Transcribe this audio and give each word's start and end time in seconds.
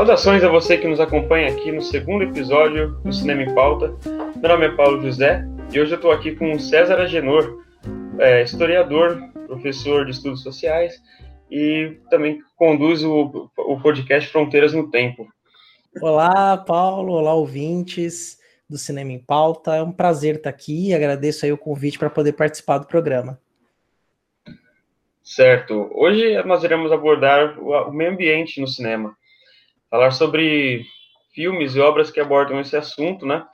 Saudações 0.00 0.42
a 0.42 0.48
você 0.48 0.78
que 0.78 0.88
nos 0.88 0.98
acompanha 0.98 1.52
aqui 1.52 1.70
no 1.70 1.82
segundo 1.82 2.24
episódio 2.24 2.92
do 3.04 3.12
Cinema 3.12 3.42
em 3.42 3.54
Pauta. 3.54 3.94
Meu 4.34 4.48
nome 4.48 4.64
é 4.64 4.70
Paulo 4.70 5.02
José 5.02 5.44
e 5.70 5.78
hoje 5.78 5.92
eu 5.92 5.96
estou 5.96 6.10
aqui 6.10 6.34
com 6.34 6.52
o 6.52 6.58
César 6.58 6.94
Agenor, 6.94 7.62
é, 8.18 8.42
historiador, 8.42 9.20
professor 9.46 10.06
de 10.06 10.12
estudos 10.12 10.42
sociais 10.42 10.94
e 11.50 11.98
também 12.08 12.40
conduz 12.56 13.04
o, 13.04 13.50
o 13.58 13.78
podcast 13.82 14.30
Fronteiras 14.30 14.72
no 14.72 14.90
Tempo. 14.90 15.28
Olá, 16.00 16.56
Paulo. 16.56 17.12
Olá, 17.12 17.34
ouvintes 17.34 18.38
do 18.70 18.78
Cinema 18.78 19.12
em 19.12 19.18
Pauta. 19.18 19.74
É 19.74 19.82
um 19.82 19.92
prazer 19.92 20.36
estar 20.36 20.48
aqui. 20.48 20.94
Agradeço 20.94 21.44
aí 21.44 21.52
o 21.52 21.58
convite 21.58 21.98
para 21.98 22.08
poder 22.08 22.32
participar 22.32 22.78
do 22.78 22.86
programa. 22.86 23.38
Certo. 25.22 25.90
Hoje 25.92 26.42
nós 26.44 26.64
iremos 26.64 26.90
abordar 26.90 27.60
o 27.60 27.92
meio 27.92 28.12
ambiente 28.12 28.62
no 28.62 28.66
cinema. 28.66 29.14
Falar 29.90 30.12
sobre 30.12 30.84
filmes 31.34 31.74
e 31.74 31.80
obras 31.80 32.10
que 32.10 32.20
abordam 32.20 32.60
esse 32.60 32.76
assunto, 32.76 33.26
né? 33.26 33.44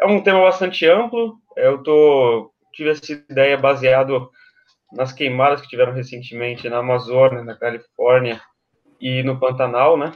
É 0.00 0.06
um 0.06 0.20
tema 0.20 0.40
bastante 0.40 0.86
amplo. 0.86 1.38
Eu 1.56 1.82
tô, 1.82 2.52
tive 2.72 2.90
essa 2.90 3.12
ideia 3.12 3.56
baseado 3.56 4.28
nas 4.92 5.12
queimadas 5.12 5.60
que 5.60 5.68
tiveram 5.68 5.92
recentemente 5.92 6.68
na 6.68 6.78
Amazônia, 6.78 7.44
na 7.44 7.56
Califórnia 7.56 8.40
e 9.00 9.22
no 9.22 9.38
Pantanal, 9.38 9.96
né? 9.96 10.12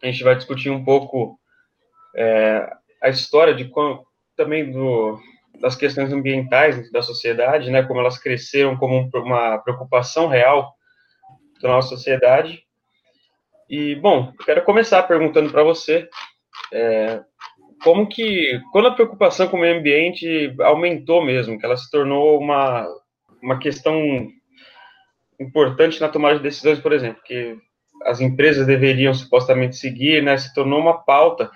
A 0.00 0.06
gente 0.06 0.22
vai 0.22 0.36
discutir 0.36 0.70
um 0.70 0.84
pouco 0.84 1.38
é, 2.14 2.70
a 3.02 3.08
história 3.08 3.54
de 3.54 3.70
também 4.36 4.70
do, 4.70 5.18
das 5.60 5.74
questões 5.74 6.12
ambientais 6.12 6.90
da 6.92 7.02
sociedade, 7.02 7.70
né? 7.70 7.82
Como 7.82 7.98
elas 7.98 8.18
cresceram 8.18 8.76
como 8.76 9.10
uma 9.12 9.58
preocupação 9.58 10.28
real 10.28 10.72
da 11.60 11.68
nossa 11.68 11.88
sociedade. 11.88 12.62
E 13.68 13.94
bom, 13.96 14.32
quero 14.44 14.64
começar 14.64 15.02
perguntando 15.02 15.50
para 15.50 15.62
você 15.62 16.08
é, 16.72 17.20
como 17.82 18.08
que 18.08 18.60
quando 18.72 18.88
a 18.88 18.94
preocupação 18.94 19.48
com 19.48 19.56
o 19.56 19.60
meio 19.60 19.78
ambiente 19.78 20.54
aumentou 20.60 21.24
mesmo, 21.24 21.58
que 21.58 21.64
ela 21.64 21.76
se 21.76 21.90
tornou 21.90 22.38
uma 22.38 22.86
uma 23.42 23.58
questão 23.58 24.28
importante 25.38 26.00
na 26.00 26.08
tomada 26.08 26.36
de 26.36 26.42
decisões, 26.42 26.80
por 26.80 26.92
exemplo, 26.92 27.22
que 27.22 27.56
as 28.04 28.20
empresas 28.20 28.66
deveriam 28.66 29.14
supostamente 29.14 29.76
seguir, 29.76 30.22
né, 30.22 30.36
se 30.36 30.52
tornou 30.52 30.80
uma 30.80 31.04
pauta 31.04 31.50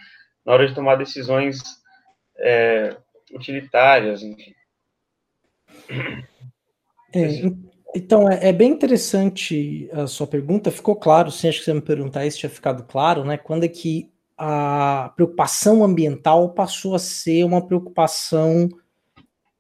na 0.45 0.53
hora 0.53 0.67
de 0.67 0.75
tomar 0.75 0.97
decisões 0.97 1.61
é, 2.39 2.97
utilitárias, 3.33 4.23
enfim. 4.23 4.55
É, 7.15 7.72
então, 7.95 8.31
é, 8.31 8.49
é, 8.49 8.53
bem 8.53 8.71
interessante 8.71 9.89
a 9.93 10.07
sua 10.07 10.27
pergunta, 10.27 10.71
ficou 10.71 10.97
claro, 10.97 11.31
sim, 11.31 11.49
acho 11.49 11.59
que 11.59 11.65
você 11.65 11.75
me 11.75 11.81
perguntar 11.81 12.27
isso 12.27 12.39
tinha 12.39 12.51
ficado 12.51 12.85
claro, 12.85 13.25
né, 13.25 13.37
quando 13.37 13.65
é 13.65 13.69
que 13.69 14.11
a 14.37 15.13
preocupação 15.15 15.85
ambiental 15.85 16.51
passou 16.51 16.95
a 16.95 16.99
ser 16.99 17.45
uma 17.45 17.65
preocupação 17.65 18.69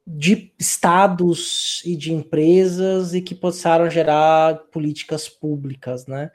de 0.06 0.52
estados 0.58 1.80
e 1.84 1.94
de 1.94 2.12
empresas 2.12 3.14
e 3.14 3.20
que 3.20 3.34
passaram 3.34 3.84
a 3.84 3.89
gerar 3.89 4.56
políticas 4.72 5.28
públicas, 5.28 6.06
né? 6.06 6.30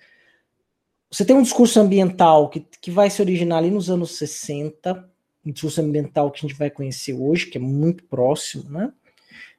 Você 1.11 1.25
tem 1.25 1.35
um 1.35 1.41
discurso 1.41 1.79
ambiental 1.79 2.49
que, 2.49 2.65
que 2.81 2.91
vai 2.91 3.09
se 3.09 3.21
originar 3.21 3.57
ali 3.57 3.71
nos 3.71 3.89
anos 3.89 4.17
60, 4.17 5.09
um 5.45 5.51
discurso 5.51 5.81
ambiental 5.81 6.31
que 6.31 6.39
a 6.39 6.47
gente 6.47 6.57
vai 6.57 6.69
conhecer 6.69 7.13
hoje, 7.13 7.47
que 7.47 7.57
é 7.57 7.61
muito 7.61 8.05
próximo, 8.05 8.69
né? 8.69 8.91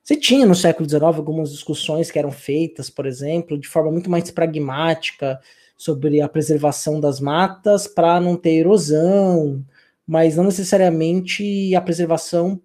Você 0.08 0.16
tinha 0.16 0.46
no 0.46 0.54
século 0.54 0.88
XIX 0.88 1.02
algumas 1.02 1.50
discussões 1.50 2.10
que 2.10 2.18
eram 2.18 2.32
feitas, 2.32 2.88
por 2.88 3.04
exemplo, 3.04 3.58
de 3.58 3.68
forma 3.68 3.92
muito 3.92 4.08
mais 4.08 4.30
pragmática 4.30 5.38
sobre 5.76 6.22
a 6.22 6.28
preservação 6.30 6.98
das 6.98 7.20
matas 7.20 7.86
para 7.86 8.18
não 8.18 8.34
ter 8.34 8.52
erosão, 8.52 9.62
mas 10.06 10.34
não 10.34 10.44
necessariamente 10.44 11.74
a 11.74 11.82
preservação 11.82 12.58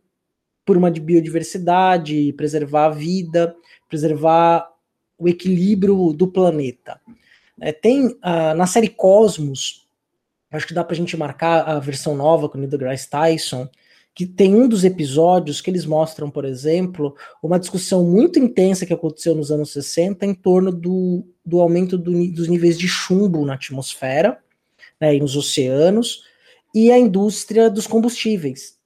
por 0.64 0.78
uma 0.78 0.90
biodiversidade, 0.90 2.32
preservar 2.38 2.86
a 2.86 2.92
vida, 2.92 3.54
preservar 3.90 4.72
o 5.18 5.28
equilíbrio 5.28 6.14
do 6.14 6.30
planeta. 6.30 6.98
É, 7.60 7.74
tem 7.74 8.08
uh, 8.08 8.56
na 8.56 8.66
série 8.66 8.88
Cosmos, 8.88 9.86
acho 10.50 10.66
que 10.66 10.74
dá 10.74 10.82
para 10.82 10.94
a 10.94 10.98
gente 10.98 11.18
marcar 11.18 11.64
a 11.68 11.78
versão 11.78 12.16
nova 12.16 12.48
com 12.48 12.56
o 12.56 12.62
Neil 12.62 12.72
deGrasse 12.72 13.10
Tyson, 13.10 13.68
que 14.16 14.28
tem 14.28 14.54
um 14.54 14.68
dos 14.68 14.84
episódios 14.84 15.60
que 15.60 15.72
eles 15.72 15.86
mostram, 15.86 16.30
por 16.30 16.46
exemplo, 16.46 17.16
uma 17.42 17.60
discussão 17.60 18.04
muito 18.04 18.38
intensa 18.38 18.86
que 18.86 18.94
aconteceu 18.94 19.34
nos 19.34 19.52
anos 19.52 19.72
60 19.72 20.26
em 20.26 20.36
torno 20.36 20.72
do, 20.72 21.24
do 21.44 21.60
aumento 21.60 21.98
do, 21.98 22.12
dos 22.32 22.48
níveis 22.48 22.78
de 22.78 22.88
chumbo 22.88 23.44
na 23.46 23.56
atmosfera 23.56 24.38
né, 25.02 25.16
e 25.16 25.20
nos 25.20 25.36
oceanos 25.36 26.24
e 26.74 26.92
a 26.92 27.00
indústria 27.00 27.70
dos 27.70 27.88
combustíveis 27.88 28.78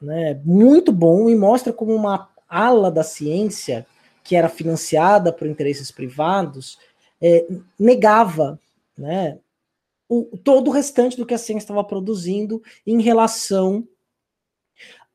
né, 0.00 0.40
muito 0.44 0.90
bom 0.90 1.28
e 1.28 1.36
mostra 1.36 1.72
como 1.72 1.94
uma 1.94 2.30
ala 2.48 2.90
da 2.90 3.02
ciência 3.02 3.86
que 4.24 4.36
era 4.36 4.48
financiada 4.48 5.32
por 5.32 5.46
interesses 5.46 5.90
privados 5.90 6.78
é, 7.20 7.46
negava 7.78 8.58
né, 8.96 9.38
o, 10.08 10.36
todo 10.42 10.68
o 10.68 10.72
restante 10.72 11.16
do 11.16 11.26
que 11.26 11.34
a 11.34 11.38
ciência 11.38 11.64
estava 11.64 11.84
produzindo 11.84 12.62
em 12.86 13.02
relação 13.02 13.86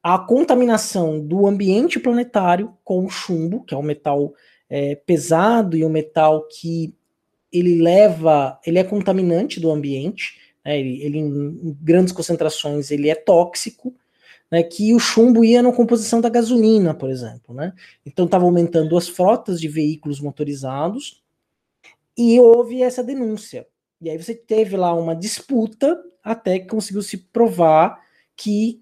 à 0.02 0.18
contaminação 0.18 1.20
do 1.20 1.48
ambiente 1.48 2.00
planetário 2.00 2.74
com 2.84 3.06
o 3.06 3.10
chumbo, 3.10 3.64
que 3.64 3.74
é 3.74 3.78
um 3.78 3.84
metal 3.84 4.34
é, 4.70 4.96
pesado 4.96 5.76
e 5.76 5.84
um 5.84 5.90
metal 5.90 6.48
que 6.48 6.94
ele 7.52 7.82
leva, 7.82 8.60
ele 8.66 8.80
é 8.80 8.84
contaminante 8.84 9.60
do 9.60 9.72
ambiente, 9.72 10.40
né, 10.64 10.80
ele, 10.80 11.02
ele 11.02 11.18
em 11.20 11.78
grandes 11.82 12.14
concentrações 12.14 12.92
ele 12.92 13.10
é 13.10 13.16
tóxico, 13.16 13.96
né, 14.52 14.64
que 14.64 14.94
o 14.94 15.00
chumbo 15.00 15.44
ia 15.44 15.62
na 15.62 15.72
composição 15.72 16.22
da 16.22 16.30
gasolina, 16.30 16.94
por 16.94 17.10
exemplo. 17.10 17.54
Né? 17.54 17.74
Então 18.06 18.26
estava 18.26 18.46
aumentando 18.46 18.98
as 18.98 19.08
frotas 19.08 19.60
de 19.60 19.68
veículos 19.68 20.20
motorizados 20.20 21.22
e 22.18 22.40
houve 22.40 22.82
essa 22.82 23.04
denúncia. 23.04 23.68
E 24.02 24.10
aí 24.10 24.18
você 24.18 24.36
teve 24.36 24.76
lá 24.78 24.94
uma 24.94 25.16
disputa 25.16 26.00
até 26.24 26.60
que 26.60 26.68
conseguiu 26.68 27.02
se 27.02 27.18
provar 27.18 28.00
que 28.36 28.82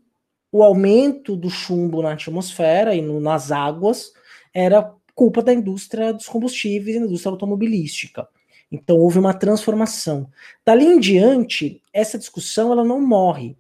o 0.56 0.64
aumento 0.64 1.36
do 1.36 1.50
chumbo 1.50 2.02
na 2.02 2.14
atmosfera 2.14 2.96
e 2.96 3.02
no, 3.02 3.20
nas 3.20 3.52
águas 3.52 4.14
era 4.54 4.90
culpa 5.14 5.44
da 5.44 5.54
indústria 5.54 6.14
dos 6.14 6.28
combustíveis 6.28 6.96
e 6.96 7.00
da 7.02 7.06
indústria 7.06 7.30
automobilística. 7.30 8.26
Então 8.72 8.98
houve 8.98 9.20
uma 9.20 9.34
transformação. 9.34 10.30
Dali 10.66 10.86
em 10.86 10.98
diante, 10.98 11.82
essa 11.92 12.18
discussão 12.18 12.72
ela 12.72 12.86
não 12.86 13.02
morre. 13.02 13.58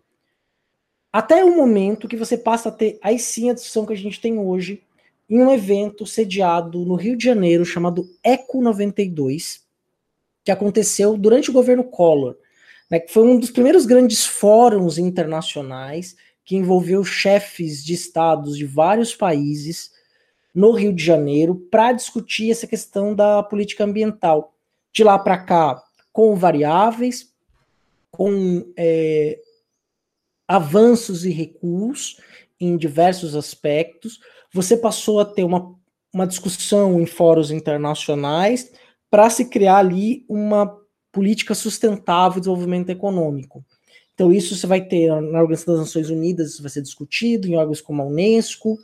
Até 1.11 1.43
o 1.43 1.57
momento 1.57 2.07
que 2.07 2.15
você 2.15 2.37
passa 2.37 2.69
a 2.69 2.71
ter 2.71 2.97
aí 3.01 3.19
sim 3.19 3.49
a 3.49 3.53
discussão 3.53 3.85
que 3.85 3.91
a 3.91 3.97
gente 3.97 4.21
tem 4.21 4.39
hoje 4.39 4.81
em 5.29 5.41
um 5.41 5.51
evento 5.51 6.05
sediado 6.05 6.85
no 6.85 6.95
Rio 6.95 7.17
de 7.17 7.25
Janeiro 7.25 7.65
chamado 7.65 8.09
Eco 8.23 8.61
92, 8.61 9.65
que 10.45 10.51
aconteceu 10.51 11.17
durante 11.17 11.49
o 11.49 11.53
governo 11.53 11.83
Collor, 11.83 12.37
né, 12.89 13.01
que 13.01 13.11
foi 13.11 13.23
um 13.23 13.37
dos 13.37 13.51
primeiros 13.51 13.85
grandes 13.85 14.25
fóruns 14.25 14.97
internacionais 14.97 16.15
que 16.45 16.55
envolveu 16.55 17.03
chefes 17.03 17.83
de 17.83 17.93
estados 17.93 18.55
de 18.55 18.65
vários 18.65 19.15
países 19.15 19.91
no 20.53 20.71
Rio 20.71 20.93
de 20.93 21.03
Janeiro 21.03 21.55
para 21.69 21.91
discutir 21.91 22.51
essa 22.51 22.67
questão 22.67 23.13
da 23.13 23.43
política 23.43 23.83
ambiental. 23.83 24.53
De 24.93 25.03
lá 25.03 25.19
para 25.19 25.37
cá, 25.37 25.83
com 26.13 26.35
variáveis, 26.35 27.33
com 28.09 28.71
é, 28.77 29.37
avanços 30.47 31.25
e 31.25 31.31
recuos 31.31 32.21
em 32.59 32.77
diversos 32.77 33.35
aspectos. 33.35 34.19
Você 34.53 34.77
passou 34.77 35.19
a 35.19 35.25
ter 35.25 35.43
uma, 35.43 35.75
uma 36.13 36.25
discussão 36.25 37.01
em 37.01 37.05
fóruns 37.05 37.51
internacionais 37.51 38.71
para 39.09 39.29
se 39.29 39.45
criar 39.49 39.77
ali 39.77 40.25
uma 40.29 40.79
política 41.11 41.53
sustentável 41.53 42.35
de 42.35 42.41
desenvolvimento 42.41 42.89
econômico. 42.89 43.65
Então, 44.15 44.31
isso 44.31 44.55
você 44.55 44.65
vai 44.65 44.81
ter 44.81 45.09
na 45.09 45.41
Organização 45.41 45.75
das 45.75 45.83
Nações 45.87 46.09
Unidas, 46.09 46.53
isso 46.53 46.61
vai 46.61 46.71
ser 46.71 46.81
discutido 46.81 47.47
em 47.47 47.55
órgãos 47.55 47.81
como 47.81 48.01
a 48.01 48.05
Unesco, 48.05 48.79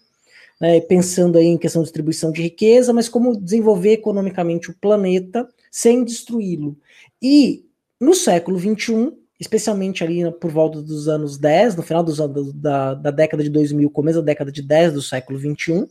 né, 0.60 0.80
pensando 0.81 1.38
aí 1.38 1.45
em 1.45 1.57
questão 1.57 1.81
de 1.81 1.86
distribuição 1.86 2.31
de 2.31 2.44
riqueza, 2.44 2.94
mas 2.94 3.10
como 3.10 3.36
desenvolver 3.36 3.94
economicamente 3.94 4.69
o 4.69 4.75
planeta 4.75 5.48
sem 5.72 6.04
destruí-lo. 6.04 6.78
E 7.22 7.66
no 8.00 8.13
século 8.13 8.60
XXI, 8.60 9.13
especialmente 9.39 10.04
ali 10.04 10.30
por 10.33 10.51
volta 10.51 10.81
dos 10.81 11.07
anos 11.07 11.38
10, 11.38 11.78
no 11.78 11.81
final 11.81 12.04
dos, 12.04 12.18
da, 12.54 12.94
da 12.94 13.10
década 13.10 13.42
de 13.42 13.50
2000, 13.50 13.89
começo 13.89 14.19
da 14.19 14.25
década 14.25 14.51
de 14.51 14.62
10 14.62 14.94
do 14.94 15.01
século 15.01 15.39
21, 15.39 15.88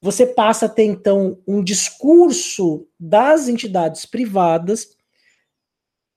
você 0.00 0.26
passa 0.26 0.66
a 0.66 0.68
ter 0.68 0.84
então 0.84 1.38
um 1.46 1.64
discurso 1.64 2.86
das 3.00 3.48
entidades 3.48 4.04
privadas 4.04 4.94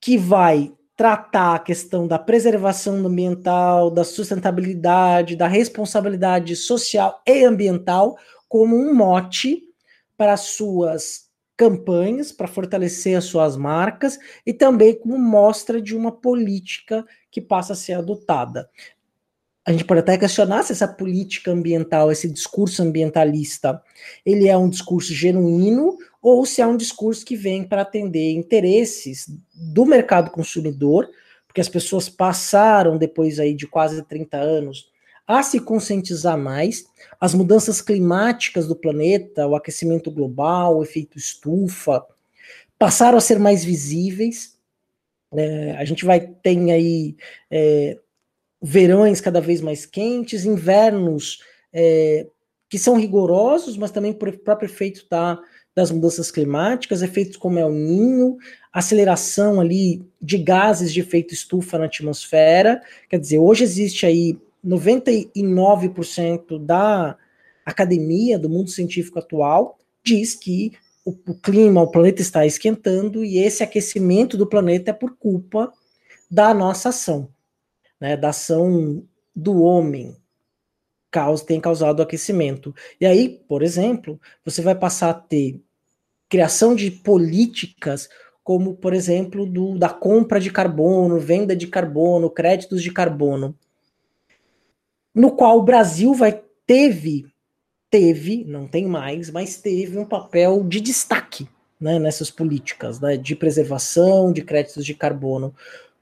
que 0.01 0.18
vai 0.18 0.71
tratar 0.99 1.55
a 1.55 1.59
questão 1.59 2.05
da 2.05 2.19
preservação 2.19 2.95
ambiental, 3.05 3.89
da 3.89 4.03
sustentabilidade, 4.03 5.37
da 5.37 5.47
responsabilidade 5.47 6.57
social 6.57 7.23
e 7.25 7.45
ambiental 7.45 8.17
como 8.49 8.75
um 8.75 8.93
mote 8.93 9.63
para 10.17 10.35
suas 10.35 11.29
campanhas 11.55 12.33
para 12.33 12.49
fortalecer 12.49 13.17
as 13.17 13.23
suas 13.23 13.55
marcas 13.55 14.19
e 14.45 14.51
também 14.51 14.93
como 14.93 15.17
mostra 15.17 15.81
de 15.81 15.95
uma 15.95 16.11
política 16.11 17.05
que 17.31 17.39
passa 17.39 17.71
a 17.71 17.77
ser 17.77 17.93
adotada. 17.93 18.69
A 19.69 19.71
gente 19.71 19.86
pode 19.86 20.00
até 20.00 20.18
questionar 20.18 20.63
se 20.63 20.71
essa 20.71 20.88
política 20.88 21.51
ambiental, 21.51 22.12
esse 22.12 22.27
discurso 22.27 22.81
ambientalista, 22.81 23.80
ele 24.25 24.48
é 24.48 24.57
um 24.57 24.68
discurso 24.68 25.13
genuíno 25.13 25.95
ou 26.19 26.44
se 26.44 26.60
é 26.60 26.66
um 26.66 26.75
discurso 26.75 27.24
que 27.24 27.36
vem 27.36 27.63
para 27.63 27.83
atender 27.83 28.31
interesses 28.31 29.30
do 29.54 29.86
mercado 29.86 30.31
consumidor, 30.31 31.07
porque 31.45 31.62
as 31.62 31.69
pessoas 31.69 32.10
passaram 32.10 32.98
depois 32.98 33.39
aí 33.39 33.54
de 33.54 33.68
quase 33.68 34.01
30 34.01 34.38
anos 34.38 34.89
a 35.27 35.44
se 35.44 35.60
conscientizar 35.60 36.36
mais. 36.36 36.86
As 37.21 37.36
mudanças 37.36 37.80
climáticas 37.80 38.68
do 38.68 38.75
planeta, 38.75 39.45
o 39.45 39.56
aquecimento 39.56 40.10
global, 40.10 40.80
o 40.80 40.83
efeito 40.83 41.16
estufa, 41.16 42.04
passaram 42.80 43.19
a 43.19 43.21
ser 43.21 43.38
mais 43.38 43.63
visíveis. 43.63 44.57
É, 45.31 45.75
a 45.77 45.86
gente 45.86 46.06
vai 46.06 46.21
ter 46.21 46.57
aí 46.71 47.16
é, 47.51 48.00
verões 48.61 49.21
cada 49.21 49.39
vez 49.39 49.61
mais 49.61 49.85
quentes, 49.85 50.45
invernos 50.45 51.41
é, 51.71 52.27
que 52.67 52.77
são 52.77 52.97
rigorosos, 52.97 53.77
mas 53.77 53.91
também 53.91 54.13
por 54.13 54.31
próprio 54.39 54.67
efeito 54.67 55.06
da, 55.09 55.39
das 55.75 55.91
mudanças 55.91 56.29
climáticas, 56.29 57.01
efeitos 57.01 57.38
como 57.38 57.57
El 57.57 57.71
Ninho, 57.71 58.38
aceleração 58.71 59.59
ali 59.59 60.06
de 60.21 60.38
gases 60.38 60.94
de 60.94 61.00
efeito 61.00 61.33
estufa 61.33 61.77
na 61.77 61.85
atmosfera. 61.85 62.81
Quer 63.09 63.19
dizer, 63.19 63.39
hoje 63.39 63.63
existe 63.63 64.06
aí 64.06 64.38
99% 64.65 66.63
da 66.63 67.17
academia, 67.65 68.38
do 68.38 68.50
mundo 68.50 68.69
científico 68.69 69.19
atual, 69.19 69.79
diz 70.03 70.35
que 70.35 70.73
o, 71.06 71.11
o, 71.27 71.33
clima, 71.33 71.81
o 71.81 71.89
planeta 71.89 72.21
está 72.21 72.45
esquentando 72.45 73.23
e 73.23 73.38
esse 73.39 73.63
aquecimento 73.63 74.38
do 74.38 74.45
planeta 74.47 74.91
é 74.91 74.94
por 74.94 75.15
culpa 75.17 75.71
da 76.29 76.53
nossa 76.53 76.89
ação, 76.89 77.29
né, 77.99 78.15
da 78.15 78.29
ação 78.29 79.03
do 79.35 79.61
homem, 79.61 80.15
causa, 81.11 81.45
tem 81.45 81.59
causado 81.59 82.01
aquecimento. 82.01 82.73
E 82.99 83.05
aí, 83.05 83.29
por 83.47 83.63
exemplo, 83.63 84.19
você 84.45 84.61
vai 84.61 84.75
passar 84.75 85.09
a 85.09 85.13
ter 85.13 85.61
criação 86.29 86.75
de 86.75 86.91
políticas 86.91 88.09
como, 88.43 88.75
por 88.75 88.93
exemplo, 88.93 89.45
do, 89.45 89.77
da 89.77 89.89
compra 89.89 90.39
de 90.39 90.51
carbono, 90.51 91.19
venda 91.19 91.55
de 91.55 91.67
carbono, 91.67 92.29
créditos 92.29 92.81
de 92.81 92.91
carbono 92.91 93.55
no 95.13 95.31
qual 95.31 95.59
o 95.59 95.63
Brasil 95.63 96.13
vai 96.13 96.41
teve 96.65 97.25
teve, 97.89 98.45
não 98.45 98.67
tem 98.67 98.85
mais, 98.85 99.31
mas 99.31 99.57
teve 99.57 99.97
um 99.97 100.05
papel 100.05 100.63
de 100.63 100.79
destaque 100.79 101.49
né, 101.79 101.97
nessas 101.97 102.29
políticas 102.29 102.99
né, 102.99 103.17
de 103.17 103.35
preservação, 103.35 104.31
de 104.31 104.43
créditos 104.43 104.85
de 104.85 104.93
carbono. 104.93 105.55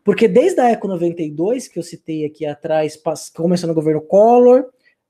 Porque 0.08 0.26
desde 0.26 0.62
a 0.62 0.70
Eco 0.70 0.88
92, 0.88 1.68
que 1.68 1.78
eu 1.78 1.84
citei 1.84 2.24
aqui 2.24 2.46
atrás, 2.46 2.98
começou 3.36 3.68
no 3.68 3.74
governo 3.74 4.00
Collor, 4.00 4.68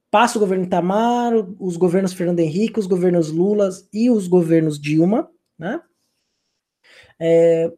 passa 0.09 0.39
o 0.39 0.41
governo 0.41 0.63
Itamar, 0.65 1.33
os 1.59 1.77
governos 1.77 2.13
Fernando 2.13 2.39
Henrique, 2.39 2.79
os 2.79 2.87
governos 2.87 3.29
Lula 3.29 3.69
e 3.93 4.09
os 4.09 4.27
governos 4.27 4.81
Dilma, 4.81 5.29
né? 5.55 5.79
É, 7.19 7.71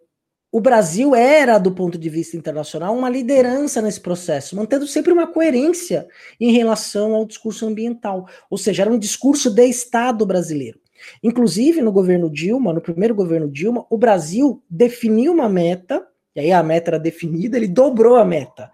o 0.50 0.62
Brasil 0.62 1.14
era, 1.14 1.58
do 1.58 1.74
ponto 1.74 1.98
de 1.98 2.08
vista 2.08 2.38
internacional, 2.38 2.96
uma 2.96 3.10
liderança 3.10 3.82
nesse 3.82 4.00
processo, 4.00 4.56
mantendo 4.56 4.88
sempre 4.88 5.12
uma 5.12 5.28
coerência 5.28 6.08
em 6.40 6.54
relação 6.54 7.14
ao 7.14 7.26
discurso 7.26 7.68
ambiental. 7.68 8.30
Ou 8.50 8.58
seja, 8.58 8.84
era 8.84 8.94
um 8.94 8.98
discurso 8.98 9.52
de 9.52 9.66
Estado 9.66 10.26
brasileiro. 10.26 10.80
Inclusive, 11.22 11.82
no 11.82 11.92
governo 11.92 12.30
Dilma, 12.30 12.72
no 12.72 12.80
primeiro 12.80 13.14
governo 13.14 13.52
Dilma, 13.52 13.86
o 13.90 13.98
Brasil 13.98 14.64
definiu 14.70 15.34
uma 15.34 15.50
meta, 15.50 16.08
e 16.36 16.40
aí 16.40 16.52
a 16.52 16.64
meta 16.64 16.92
era 16.92 17.00
definida, 17.00 17.58
ele 17.58 17.68
dobrou 17.68 18.16
a 18.16 18.26
meta 18.26 18.72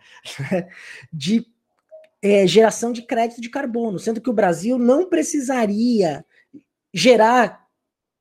de 1.12 1.46
é, 2.22 2.46
geração 2.48 2.92
de 2.92 3.02
crédito 3.04 3.40
de 3.40 3.50
carbono, 3.50 4.00
sendo 4.00 4.20
que 4.20 4.30
o 4.30 4.34
Brasil 4.34 4.78
não 4.78 5.08
precisaria 5.08 6.26
gerar 6.94 7.66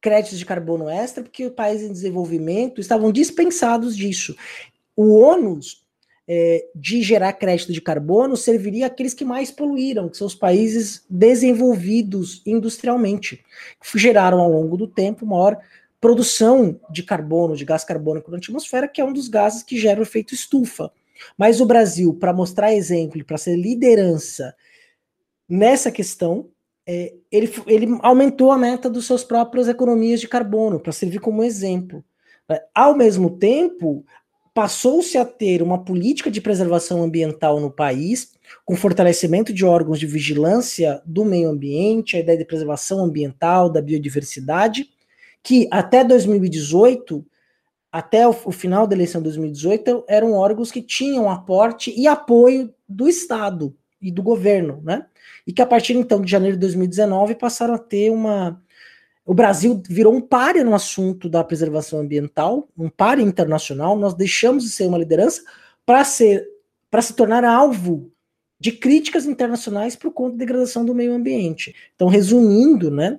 créditos 0.01 0.39
de 0.39 0.45
carbono 0.45 0.89
extra, 0.89 1.23
porque 1.23 1.47
os 1.47 1.55
países 1.55 1.89
em 1.89 1.93
desenvolvimento 1.93 2.81
estavam 2.81 3.11
dispensados 3.11 3.97
disso. 3.97 4.37
O 4.95 5.19
ônus 5.19 5.85
é, 6.29 6.67
de 6.75 7.03
gerar 7.03 7.33
crédito 7.35 7.73
de 7.73 7.81
carbono 7.81 8.37
serviria 8.37 8.87
àqueles 8.87 9.15
que 9.15 9.25
mais 9.25 9.51
poluíram, 9.51 10.09
que 10.09 10.17
são 10.17 10.27
os 10.27 10.35
países 10.35 11.05
desenvolvidos 11.09 12.43
industrialmente, 12.45 13.45
que 13.81 13.99
geraram 13.99 14.41
ao 14.41 14.51
longo 14.51 14.77
do 14.77 14.87
tempo 14.87 15.25
maior 15.27 15.59
produção 16.05 16.79
de 16.91 17.03
carbono, 17.03 17.57
de 17.57 17.65
gás 17.65 17.83
carbônico 17.83 18.31
na 18.31 18.37
atmosfera, 18.37 18.87
que 18.87 19.01
é 19.01 19.05
um 19.07 19.13
dos 19.15 19.27
gases 19.27 19.63
que 19.63 19.79
gera 19.79 19.99
o 19.99 20.03
efeito 20.03 20.35
estufa. 20.35 20.93
Mas 21.35 21.63
o 21.63 21.65
Brasil, 21.65 22.13
para 22.13 22.31
mostrar 22.31 22.75
exemplo, 22.75 23.25
para 23.25 23.39
ser 23.39 23.57
liderança 23.57 24.55
nessa 25.49 25.91
questão, 25.91 26.51
é, 26.87 27.15
ele, 27.33 27.51
ele 27.67 27.99
aumentou 28.03 28.53
a 28.53 28.59
meta 28.59 28.91
dos 28.91 29.07
seus 29.07 29.25
próprios 29.25 29.67
economias 29.67 30.21
de 30.21 30.29
carbono, 30.29 30.79
para 30.79 30.93
servir 30.93 31.21
como 31.21 31.43
exemplo. 31.43 32.05
É, 32.51 32.63
ao 32.75 32.95
mesmo 32.95 33.39
tempo, 33.39 34.05
passou-se 34.53 35.17
a 35.17 35.25
ter 35.25 35.63
uma 35.63 35.87
política 35.87 36.31
de 36.31 36.43
preservação 36.43 37.03
ambiental 37.03 37.59
no 37.59 37.71
país, 37.71 38.35
com 38.63 38.77
fortalecimento 38.77 39.55
de 39.55 39.65
órgãos 39.65 39.99
de 39.99 40.07
vigilância 40.07 41.01
do 41.07 41.25
meio 41.25 41.49
ambiente, 41.49 42.15
a 42.15 42.21
ideia 42.21 42.37
de 42.37 42.45
preservação 42.45 43.03
ambiental, 43.03 43.71
da 43.71 43.81
biodiversidade, 43.81 44.93
que 45.45 45.69
até 45.71 46.03
2018, 46.03 47.25
até 47.93 48.27
o, 48.27 48.35
o 48.47 48.51
final 48.51 48.89
da 48.89 48.97
eleição 48.97 49.21
de 49.21 49.27
2018, 49.27 50.07
eram 50.09 50.33
órgãos 50.33 50.73
que 50.73 50.83
tinham 50.83 51.31
aporte 51.31 51.95
e 51.97 52.09
apoio 52.09 52.75
do 52.89 53.09
Estado 53.09 53.77
e 54.03 54.11
do 54.11 54.23
governo, 54.23 54.81
né? 54.83 55.07
e 55.47 55.53
que 55.53 55.63
a 55.63 55.67
partir 55.67 55.95
então 55.95 56.21
de 56.21 56.31
janeiro 56.31 56.57
de 56.57 56.61
2019 56.61 57.35
passaram 57.35 57.75
a 57.75 57.79
ter 57.79 58.11
uma. 58.11 58.61
O 59.25 59.33
Brasil 59.33 59.83
virou 59.89 60.15
um 60.15 60.21
páreo 60.21 60.65
no 60.65 60.75
assunto 60.75 61.29
da 61.29 61.43
preservação 61.43 62.01
ambiental, 62.01 62.69
um 62.77 62.91
páreo 62.91 63.27
internacional. 63.27 63.97
Nós 63.97 64.15
deixamos 64.15 64.65
de 64.65 64.71
ser 64.71 64.87
uma 64.87 64.99
liderança 64.99 65.43
para 65.87 66.05
ser 66.05 66.47
para 66.91 67.03
se 67.03 67.15
tornar 67.15 67.45
alvo 67.45 68.11
de 68.61 68.71
críticas 68.71 69.27
internacionais 69.27 69.97
por 69.97 70.13
conta 70.13 70.33
da 70.33 70.39
degradação 70.39 70.85
do 70.85 70.95
meio 70.95 71.13
ambiente. 71.13 71.75
Então, 71.95 72.07
resumindo, 72.09 72.91
né, 72.91 73.19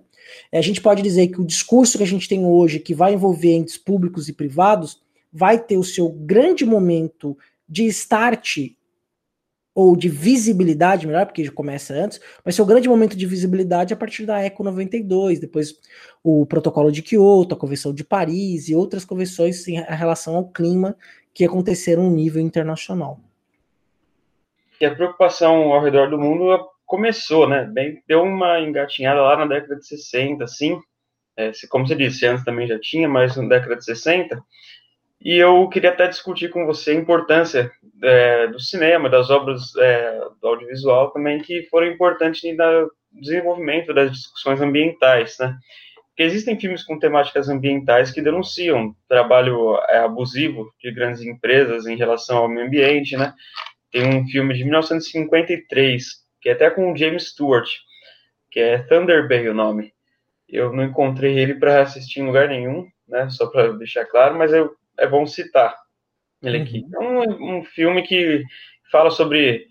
a 0.51 0.61
gente 0.61 0.81
pode 0.81 1.01
dizer 1.01 1.27
que 1.27 1.41
o 1.41 1.45
discurso 1.45 1.97
que 1.97 2.03
a 2.03 2.07
gente 2.07 2.27
tem 2.27 2.45
hoje, 2.45 2.79
que 2.79 2.93
vai 2.93 3.13
envolver 3.13 3.53
entes 3.53 3.77
públicos 3.77 4.27
e 4.29 4.33
privados, 4.33 5.01
vai 5.31 5.59
ter 5.59 5.77
o 5.77 5.83
seu 5.83 6.09
grande 6.09 6.65
momento 6.65 7.37
de 7.67 7.85
start 7.87 8.69
ou 9.75 9.93
de 9.93 10.07
visibilidade, 10.07 11.05
melhor, 11.05 11.25
porque 11.25 11.43
já 11.43 11.51
começa 11.51 11.93
antes, 11.93 12.21
mas 12.45 12.55
seu 12.55 12.65
grande 12.65 12.87
momento 12.87 13.17
de 13.17 13.25
visibilidade 13.25 13.91
é 13.91 13.95
a 13.95 13.99
partir 13.99 14.25
da 14.25 14.41
ECO 14.41 14.63
92, 14.63 15.41
depois 15.41 15.75
o 16.23 16.45
protocolo 16.45 16.89
de 16.89 17.01
Kyoto, 17.01 17.53
a 17.53 17.57
Convenção 17.57 17.93
de 17.93 18.05
Paris 18.05 18.69
e 18.69 18.75
outras 18.75 19.03
convenções 19.03 19.67
em 19.67 19.75
relação 19.75 20.37
ao 20.37 20.47
clima 20.47 20.95
que 21.33 21.43
aconteceram 21.43 22.03
no 22.03 22.15
nível 22.15 22.41
internacional. 22.41 23.19
E 24.79 24.85
a 24.85 24.95
preocupação 24.95 25.73
ao 25.73 25.83
redor 25.83 26.09
do 26.09 26.17
mundo 26.17 26.69
começou, 26.85 27.47
né? 27.47 27.65
Bem, 27.65 28.01
deu 28.07 28.23
uma 28.23 28.59
engatinhada 28.59 29.21
lá 29.21 29.37
na 29.37 29.45
década 29.45 29.75
de 29.77 29.87
60, 29.87 30.43
assim, 30.43 30.79
é, 31.37 31.51
como 31.69 31.87
você 31.87 31.95
disse, 31.95 32.25
antes 32.25 32.45
também 32.45 32.67
já 32.67 32.79
tinha, 32.79 33.09
mas 33.09 33.35
na 33.35 33.47
década 33.47 33.75
de 33.75 33.85
60, 33.85 34.41
e 35.21 35.37
eu 35.37 35.67
queria 35.69 35.89
até 35.89 36.07
discutir 36.07 36.49
com 36.49 36.65
você 36.65 36.91
a 36.91 36.95
importância 36.95 37.71
é, 38.03 38.47
do 38.47 38.59
cinema, 38.59 39.09
das 39.09 39.29
obras 39.29 39.75
é, 39.75 40.19
do 40.39 40.47
audiovisual 40.47 41.11
também, 41.11 41.41
que 41.41 41.63
foram 41.63 41.87
importantes 41.87 42.43
no 42.43 42.91
desenvolvimento 43.11 43.93
das 43.93 44.11
discussões 44.11 44.61
ambientais, 44.61 45.37
né? 45.39 45.57
Porque 46.09 46.23
existem 46.23 46.57
filmes 46.59 46.83
com 46.83 46.99
temáticas 46.99 47.49
ambientais 47.49 48.11
que 48.11 48.21
denunciam 48.21 48.95
trabalho 49.09 49.77
é, 49.89 49.97
abusivo 49.97 50.71
de 50.79 50.91
grandes 50.91 51.21
empresas 51.21 51.87
em 51.87 51.97
relação 51.97 52.37
ao 52.37 52.47
meio 52.47 52.67
ambiente, 52.67 53.17
né? 53.17 53.33
Tem 53.91 54.07
um 54.07 54.27
filme 54.27 54.53
de 54.53 54.63
1953, 54.63 56.05
que 56.45 56.49
é 56.49 56.51
até 56.51 56.69
com 56.69 56.91
o 56.91 56.95
James 56.95 57.29
Stewart, 57.29 57.67
que 58.51 58.59
é 58.59 58.77
Thunder 58.77 59.27
Bay 59.27 59.49
o 59.49 59.53
nome. 59.53 59.91
Eu 60.47 60.71
não 60.71 60.83
encontrei 60.83 61.39
ele 61.39 61.55
para 61.55 61.81
assistir 61.81 62.19
em 62.19 62.27
lugar 62.27 62.47
nenhum, 62.47 62.87
né? 63.07 63.27
Só 63.31 63.47
para 63.47 63.73
deixar 63.73 64.05
claro, 64.05 64.37
mas 64.37 64.53
eu 64.53 64.75
é 64.95 65.07
bom 65.07 65.25
citar 65.25 65.75
ele 66.43 66.59
aqui. 66.59 66.85
Uhum. 66.93 66.93
É 66.93 66.99
um, 66.99 67.57
um 67.57 67.63
filme 67.63 68.03
que 68.03 68.43
fala 68.91 69.09
sobre 69.09 69.65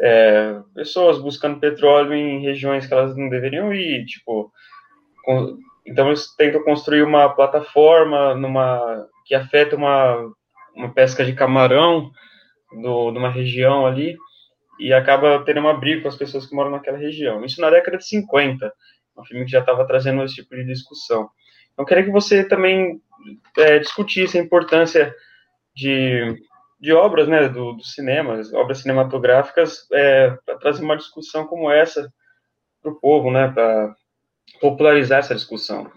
é, 0.00 0.58
pessoas 0.74 1.20
buscando 1.20 1.60
petróleo 1.60 2.14
em 2.14 2.40
regiões 2.40 2.86
que 2.86 2.94
elas 2.94 3.14
não 3.14 3.28
deveriam 3.28 3.70
ir, 3.74 4.06
tipo, 4.06 4.50
com, 5.26 5.58
então 5.84 6.06
eles 6.06 6.34
tentam 6.36 6.64
construir 6.64 7.02
uma 7.02 7.28
plataforma 7.28 8.34
numa 8.34 9.06
que 9.26 9.34
afeta 9.34 9.76
uma, 9.76 10.32
uma 10.74 10.90
pesca 10.90 11.22
de 11.22 11.34
camarão 11.34 12.10
do, 12.72 13.12
numa 13.12 13.28
região 13.28 13.84
ali 13.84 14.16
e 14.78 14.92
acaba 14.92 15.42
tendo 15.44 15.60
uma 15.60 15.74
briga 15.74 16.02
com 16.02 16.08
as 16.08 16.16
pessoas 16.16 16.46
que 16.46 16.54
moram 16.54 16.70
naquela 16.70 16.98
região. 16.98 17.44
Isso 17.44 17.60
na 17.60 17.70
década 17.70 17.98
de 17.98 18.06
50, 18.06 18.72
um 19.16 19.24
filme 19.24 19.44
que 19.44 19.50
já 19.50 19.60
estava 19.60 19.86
trazendo 19.86 20.22
esse 20.22 20.36
tipo 20.36 20.54
de 20.54 20.64
discussão. 20.64 21.28
Eu 21.76 21.84
queria 21.84 22.04
que 22.04 22.10
você 22.10 22.44
também 22.44 23.00
é, 23.58 23.78
discutisse 23.78 24.38
a 24.38 24.42
importância 24.42 25.14
de, 25.74 26.36
de 26.80 26.92
obras 26.92 27.28
né, 27.28 27.48
do, 27.48 27.72
do 27.72 27.84
cinema, 27.84 28.40
obras 28.54 28.78
cinematográficas, 28.78 29.86
é, 29.92 30.36
para 30.44 30.58
trazer 30.58 30.82
uma 30.82 30.96
discussão 30.96 31.46
como 31.46 31.70
essa 31.70 32.12
para 32.82 32.92
o 32.92 33.00
povo, 33.00 33.30
né, 33.30 33.48
para 33.48 33.94
popularizar 34.60 35.20
essa 35.20 35.34
discussão. 35.34 35.90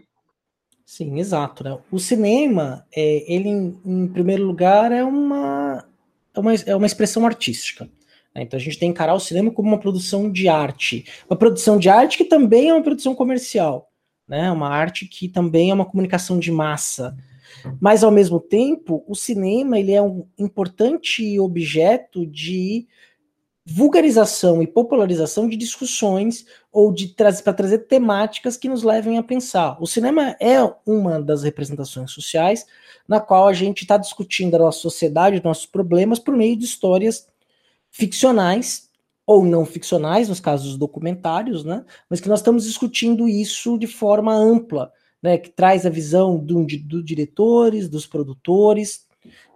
Sim, 0.85 1.19
exato. 1.19 1.63
Né? 1.63 1.77
O 1.91 1.99
cinema, 1.99 2.85
é, 2.95 3.31
ele, 3.31 3.49
em, 3.49 3.81
em 3.85 4.07
primeiro 4.07 4.43
lugar, 4.45 4.91
é 4.91 5.03
uma, 5.03 5.85
é 6.33 6.39
uma, 6.39 6.53
é 6.53 6.75
uma 6.75 6.85
expressão 6.85 7.25
artística. 7.25 7.89
Né? 8.37 8.43
Então 8.43 8.57
a 8.57 8.61
gente 8.61 8.77
tem 8.77 8.89
que 8.89 8.93
encarar 8.93 9.15
o 9.15 9.19
cinema 9.19 9.51
como 9.51 9.67
uma 9.67 9.79
produção 9.79 10.31
de 10.31 10.47
arte. 10.47 11.05
Uma 11.27 11.35
produção 11.35 11.79
de 11.79 11.89
arte 11.89 12.17
que 12.17 12.25
também 12.25 12.69
é 12.69 12.73
uma 12.73 12.83
produção 12.83 13.15
comercial. 13.15 13.89
Né? 14.27 14.51
Uma 14.51 14.69
arte 14.69 15.07
que 15.07 15.27
também 15.27 15.71
é 15.71 15.73
uma 15.73 15.85
comunicação 15.85 16.37
de 16.37 16.51
massa. 16.51 17.17
Mas, 17.81 18.03
ao 18.03 18.11
mesmo 18.11 18.39
tempo, 18.39 19.03
o 19.07 19.15
cinema 19.15 19.79
ele 19.79 19.93
é 19.93 20.01
um 20.01 20.27
importante 20.37 21.39
objeto 21.39 22.25
de 22.25 22.87
vulgarização 23.65 24.61
e 24.61 24.67
popularização 24.67 25.49
de 25.49 25.57
discussões 25.57 26.45
ou 26.71 26.93
de 26.93 27.09
trazer 27.09 27.43
para 27.43 27.51
trazer 27.51 27.79
temáticas 27.79 28.55
que 28.55 28.69
nos 28.69 28.83
levem 28.83 29.17
a 29.17 29.23
pensar. 29.23 29.77
O 29.81 29.87
cinema 29.87 30.37
é 30.39 30.57
uma 30.85 31.21
das 31.21 31.43
representações 31.43 32.11
sociais 32.11 32.65
na 33.05 33.19
qual 33.19 33.47
a 33.47 33.53
gente 33.53 33.81
está 33.81 33.97
discutindo 33.97 34.55
a 34.55 34.59
nossa 34.59 34.79
sociedade, 34.79 35.41
nossos 35.43 35.65
problemas 35.65 36.19
por 36.19 36.35
meio 36.35 36.55
de 36.55 36.63
histórias 36.63 37.27
ficcionais 37.91 38.89
ou 39.25 39.43
não 39.43 39.65
ficcionais, 39.65 40.29
nos 40.29 40.39
casos 40.39 40.67
dos 40.67 40.77
documentários, 40.77 41.63
né? 41.63 41.83
Mas 42.09 42.21
que 42.21 42.29
nós 42.29 42.39
estamos 42.39 42.63
discutindo 42.63 43.27
isso 43.27 43.77
de 43.77 43.87
forma 43.87 44.33
ampla, 44.33 44.91
né? 45.21 45.37
Que 45.37 45.49
traz 45.49 45.85
a 45.85 45.89
visão 45.89 46.37
do, 46.37 46.65
do 46.65 47.03
diretores, 47.03 47.89
dos 47.89 48.05
produtores, 48.05 49.07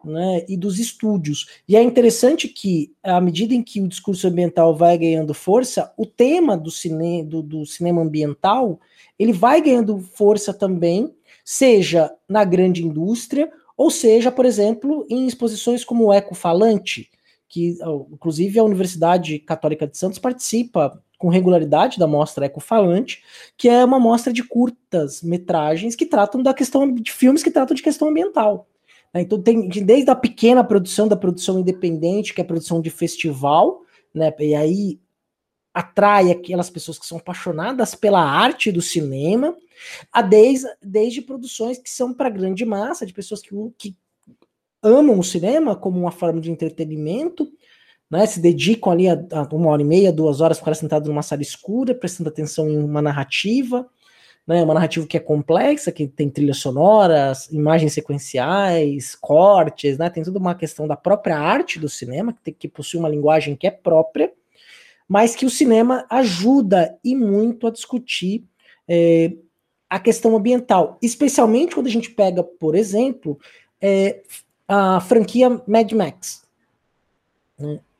né, 0.03 0.43
e 0.49 0.57
dos 0.57 0.79
estúdios. 0.79 1.47
E 1.67 1.75
é 1.75 1.83
interessante 1.83 2.47
que, 2.47 2.93
à 3.03 3.21
medida 3.21 3.53
em 3.53 3.61
que 3.61 3.81
o 3.81 3.87
discurso 3.87 4.27
ambiental 4.27 4.75
vai 4.75 4.97
ganhando 4.97 5.33
força, 5.33 5.93
o 5.95 6.05
tema 6.05 6.57
do, 6.57 6.71
cine, 6.71 7.23
do, 7.23 7.41
do 7.41 7.65
cinema 7.65 8.01
ambiental 8.01 8.79
ele 9.17 9.31
vai 9.31 9.61
ganhando 9.61 9.99
força 9.99 10.53
também, 10.53 11.13
seja 11.45 12.11
na 12.27 12.43
grande 12.43 12.83
indústria, 12.83 13.51
ou 13.77 13.91
seja, 13.91 14.31
por 14.31 14.45
exemplo, 14.45 15.05
em 15.09 15.27
exposições 15.27 15.85
como 15.85 16.05
o 16.05 16.13
Ecofalante, 16.13 17.09
que 17.51 17.77
inclusive 18.09 18.57
a 18.57 18.63
Universidade 18.63 19.37
Católica 19.39 19.85
de 19.85 19.97
Santos 19.97 20.17
participa 20.17 21.03
com 21.17 21.27
regularidade 21.27 21.99
da 21.99 22.07
mostra 22.07 22.45
Ecofalante, 22.45 23.21
que 23.57 23.67
é 23.67 23.83
uma 23.83 23.99
mostra 23.99 24.31
de 24.31 24.41
curtas 24.41 25.21
metragens 25.21 25.93
que 25.93 26.05
tratam 26.05 26.41
da 26.41 26.53
questão 26.53 26.89
de 26.89 27.11
filmes 27.11 27.43
que 27.43 27.51
tratam 27.51 27.75
de 27.75 27.83
questão 27.83 28.07
ambiental. 28.07 28.69
Né? 29.13 29.21
Então 29.21 29.39
tem 29.39 29.67
desde 29.67 30.09
a 30.09 30.15
pequena 30.15 30.63
produção 30.63 31.09
da 31.09 31.17
produção 31.17 31.59
independente, 31.59 32.33
que 32.33 32.39
é 32.39 32.43
a 32.43 32.47
produção 32.47 32.79
de 32.79 32.89
festival, 32.89 33.81
né? 34.13 34.33
E 34.39 34.55
aí 34.55 34.99
atrai 35.73 36.31
aquelas 36.31 36.69
pessoas 36.69 36.97
que 36.97 37.05
são 37.05 37.17
apaixonadas 37.17 37.95
pela 37.95 38.23
arte 38.23 38.71
do 38.71 38.81
cinema, 38.81 39.55
a 40.11 40.21
desde, 40.21 40.67
desde 40.81 41.21
produções 41.21 41.77
que 41.77 41.89
são 41.89 42.13
para 42.13 42.29
grande 42.29 42.63
massa, 42.63 43.05
de 43.05 43.13
pessoas 43.13 43.41
que, 43.41 43.49
que 43.77 43.95
amam 44.81 45.19
o 45.19 45.23
cinema 45.23 45.75
como 45.75 45.99
uma 45.99 46.11
forma 46.11 46.41
de 46.41 46.51
entretenimento, 46.51 47.51
né, 48.09 48.25
se 48.25 48.39
dedicam 48.39 48.91
ali 48.91 49.07
a, 49.07 49.13
a 49.31 49.55
uma 49.55 49.69
hora 49.69 49.81
e 49.81 49.85
meia, 49.85 50.11
duas 50.11 50.41
horas, 50.41 50.59
ficar 50.59 50.75
sentado 50.75 51.07
numa 51.07 51.21
sala 51.21 51.41
escura, 51.41 51.95
prestando 51.95 52.29
atenção 52.29 52.69
em 52.69 52.77
uma 52.77 53.01
narrativa, 53.01 53.89
né? 54.45 54.61
Uma 54.63 54.73
narrativa 54.73 55.07
que 55.07 55.15
é 55.15 55.19
complexa, 55.19 55.91
que 55.91 56.07
tem 56.07 56.29
trilhas 56.29 56.57
sonoras, 56.57 57.49
imagens 57.51 57.93
sequenciais, 57.93 59.15
cortes, 59.15 59.97
né? 59.97 60.09
Tem 60.09 60.23
toda 60.23 60.39
uma 60.39 60.55
questão 60.55 60.87
da 60.87 60.97
própria 60.97 61.37
arte 61.37 61.79
do 61.79 61.87
cinema, 61.87 62.33
que, 62.33 62.41
tem, 62.41 62.53
que 62.53 62.67
possui 62.67 62.99
uma 62.99 63.09
linguagem 63.09 63.55
que 63.55 63.67
é 63.67 63.71
própria, 63.71 64.31
mas 65.07 65.35
que 65.35 65.45
o 65.45 65.49
cinema 65.49 66.05
ajuda 66.09 66.97
e 67.03 67.15
muito 67.15 67.67
a 67.67 67.71
discutir 67.71 68.43
é, 68.87 69.33
a 69.89 69.99
questão 69.99 70.35
ambiental, 70.35 70.97
especialmente 71.01 71.75
quando 71.75 71.87
a 71.87 71.91
gente 71.91 72.09
pega, 72.09 72.43
por 72.43 72.75
exemplo, 72.75 73.37
é, 73.79 74.21
a 74.73 74.99
franquia 75.01 75.61
Mad 75.67 75.91
Max. 75.91 76.43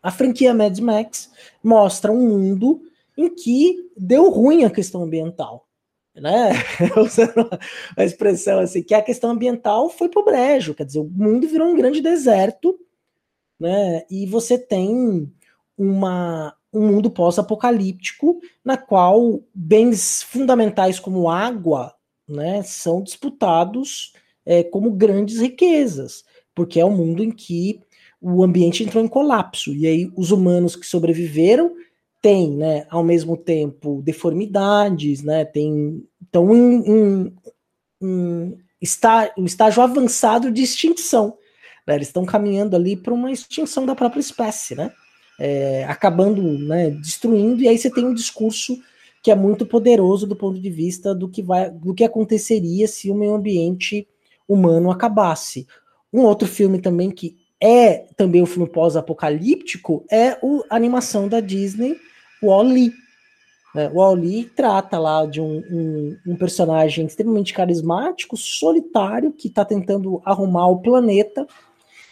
A 0.02 0.12
franquia 0.12 0.54
Mad 0.54 0.78
Max 0.80 1.32
mostra 1.64 2.12
um 2.12 2.28
mundo 2.28 2.82
em 3.18 3.34
que 3.34 3.92
deu 3.96 4.30
ruim 4.30 4.64
a 4.64 4.70
questão 4.70 5.04
ambiental 5.04 5.68
né? 6.16 6.52
Usando 6.98 7.50
uma 7.96 8.04
expressão 8.06 8.60
assim, 8.60 8.84
que 8.84 8.94
a 8.94 9.02
questão 9.02 9.32
ambiental 9.32 9.90
foi 9.90 10.10
pro 10.10 10.26
brejo, 10.26 10.74
quer 10.74 10.86
dizer, 10.86 11.00
o 11.00 11.10
mundo 11.10 11.48
virou 11.48 11.68
um 11.70 11.76
grande 11.76 12.02
deserto, 12.02 12.78
né? 13.60 14.04
E 14.10 14.26
você 14.26 14.58
tem 14.58 15.32
uma, 15.78 16.56
um 16.74 16.88
mundo 16.88 17.10
pós-apocalíptico 17.10 18.42
na 18.64 18.78
qual 18.78 19.42
bens 19.54 20.22
fundamentais 20.24 21.00
como 21.00 21.30
água, 21.30 21.94
né, 22.28 22.64
são 22.64 23.02
disputados 23.02 24.14
é, 24.46 24.64
como 24.64 24.92
grandes 24.92 25.40
riquezas, 25.40 26.24
porque 26.54 26.80
é 26.80 26.86
um 26.86 26.96
mundo 26.96 27.24
em 27.24 27.32
que 27.32 27.80
o 28.22 28.44
ambiente 28.44 28.84
entrou 28.84 29.04
em 29.04 29.08
colapso. 29.08 29.74
E 29.74 29.88
aí 29.88 30.12
os 30.16 30.32
humanos 30.32 30.76
que 30.76 30.86
sobreviveram 30.86 31.74
tem, 32.22 32.52
né, 32.52 32.86
ao 32.90 33.04
mesmo 33.04 33.36
tempo, 33.36 34.02
deformidades, 34.04 35.24
né, 35.24 35.44
tem, 35.44 36.04
então, 36.22 36.46
um, 36.52 37.34
um, 38.00 38.58
está, 38.80 39.34
um 39.36 39.46
estágio 39.46 39.82
avançado 39.82 40.52
de 40.52 40.62
extinção, 40.62 41.36
né, 41.88 41.96
eles 41.96 42.10
estão 42.10 42.24
caminhando 42.24 42.76
ali 42.76 42.96
para 42.96 43.12
uma 43.12 43.32
extinção 43.32 43.88
da 43.88 43.96
própria 43.96 44.20
espécie, 44.20 44.76
né, 44.76 44.92
é, 45.40 45.84
acabando, 45.86 46.44
né, 46.44 46.92
destruindo, 46.92 47.64
e 47.64 47.68
aí 47.68 47.76
você 47.76 47.90
tem 47.90 48.06
um 48.06 48.14
discurso 48.14 48.78
que 49.24 49.32
é 49.32 49.36
muito 49.36 49.66
poderoso 49.66 50.28
do 50.28 50.36
ponto 50.36 50.60
de 50.60 50.70
vista 50.70 51.16
do 51.16 51.28
que 51.28 51.42
vai, 51.42 51.72
do 51.72 51.94
que 51.94 52.04
aconteceria 52.04 52.88
se 52.88 53.10
o 53.10 53.16
meio 53.16 53.34
ambiente 53.34 54.08
humano 54.48 54.92
acabasse. 54.92 55.68
Um 56.14 56.22
outro 56.22 56.48
filme 56.48 56.80
também 56.80 57.10
que 57.10 57.38
é 57.62 58.08
também 58.18 58.42
um 58.42 58.46
filme 58.48 58.68
pós-apocalíptico 58.68 60.04
é 60.12 60.38
o, 60.42 60.64
a 60.70 60.76
animação 60.76 61.28
da 61.28 61.40
Disney, 61.40 61.96
Wall-E. 62.42 62.92
Né? 63.76 63.88
Wall-E 63.90 64.46
trata 64.46 64.98
lá 64.98 65.26
de 65.26 65.40
um, 65.40 65.64
um, 65.70 66.18
um, 66.28 66.36
personagem 66.36 67.06
extremamente 67.06 67.54
carismático, 67.54 68.36
solitário, 68.36 69.32
que 69.32 69.48
está 69.48 69.64
tentando 69.64 70.22
arrumar 70.26 70.68
o 70.68 70.80
planeta 70.80 71.48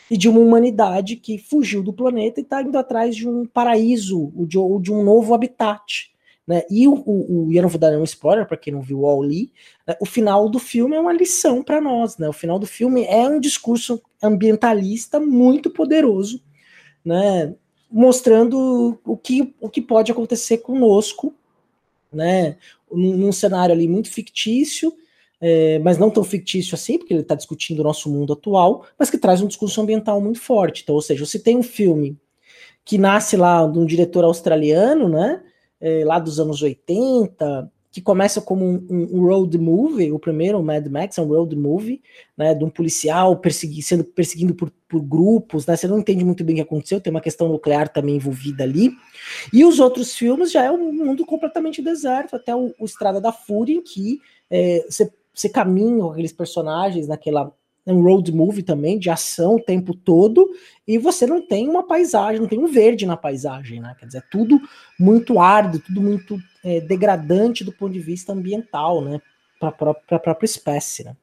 e 0.10 0.18
de 0.18 0.30
uma 0.30 0.40
humanidade 0.40 1.16
que 1.16 1.38
fugiu 1.38 1.84
do 1.84 1.92
planeta 1.92 2.40
e 2.40 2.44
está 2.44 2.62
indo 2.62 2.78
atrás 2.78 3.16
de 3.16 3.28
um 3.28 3.46
paraíso, 3.46 4.32
ou 4.36 4.46
de, 4.46 4.58
ou 4.58 4.80
de 4.80 4.92
um 4.92 5.04
novo 5.04 5.34
habitat. 5.34 6.12
Né? 6.50 6.64
E 6.68 6.88
o, 6.88 6.96
o, 7.06 7.46
o, 7.46 7.54
eu 7.54 7.62
não 7.62 7.70
vou 7.70 7.78
dar 7.78 7.92
nenhum 7.92 8.04
spoiler 8.04 8.44
para 8.44 8.58
quem 8.58 8.74
não 8.74 8.82
viu 8.82 8.98
o 8.98 9.02
Wall-E, 9.02 9.52
né? 9.86 9.96
o 10.02 10.06
final 10.06 10.50
do 10.50 10.58
filme 10.58 10.96
é 10.96 11.00
uma 11.00 11.14
lição 11.14 11.62
para 11.62 11.80
nós. 11.80 12.18
Né? 12.18 12.28
O 12.28 12.34
final 12.34 12.58
do 12.58 12.66
filme 12.66 13.04
é 13.04 13.28
um 13.28 13.40
discurso 13.40 14.02
ambientalista 14.20 15.20
muito 15.20 15.70
poderoso, 15.70 16.42
né? 17.06 17.54
mostrando 17.92 19.00
o 19.06 19.16
que, 19.16 19.54
o 19.62 19.70
que 19.70 19.80
pode 19.80 20.12
acontecer 20.12 20.58
conosco, 20.58 21.36
né? 22.12 22.58
Num, 22.92 23.16
num 23.18 23.32
cenário 23.32 23.74
ali 23.74 23.88
muito 23.88 24.10
fictício, 24.10 24.92
é, 25.40 25.78
mas 25.80 26.00
não 26.00 26.10
tão 26.10 26.24
fictício 26.24 26.74
assim, 26.74 26.98
porque 26.98 27.14
ele 27.14 27.22
está 27.22 27.36
discutindo 27.36 27.80
o 27.80 27.84
nosso 27.84 28.10
mundo 28.12 28.34
atual, 28.34 28.86
mas 28.98 29.10
que 29.12 29.18
traz 29.20 29.42
um 29.42 29.48
discurso 29.48 29.80
ambiental 29.82 30.20
muito 30.20 30.40
forte. 30.40 30.82
Então, 30.82 30.96
ou 30.96 31.02
seja, 31.02 31.26
você 31.26 31.38
tem 31.38 31.58
um 31.58 31.64
filme 31.64 32.18
que 32.84 32.98
nasce 32.98 33.38
lá 33.38 33.66
de 33.68 33.78
um 33.78 33.86
diretor 33.86 34.24
australiano, 34.24 35.08
né? 35.08 35.44
É, 35.82 36.04
lá 36.04 36.20
dos 36.20 36.40
anos 36.40 36.62
80, 36.62 37.72
que 37.92 38.02
começa 38.02 38.40
como 38.40 38.66
um, 38.66 38.86
um, 38.90 39.26
road 39.26 39.58
movie, 39.58 40.12
o 40.12 40.20
primeiro, 40.20 40.60
o 40.60 40.64
Mad 40.64 40.86
Max, 40.88 41.18
é 41.18 41.22
um 41.22 41.28
road 41.28 41.56
movie, 41.56 42.02
né, 42.38 42.54
de 42.54 42.64
um 42.64 42.70
policial 42.70 43.36
persegui 43.38 43.82
sendo 43.82 44.04
perseguindo 44.04 44.54
por, 44.54 44.72
por, 44.88 45.02
grupos, 45.02 45.66
né, 45.66 45.76
você 45.76 45.88
não 45.88 46.00
entende 46.00 46.24
muito 46.24 46.44
bem 46.44 46.54
o 46.54 46.56
que 46.58 46.62
aconteceu, 46.62 47.02
tem 47.02 47.10
uma 47.10 47.22
questão 47.22 47.50
nuclear 47.50 47.90
também 47.90 48.16
envolvida 48.16 48.64
ali, 48.64 48.92
e 49.52 49.66
os 49.66 49.80
outros 49.80 50.16
filmes 50.16 50.52
já 50.52 50.64
é 50.64 50.72
um 50.72 50.92
mundo 50.92 51.26
completamente 51.26 51.82
deserto, 51.82 52.36
até 52.36 52.56
o, 52.56 52.74
o 52.80 52.86
Estrada 52.86 53.20
da 53.20 53.32
Fúria, 53.32 53.76
em 53.76 53.82
que 53.82 54.20
é, 54.52 54.86
você, 54.88 55.12
você 55.34 55.50
caminha 55.50 56.04
com 56.04 56.12
aqueles 56.12 56.34
personagens 56.34 57.08
naquela 57.08 57.52
um 57.94 58.04
road 58.04 58.32
movie 58.32 58.64
também, 58.64 59.00
de 59.00 59.10
ação 59.10 59.56
o 59.56 59.62
tempo 59.62 59.94
todo, 59.94 60.50
e 60.88 60.98
você 60.98 61.26
não 61.26 61.42
tem 61.42 61.68
uma 61.68 61.86
paisagem, 61.86 62.42
não 62.42 62.48
tem 62.48 62.60
um 62.60 62.68
verde 62.68 63.06
na 63.06 63.16
paisagem, 63.16 63.80
né? 63.80 63.96
Quer 64.00 64.08
dizer, 64.08 64.18
é 64.20 64.24
tudo 64.32 64.60
muito 65.00 65.40
árido, 65.40 65.80
tudo 65.80 66.02
muito 66.02 66.38
é, 66.64 66.82
degradante 66.82 67.64
do 67.64 67.72
ponto 67.72 67.94
de 67.94 68.00
vista 68.00 68.34
ambiental, 68.34 69.02
né? 69.02 69.22
Para 69.60 69.92
a 69.92 70.20
própria 70.20 70.46
espécie, 70.46 71.04
né? 71.04 71.16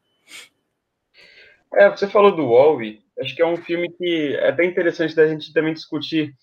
É, 1.74 1.90
você 1.90 2.08
falou 2.08 2.34
do 2.34 2.46
Wall-E, 2.46 3.00
acho 3.20 3.34
que 3.34 3.42
é 3.42 3.46
um 3.46 3.56
filme 3.56 3.90
que 3.90 4.36
é 4.40 4.52
bem 4.52 4.70
interessante 4.70 5.14
da 5.14 5.26
gente 5.26 5.52
também 5.52 5.74
discutir. 5.74 6.34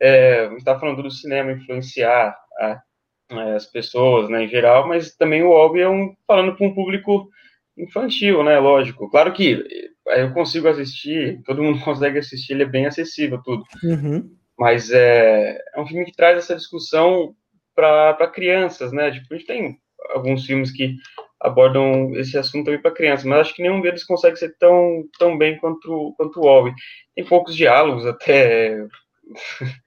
É, 0.00 0.52
está 0.56 0.78
falando 0.78 1.02
do 1.02 1.10
cinema 1.10 1.52
influenciar 1.52 2.36
a, 2.58 2.82
a, 3.30 3.54
as 3.54 3.66
pessoas, 3.66 4.28
né, 4.28 4.44
em 4.44 4.48
geral, 4.48 4.88
mas 4.88 5.14
também 5.14 5.42
o 5.42 5.50
Wall-E 5.50 5.80
é 5.80 5.88
um 5.88 6.14
falando 6.26 6.56
para 6.56 6.66
um 6.66 6.74
público 6.74 7.28
infantil, 7.76 8.42
né? 8.42 8.58
Lógico. 8.58 9.08
Claro 9.10 9.32
que 9.32 9.64
eu 10.06 10.32
consigo 10.32 10.68
assistir, 10.68 11.42
todo 11.44 11.62
mundo 11.62 11.80
consegue 11.84 12.18
assistir, 12.18 12.52
ele 12.52 12.64
é 12.64 12.66
bem 12.66 12.86
acessível, 12.86 13.40
tudo. 13.42 13.64
Uhum. 13.82 14.30
Mas 14.58 14.90
é, 14.90 15.58
é 15.74 15.80
um 15.80 15.86
filme 15.86 16.04
que 16.04 16.14
traz 16.14 16.38
essa 16.38 16.54
discussão 16.54 17.34
para 17.74 18.28
crianças, 18.28 18.92
né? 18.92 19.10
Tipo, 19.10 19.34
a 19.34 19.36
gente 19.36 19.46
tem 19.46 19.78
alguns 20.14 20.44
filmes 20.46 20.70
que 20.70 20.94
abordam 21.40 22.14
esse 22.14 22.38
assunto 22.38 22.66
também 22.66 22.80
para 22.80 22.94
crianças, 22.94 23.24
mas 23.24 23.40
acho 23.40 23.54
que 23.54 23.62
nenhum 23.62 23.80
deles 23.80 24.04
consegue 24.04 24.36
ser 24.36 24.56
tão, 24.58 25.04
tão 25.18 25.36
bem 25.36 25.58
quanto, 25.58 26.14
quanto 26.16 26.40
o 26.40 26.44
Wall. 26.44 26.72
Tem 27.14 27.24
poucos 27.24 27.54
diálogos, 27.54 28.06
até. 28.06 28.86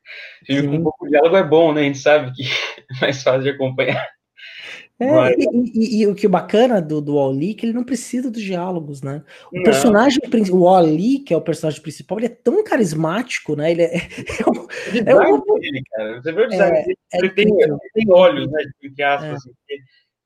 filme 0.45 0.77
com 0.77 0.83
pouco 0.83 1.07
diálogo 1.07 1.37
é 1.37 1.43
bom, 1.43 1.73
né? 1.73 1.81
A 1.81 1.83
gente 1.85 1.99
sabe 1.99 2.33
que 2.33 2.43
é 2.97 3.01
mais 3.01 3.23
fácil 3.23 3.43
de 3.43 3.49
acompanhar. 3.49 4.16
É, 4.99 5.35
e, 5.37 5.45
e, 5.75 6.01
e, 6.01 6.07
o 6.07 6.15
que 6.15 6.25
é 6.25 6.29
bacana 6.29 6.81
do, 6.81 6.99
do 6.99 7.15
Wally 7.17 7.51
é 7.51 7.53
que 7.53 7.65
ele 7.67 7.73
não 7.73 7.83
precisa 7.83 8.31
dos 8.31 8.41
diálogos, 8.41 9.03
né? 9.03 9.23
O 9.53 9.57
não. 9.57 9.63
personagem, 9.63 10.19
o 10.51 10.63
Wally, 10.63 11.19
que 11.19 11.35
é 11.35 11.37
o 11.37 11.41
personagem 11.41 11.81
principal, 11.81 12.17
ele 12.17 12.25
é 12.25 12.29
tão 12.29 12.63
carismático, 12.63 13.55
né? 13.55 13.71
Ele 13.71 13.83
é. 13.83 13.95
é, 13.95 13.99
é 15.05 15.15
um, 15.15 15.43
dele, 15.59 15.83
cara. 15.91 16.19
Você 16.19 16.31
vê 16.31 16.41
o 16.41 16.47
design 16.47 16.77
é, 16.77 16.81
dele, 16.81 16.97
ele, 17.13 17.29
tem, 17.29 17.45
ele, 17.47 17.77
tem, 17.93 18.11
olhos, 18.11 18.51
né? 18.51 18.63
Entre 18.83 19.03
aspas, 19.03 19.35
assim, 19.35 19.51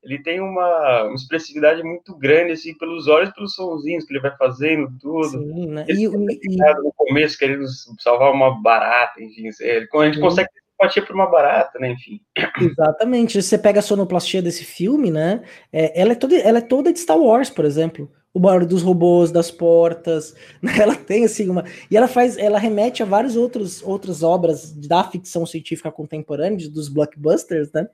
ele 0.04 0.24
tem 0.24 0.40
uma, 0.40 1.04
uma, 1.04 1.16
expressividade 1.16 1.84
muito 1.84 2.18
grande, 2.18 2.54
assim, 2.54 2.76
pelos 2.78 3.08
olhos 3.08 3.32
pelos 3.34 3.54
sonzinhos 3.54 4.06
que 4.06 4.14
ele 4.14 4.22
vai 4.22 4.36
fazendo, 4.38 4.90
tudo. 5.02 5.32
Sim, 5.32 5.68
né? 5.68 5.86
Ele 5.86 6.04
e, 6.04 6.06
e... 6.06 6.58
no 6.82 6.94
começo, 6.96 7.38
querendo 7.38 7.66
salvar 8.00 8.32
uma 8.32 8.62
barata, 8.62 9.22
enfim. 9.22 9.50
Ele, 9.60 9.90
a 9.94 10.06
gente 10.06 10.16
Sim. 10.16 10.22
consegue 10.22 10.50
simpatia 10.82 11.06
por 11.06 11.16
uma 11.16 11.28
barata, 11.28 11.78
né? 11.80 11.92
Enfim. 11.92 12.20
Exatamente. 12.60 13.42
Você 13.42 13.58
pega 13.58 13.80
a 13.80 13.84
sonoplastia 13.84 14.42
desse 14.42 14.64
filme, 14.66 15.12
né? 15.12 15.44
É, 15.72 16.00
ela, 16.02 16.14
é 16.14 16.16
toda, 16.16 16.36
ela 16.38 16.58
é 16.58 16.62
toda 16.62 16.92
de 16.92 17.00
Star 17.00 17.18
Wars, 17.18 17.50
por 17.50 17.66
exemplo. 17.66 18.12
O 18.34 18.40
barulho 18.40 18.66
dos 18.66 18.82
robôs, 18.82 19.30
das 19.30 19.52
portas, 19.52 20.34
né? 20.62 20.72
ela 20.80 20.96
tem 20.96 21.26
assim 21.26 21.50
uma. 21.50 21.66
E 21.90 21.98
ela 21.98 22.08
faz, 22.08 22.38
ela 22.38 22.58
remete 22.58 23.04
a 23.04 23.06
várias 23.06 23.36
outros, 23.36 23.84
outras 23.84 24.24
obras 24.24 24.72
da 24.72 25.04
ficção 25.04 25.46
científica 25.46 25.92
contemporânea, 25.92 26.70
dos 26.70 26.90
blockbusters, 26.90 27.72
né? 27.72 27.88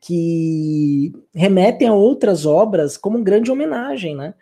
Que 0.00 1.12
remetem 1.34 1.88
a 1.88 1.94
outras 1.94 2.46
obras 2.46 2.96
como 2.96 3.22
grande 3.22 3.50
homenagem, 3.50 4.14
né? 4.14 4.34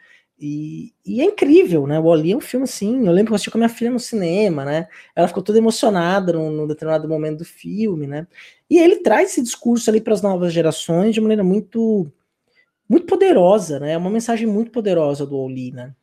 E, 0.45 0.93
e, 1.07 1.21
é 1.21 1.25
incrível, 1.25 1.87
né? 1.87 2.01
O 2.01 2.07
Oli 2.07 2.33
é 2.33 2.37
um 2.37 2.41
filme 2.41 2.65
assim. 2.65 3.07
Eu 3.07 3.13
lembro 3.13 3.27
que 3.27 3.33
eu 3.33 3.35
assisti 3.37 3.49
com 3.49 3.59
a 3.59 3.61
minha 3.61 3.69
filha 3.69 3.93
no 3.93 4.01
cinema, 4.01 4.65
né? 4.65 4.89
Ela 5.15 5.29
ficou 5.29 5.41
toda 5.41 5.57
emocionada 5.59 6.33
num, 6.33 6.51
num 6.51 6.67
determinado 6.67 7.09
momento 7.09 7.39
do 7.39 7.45
filme, 7.45 8.09
né? 8.09 8.27
E 8.69 8.77
ele 8.77 8.97
traz 8.97 9.31
esse 9.31 9.43
discurso 9.43 9.89
ali 9.89 10.01
para 10.01 10.15
as 10.15 10.21
novas 10.21 10.53
gerações 10.53 11.15
de 11.15 11.21
maneira 11.21 11.45
muito, 11.45 12.11
muito 12.89 13.07
poderosa, 13.07 13.81
né? 13.81 13.93
É 13.93 13.99
uma 13.99 14.11
mensagem 14.11 14.49
muito 14.49 14.73
poderosa 14.73 15.25
do 15.25 15.37
Oli, 15.37 15.71
né? 15.71 15.95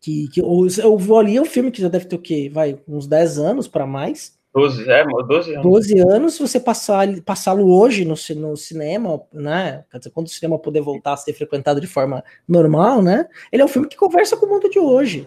Que, 0.00 0.28
que 0.28 0.40
o, 0.42 0.66
Oli 1.12 1.36
é 1.36 1.42
um 1.42 1.44
filme 1.44 1.70
que 1.70 1.82
já 1.82 1.88
deve 1.88 2.06
ter 2.06 2.16
o 2.16 2.22
quê? 2.22 2.50
Vai, 2.52 2.80
uns 2.88 3.06
10 3.06 3.38
anos 3.38 3.68
para 3.68 3.86
mais. 3.86 4.33
12, 4.54 4.88
é, 4.88 5.04
12 5.04 5.52
anos. 5.52 5.62
12 5.64 5.98
anos, 5.98 6.34
se 6.34 6.40
você 6.40 6.60
passar, 6.60 7.08
passá-lo 7.22 7.68
hoje 7.76 8.04
no, 8.04 8.14
no 8.36 8.56
cinema, 8.56 9.20
né? 9.32 9.84
Quer 9.90 9.98
dizer, 9.98 10.10
quando 10.10 10.28
o 10.28 10.30
cinema 10.30 10.56
poder 10.56 10.80
voltar 10.80 11.14
a 11.14 11.16
ser 11.16 11.32
frequentado 11.32 11.80
de 11.80 11.88
forma 11.88 12.22
normal, 12.46 13.02
né? 13.02 13.26
Ele 13.50 13.62
é 13.62 13.64
um 13.64 13.68
filme 13.68 13.88
que 13.88 13.96
conversa 13.96 14.36
com 14.36 14.46
o 14.46 14.48
mundo 14.48 14.70
de 14.70 14.78
hoje. 14.78 15.26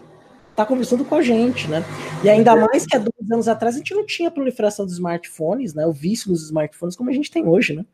Tá 0.56 0.64
conversando 0.64 1.04
com 1.04 1.14
a 1.14 1.20
gente, 1.20 1.68
né? 1.68 1.84
E 2.24 2.30
ainda 2.30 2.56
mais 2.56 2.86
que 2.86 2.96
há 2.96 2.98
dois 2.98 3.30
anos 3.30 3.48
atrás 3.48 3.74
a 3.74 3.78
gente 3.78 3.94
não 3.94 4.06
tinha 4.06 4.30
a 4.30 4.32
proliferação 4.32 4.86
dos 4.86 4.94
smartphones, 4.94 5.74
né? 5.74 5.86
O 5.86 5.92
vício 5.92 6.30
nos 6.30 6.44
smartphones 6.44 6.96
como 6.96 7.10
a 7.10 7.12
gente 7.12 7.30
tem 7.30 7.46
hoje, 7.46 7.76
né? 7.76 7.84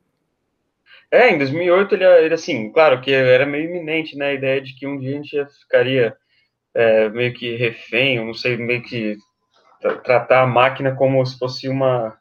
É, 1.10 1.34
em 1.34 1.38
2008 1.38 1.96
ele, 1.96 2.04
ele 2.04 2.34
assim, 2.34 2.70
claro 2.70 3.00
que 3.00 3.10
era 3.10 3.44
meio 3.44 3.68
iminente, 3.68 4.16
né? 4.16 4.28
A 4.28 4.34
ideia 4.34 4.60
de 4.60 4.72
que 4.76 4.86
um 4.86 4.98
dia 5.00 5.10
a 5.10 5.14
gente 5.14 5.46
ficaria 5.62 6.16
é, 6.72 7.08
meio 7.08 7.34
que 7.34 7.56
refém, 7.56 8.24
não 8.24 8.34
sei, 8.34 8.56
meio 8.56 8.82
que 8.82 9.16
tratar 9.92 10.42
a 10.42 10.46
máquina 10.46 10.94
como 10.94 11.24
se 11.24 11.38
fosse 11.38 11.68
uma 11.68 12.18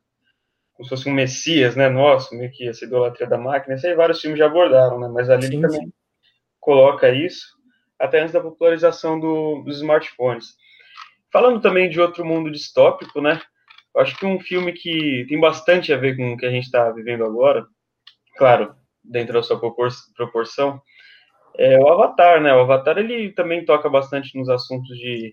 como 0.74 0.86
se 0.86 0.90
fosse 0.90 1.10
um 1.10 1.14
messias, 1.14 1.76
né, 1.76 1.88
nosso, 1.88 2.36
meio 2.36 2.52
que 2.52 2.68
essa 2.68 2.84
idolatria 2.84 3.28
da 3.28 3.38
máquina, 3.38 3.76
isso 3.76 3.86
aí 3.86 3.94
vários 3.94 4.20
filmes 4.20 4.40
já 4.40 4.48
abordaram, 4.48 5.00
né, 5.00 5.08
mas 5.08 5.30
ali 5.30 5.48
sim, 5.48 5.62
também 5.62 5.82
sim. 5.82 5.94
coloca 6.60 7.10
isso, 7.10 7.46
até 8.00 8.20
antes 8.20 8.34
da 8.34 8.42
popularização 8.42 9.20
do, 9.20 9.62
dos 9.64 9.78
smartphones. 9.78 10.56
Falando 11.32 11.62
também 11.62 11.90
de 11.90 12.02
outro 12.02 12.26
mundo 12.26 12.52
distópico, 12.52 13.22
né, 13.22 13.40
eu 13.96 14.02
acho 14.02 14.18
que 14.18 14.26
um 14.26 14.40
filme 14.40 14.74
que 14.74 15.26
tem 15.30 15.40
bastante 15.40 15.94
a 15.94 15.98
ver 15.98 16.18
com 16.18 16.34
o 16.34 16.38
que 16.38 16.46
a 16.46 16.52
gente 16.52 16.66
está 16.66 16.90
vivendo 16.90 17.24
agora, 17.24 17.66
claro, 18.36 18.76
dentro 19.04 19.34
da 19.34 19.44
sua 19.44 19.60
proporção, 20.16 20.82
é 21.56 21.78
o 21.78 21.88
Avatar, 21.88 22.42
né, 22.42 22.52
o 22.52 22.62
Avatar 22.62 22.98
ele 22.98 23.32
também 23.32 23.64
toca 23.64 23.88
bastante 23.88 24.36
nos 24.38 24.50
assuntos 24.50 24.98
de 24.98 25.32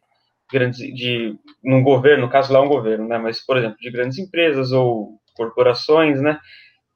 grandes 0.52 0.78
de 0.78 1.36
num 1.62 1.82
governo, 1.82 2.26
no 2.26 2.32
caso 2.32 2.52
lá 2.52 2.58
é 2.58 2.62
um 2.62 2.68
governo, 2.68 3.06
né, 3.08 3.18
mas 3.18 3.44
por 3.44 3.56
exemplo, 3.56 3.78
de 3.80 3.90
grandes 3.90 4.18
empresas 4.18 4.72
ou 4.72 5.18
corporações, 5.34 6.20
né, 6.20 6.38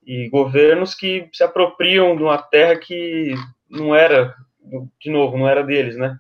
e 0.07 0.29
governos 0.29 0.95
que 0.95 1.29
se 1.33 1.43
apropriam 1.43 2.17
de 2.17 2.23
uma 2.23 2.39
terra 2.39 2.77
que 2.77 3.35
não 3.71 3.95
era, 3.95 4.35
de 5.01 5.11
novo, 5.11 5.37
não 5.37 5.49
era 5.49 5.63
deles, 5.63 5.97
né? 5.97 6.17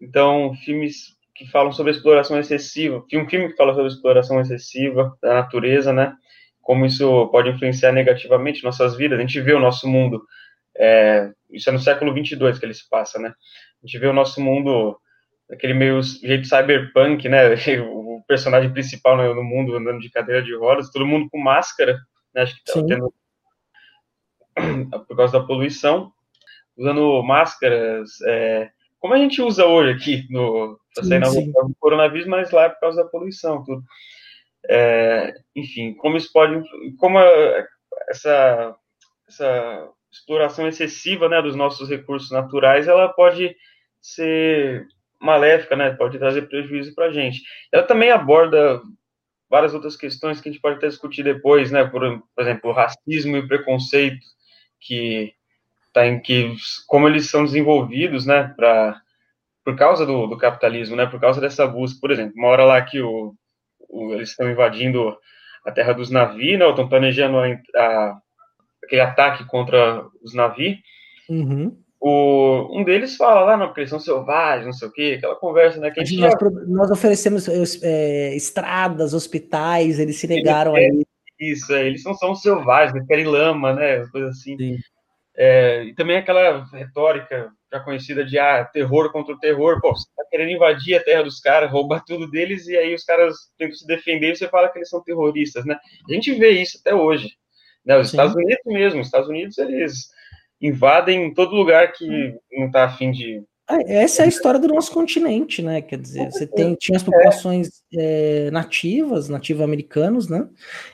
Então, 0.00 0.54
filmes 0.64 1.16
que 1.34 1.46
falam 1.50 1.72
sobre 1.72 1.92
exploração 1.92 2.38
excessiva, 2.38 2.98
um 2.98 3.28
filme 3.28 3.48
que 3.48 3.56
fala 3.56 3.74
sobre 3.74 3.88
exploração 3.88 4.40
excessiva 4.40 5.16
da 5.22 5.34
natureza, 5.34 5.92
né? 5.92 6.14
Como 6.62 6.84
isso 6.86 7.28
pode 7.28 7.50
influenciar 7.50 7.92
negativamente 7.92 8.64
nossas 8.64 8.96
vidas. 8.96 9.18
A 9.18 9.22
gente 9.22 9.40
vê 9.40 9.52
o 9.52 9.60
nosso 9.60 9.88
mundo, 9.88 10.22
é, 10.76 11.30
isso 11.50 11.68
é 11.68 11.72
no 11.72 11.78
século 11.78 12.12
22 12.12 12.58
que 12.58 12.64
ele 12.64 12.74
se 12.74 12.88
passa, 12.88 13.18
né? 13.18 13.28
A 13.82 13.86
gente 13.86 13.98
vê 13.98 14.06
o 14.06 14.12
nosso 14.12 14.40
mundo 14.40 14.98
aquele 15.50 15.74
meio 15.74 16.02
jeito 16.02 16.46
cyberpunk, 16.46 17.28
né? 17.28 17.54
O 18.16 18.24
personagem 18.26 18.72
principal 18.72 19.16
no 19.16 19.44
mundo 19.44 19.76
andando 19.76 20.00
de 20.00 20.10
cadeira 20.10 20.42
de 20.42 20.52
rodas, 20.56 20.90
todo 20.90 21.06
mundo 21.06 21.28
com 21.30 21.38
máscara, 21.38 21.96
né? 22.34 22.42
Acho 22.42 22.56
que 22.56 22.64
tá 22.64 22.82
tendo 22.84 23.14
por 25.06 25.16
causa 25.16 25.38
da 25.38 25.46
poluição, 25.46 26.12
usando 26.76 27.22
máscaras, 27.22 28.20
é, 28.22 28.70
como 28.98 29.14
a 29.14 29.18
gente 29.18 29.40
usa 29.40 29.64
hoje 29.64 29.92
aqui 29.92 30.26
no 30.30 30.78
pra 30.94 31.04
sair 31.04 31.20
na 31.20 31.28
rua 31.28 31.70
coronavírus, 31.78 32.26
mas 32.26 32.50
lá 32.50 32.64
é 32.64 32.68
por 32.70 32.80
causa 32.80 33.04
da 33.04 33.08
poluição, 33.08 33.62
tudo. 33.62 33.82
É, 34.68 35.32
enfim, 35.54 35.94
como 35.94 36.16
isso 36.16 36.32
pode, 36.32 36.60
como 36.96 37.18
a, 37.18 37.66
essa 38.08 38.74
essa 39.28 39.88
exploração 40.10 40.66
excessiva, 40.66 41.28
né, 41.28 41.42
dos 41.42 41.54
nossos 41.54 41.88
recursos 41.88 42.30
naturais, 42.30 42.88
ela 42.88 43.08
pode 43.08 43.54
ser 44.00 44.86
maléfica, 45.20 45.76
né? 45.76 45.90
Pode 45.90 46.18
trazer 46.18 46.42
prejuízo 46.42 46.94
para 46.94 47.06
a 47.06 47.12
gente. 47.12 47.42
Ela 47.72 47.82
também 47.82 48.10
aborda 48.10 48.80
várias 49.48 49.74
outras 49.74 49.96
questões 49.96 50.40
que 50.40 50.48
a 50.48 50.52
gente 50.52 50.60
pode 50.60 50.76
até 50.76 50.88
discutir 50.88 51.22
depois, 51.22 51.70
né? 51.70 51.84
Por, 51.84 52.00
por 52.34 52.42
exemplo, 52.42 52.72
racismo 52.72 53.36
e 53.36 53.46
preconceito 53.46 54.24
que 54.80 55.32
tá 55.92 56.06
em 56.06 56.20
que 56.20 56.54
como 56.86 57.08
eles 57.08 57.30
são 57.30 57.44
desenvolvidos, 57.44 58.26
né? 58.26 58.52
Para 58.56 59.00
por 59.64 59.74
causa 59.74 60.06
do, 60.06 60.28
do, 60.28 60.36
capitalismo, 60.36 60.94
né? 60.94 61.06
Por 61.06 61.20
causa 61.20 61.40
dessa 61.40 61.66
busca, 61.66 61.98
por 62.00 62.12
exemplo, 62.12 62.34
uma 62.36 62.48
hora 62.48 62.64
lá 62.64 62.80
que 62.82 63.00
o, 63.00 63.34
o 63.88 64.14
eles 64.14 64.30
estão 64.30 64.48
invadindo 64.48 65.16
a 65.64 65.72
terra 65.72 65.92
dos 65.92 66.08
navios, 66.10 66.58
né? 66.58 66.68
Estão 66.68 66.88
planejando 66.88 67.38
a, 67.38 67.46
a, 67.76 68.18
aquele 68.84 69.00
ataque 69.00 69.44
contra 69.46 70.06
os 70.22 70.34
navios. 70.34 70.78
Uhum. 71.28 71.76
O, 72.08 72.68
um 72.70 72.84
deles 72.84 73.16
fala 73.16 73.40
lá, 73.40 73.56
não, 73.56 73.66
porque 73.66 73.80
eles 73.80 73.90
são 73.90 73.98
selvagens, 73.98 74.64
não 74.64 74.72
sei 74.72 74.86
o 74.86 74.92
quê, 74.92 75.14
aquela 75.18 75.34
conversa, 75.34 75.80
né? 75.80 75.90
Que 75.90 76.04
gente 76.04 76.20
nós, 76.20 76.34
nós, 76.68 76.90
oferecemos 76.92 77.48
é, 77.82 78.32
estradas, 78.36 79.12
hospitais, 79.12 79.98
eles 79.98 80.14
se 80.16 80.28
negaram 80.28 80.76
a 80.76 80.80
isso. 80.80 81.06
Isso, 81.40 81.74
é, 81.74 81.84
eles 81.84 82.04
não 82.04 82.14
são 82.14 82.32
selvagens, 82.36 82.94
eles 82.94 83.08
querem 83.08 83.26
lama, 83.26 83.72
né? 83.72 84.06
Coisa 84.12 84.28
assim. 84.28 84.56
É, 85.36 85.82
e 85.82 85.94
também 85.96 86.16
aquela 86.16 86.64
retórica 86.72 87.50
já 87.72 87.80
conhecida 87.80 88.24
de 88.24 88.38
ah, 88.38 88.64
terror 88.64 89.10
contra 89.10 89.34
o 89.34 89.40
terror, 89.40 89.80
pô, 89.80 89.92
você 89.92 90.06
tá 90.16 90.22
querendo 90.30 90.52
invadir 90.52 90.94
a 90.94 91.02
terra 91.02 91.24
dos 91.24 91.40
caras, 91.40 91.72
roubar 91.72 92.04
tudo 92.06 92.30
deles, 92.30 92.68
e 92.68 92.76
aí 92.76 92.94
os 92.94 93.02
caras 93.02 93.34
tentam 93.58 93.74
se 93.74 93.84
defender 93.84 94.30
e 94.30 94.36
você 94.36 94.46
fala 94.46 94.68
que 94.68 94.78
eles 94.78 94.88
são 94.88 95.02
terroristas, 95.02 95.64
né? 95.64 95.76
A 96.08 96.12
gente 96.14 96.32
vê 96.34 96.50
isso 96.50 96.78
até 96.80 96.94
hoje. 96.94 97.30
Né? 97.84 97.98
Os 97.98 98.10
Sim. 98.10 98.16
Estados 98.16 98.36
Unidos 98.36 98.62
mesmo, 98.64 99.00
os 99.00 99.08
Estados 99.08 99.28
Unidos, 99.28 99.58
eles 99.58 100.14
invadem 100.60 101.32
todo 101.32 101.54
lugar 101.54 101.92
que 101.92 102.08
hum. 102.08 102.38
não 102.52 102.66
está 102.66 102.84
afim 102.84 103.10
de. 103.10 103.42
É, 103.68 104.04
essa 104.04 104.22
é 104.22 104.26
a 104.26 104.28
história 104.28 104.60
do 104.60 104.68
nosso 104.68 104.92
continente, 104.92 105.60
né? 105.60 105.82
Quer 105.82 105.98
dizer, 105.98 106.30
você 106.30 106.46
tem, 106.46 106.76
tinha 106.76 106.96
as 106.96 107.02
populações 107.02 107.82
é, 107.92 108.48
nativas, 108.52 109.28
nativo-americanos, 109.28 110.28
né? 110.28 110.48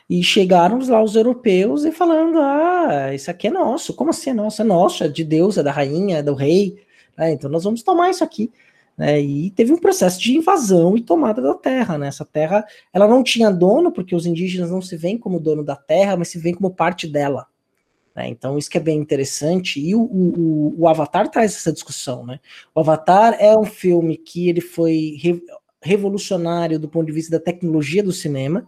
E 0.08 0.22
chegaram 0.22 0.78
lá 0.88 1.02
os 1.02 1.14
europeus 1.14 1.84
e 1.84 1.92
falando: 1.92 2.38
ah, 2.38 3.14
isso 3.14 3.30
aqui 3.30 3.48
é 3.48 3.50
nosso. 3.50 3.94
Como 3.94 4.10
assim 4.10 4.30
é 4.30 4.34
nosso? 4.34 4.62
É 4.62 4.64
nosso, 4.64 5.04
é 5.04 5.08
de 5.08 5.22
Deus, 5.22 5.58
é 5.58 5.62
da 5.62 5.70
rainha, 5.70 6.18
é 6.18 6.22
do 6.22 6.34
rei. 6.34 6.76
Né? 7.16 7.32
Então 7.32 7.50
nós 7.50 7.64
vamos 7.64 7.82
tomar 7.82 8.10
isso 8.10 8.24
aqui. 8.24 8.50
Né? 8.96 9.20
E 9.20 9.50
teve 9.50 9.72
um 9.72 9.78
processo 9.78 10.20
de 10.20 10.36
invasão 10.36 10.96
e 10.96 11.02
tomada 11.02 11.42
da 11.42 11.54
terra. 11.54 11.98
Né? 11.98 12.08
Essa 12.08 12.24
terra 12.24 12.64
ela 12.92 13.06
não 13.06 13.22
tinha 13.22 13.50
dono, 13.50 13.92
porque 13.92 14.14
os 14.14 14.26
indígenas 14.26 14.70
não 14.70 14.80
se 14.80 14.96
veem 14.96 15.18
como 15.18 15.40
dono 15.40 15.64
da 15.64 15.76
terra, 15.76 16.16
mas 16.16 16.28
se 16.28 16.38
veem 16.38 16.54
como 16.54 16.74
parte 16.74 17.06
dela. 17.06 17.46
Né? 18.14 18.28
Então, 18.28 18.58
isso 18.58 18.70
que 18.70 18.78
é 18.78 18.80
bem 18.80 18.98
interessante, 18.98 19.80
e 19.80 19.94
o, 19.94 20.02
o, 20.02 20.74
o, 20.78 20.88
Avatar 20.88 21.28
traz 21.28 21.54
essa 21.56 21.72
discussão. 21.72 22.24
Né? 22.26 22.38
O 22.74 22.80
Avatar 22.80 23.36
é 23.38 23.56
um 23.56 23.64
filme 23.64 24.16
que 24.16 24.48
ele 24.48 24.60
foi 24.60 25.16
re, 25.18 25.42
revolucionário 25.80 26.78
do 26.78 26.88
ponto 26.88 27.06
de 27.06 27.12
vista 27.12 27.38
da 27.38 27.44
tecnologia 27.44 28.02
do 28.02 28.12
cinema. 28.12 28.66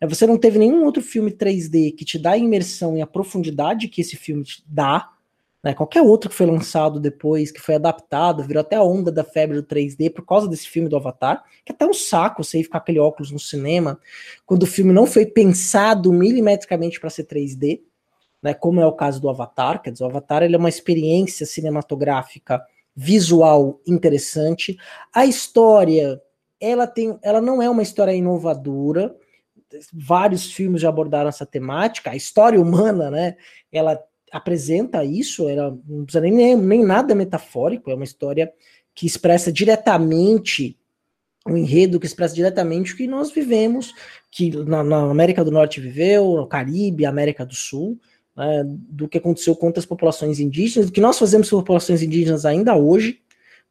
Né? 0.00 0.08
Você 0.08 0.26
não 0.26 0.38
teve 0.38 0.58
nenhum 0.58 0.84
outro 0.84 1.02
filme 1.02 1.30
3D 1.30 1.94
que 1.94 2.04
te 2.04 2.18
dá 2.18 2.32
a 2.32 2.38
imersão 2.38 2.96
e 2.96 3.02
a 3.02 3.06
profundidade 3.06 3.88
que 3.88 4.00
esse 4.00 4.16
filme 4.16 4.44
te 4.44 4.62
dá. 4.66 5.10
Né? 5.62 5.74
Qualquer 5.74 6.00
outro 6.00 6.30
que 6.30 6.36
foi 6.36 6.46
lançado 6.46 6.98
depois, 6.98 7.52
que 7.52 7.60
foi 7.60 7.74
adaptado, 7.74 8.42
virou 8.44 8.62
até 8.62 8.76
a 8.76 8.82
onda 8.82 9.12
da 9.12 9.24
febre 9.24 9.56
do 9.56 9.66
3D 9.66 10.10
por 10.12 10.24
causa 10.24 10.48
desse 10.48 10.68
filme 10.68 10.88
do 10.88 10.96
Avatar, 10.96 11.44
que 11.64 11.72
é 11.72 11.74
até 11.74 11.86
um 11.86 11.94
saco 11.94 12.42
você 12.42 12.60
ir 12.60 12.64
ficar 12.64 12.78
aquele 12.78 12.98
óculos 12.98 13.30
no 13.30 13.38
cinema, 13.38 14.00
quando 14.46 14.62
o 14.62 14.66
filme 14.66 14.92
não 14.92 15.06
foi 15.06 15.26
pensado 15.26 16.12
milimetricamente 16.12 16.98
para 16.98 17.10
ser 17.10 17.24
3D 17.24 17.80
né, 18.46 18.54
como 18.54 18.80
é 18.80 18.86
o 18.86 18.92
caso 18.92 19.20
do 19.20 19.28
Avatar, 19.28 19.82
quer 19.82 19.90
dizer, 19.90 20.04
o 20.04 20.06
Avatar 20.06 20.42
ele 20.42 20.54
é 20.54 20.58
uma 20.58 20.68
experiência 20.68 21.44
cinematográfica 21.44 22.62
visual 22.94 23.80
interessante. 23.84 24.78
A 25.12 25.26
história, 25.26 26.22
ela 26.60 26.86
tem, 26.86 27.18
ela 27.22 27.40
não 27.40 27.60
é 27.60 27.68
uma 27.68 27.82
história 27.82 28.12
inovadora. 28.12 29.14
Vários 29.92 30.52
filmes 30.52 30.80
já 30.80 30.88
abordaram 30.88 31.28
essa 31.28 31.44
temática. 31.44 32.12
A 32.12 32.16
história 32.16 32.60
humana, 32.60 33.10
né, 33.10 33.36
ela 33.72 34.00
apresenta 34.30 35.04
isso, 35.04 35.48
ela 35.48 35.76
não 35.84 36.04
precisa 36.04 36.20
nem, 36.20 36.56
nem 36.56 36.84
nada 36.84 37.14
metafórico, 37.14 37.90
é 37.90 37.94
uma 37.94 38.04
história 38.04 38.52
que 38.94 39.06
expressa 39.06 39.52
diretamente 39.52 40.78
um 41.48 41.56
enredo 41.56 42.00
que 42.00 42.06
expressa 42.06 42.34
diretamente 42.34 42.92
o 42.92 42.96
que 42.96 43.06
nós 43.06 43.30
vivemos, 43.30 43.94
que 44.32 44.50
na, 44.64 44.82
na 44.82 45.08
América 45.08 45.44
do 45.44 45.52
Norte 45.52 45.80
viveu, 45.80 46.34
no 46.34 46.46
Caribe, 46.48 47.06
América 47.06 47.46
do 47.46 47.54
Sul 47.54 48.00
né, 48.36 48.62
do 48.66 49.08
que 49.08 49.18
aconteceu 49.18 49.56
contra 49.56 49.80
as 49.80 49.86
populações 49.86 50.38
indígenas, 50.38 50.86
do 50.86 50.92
que 50.92 51.00
nós 51.00 51.18
fazemos 51.18 51.48
com 51.48 51.56
populações 51.56 52.02
indígenas 52.02 52.44
ainda 52.44 52.76
hoje, 52.76 53.20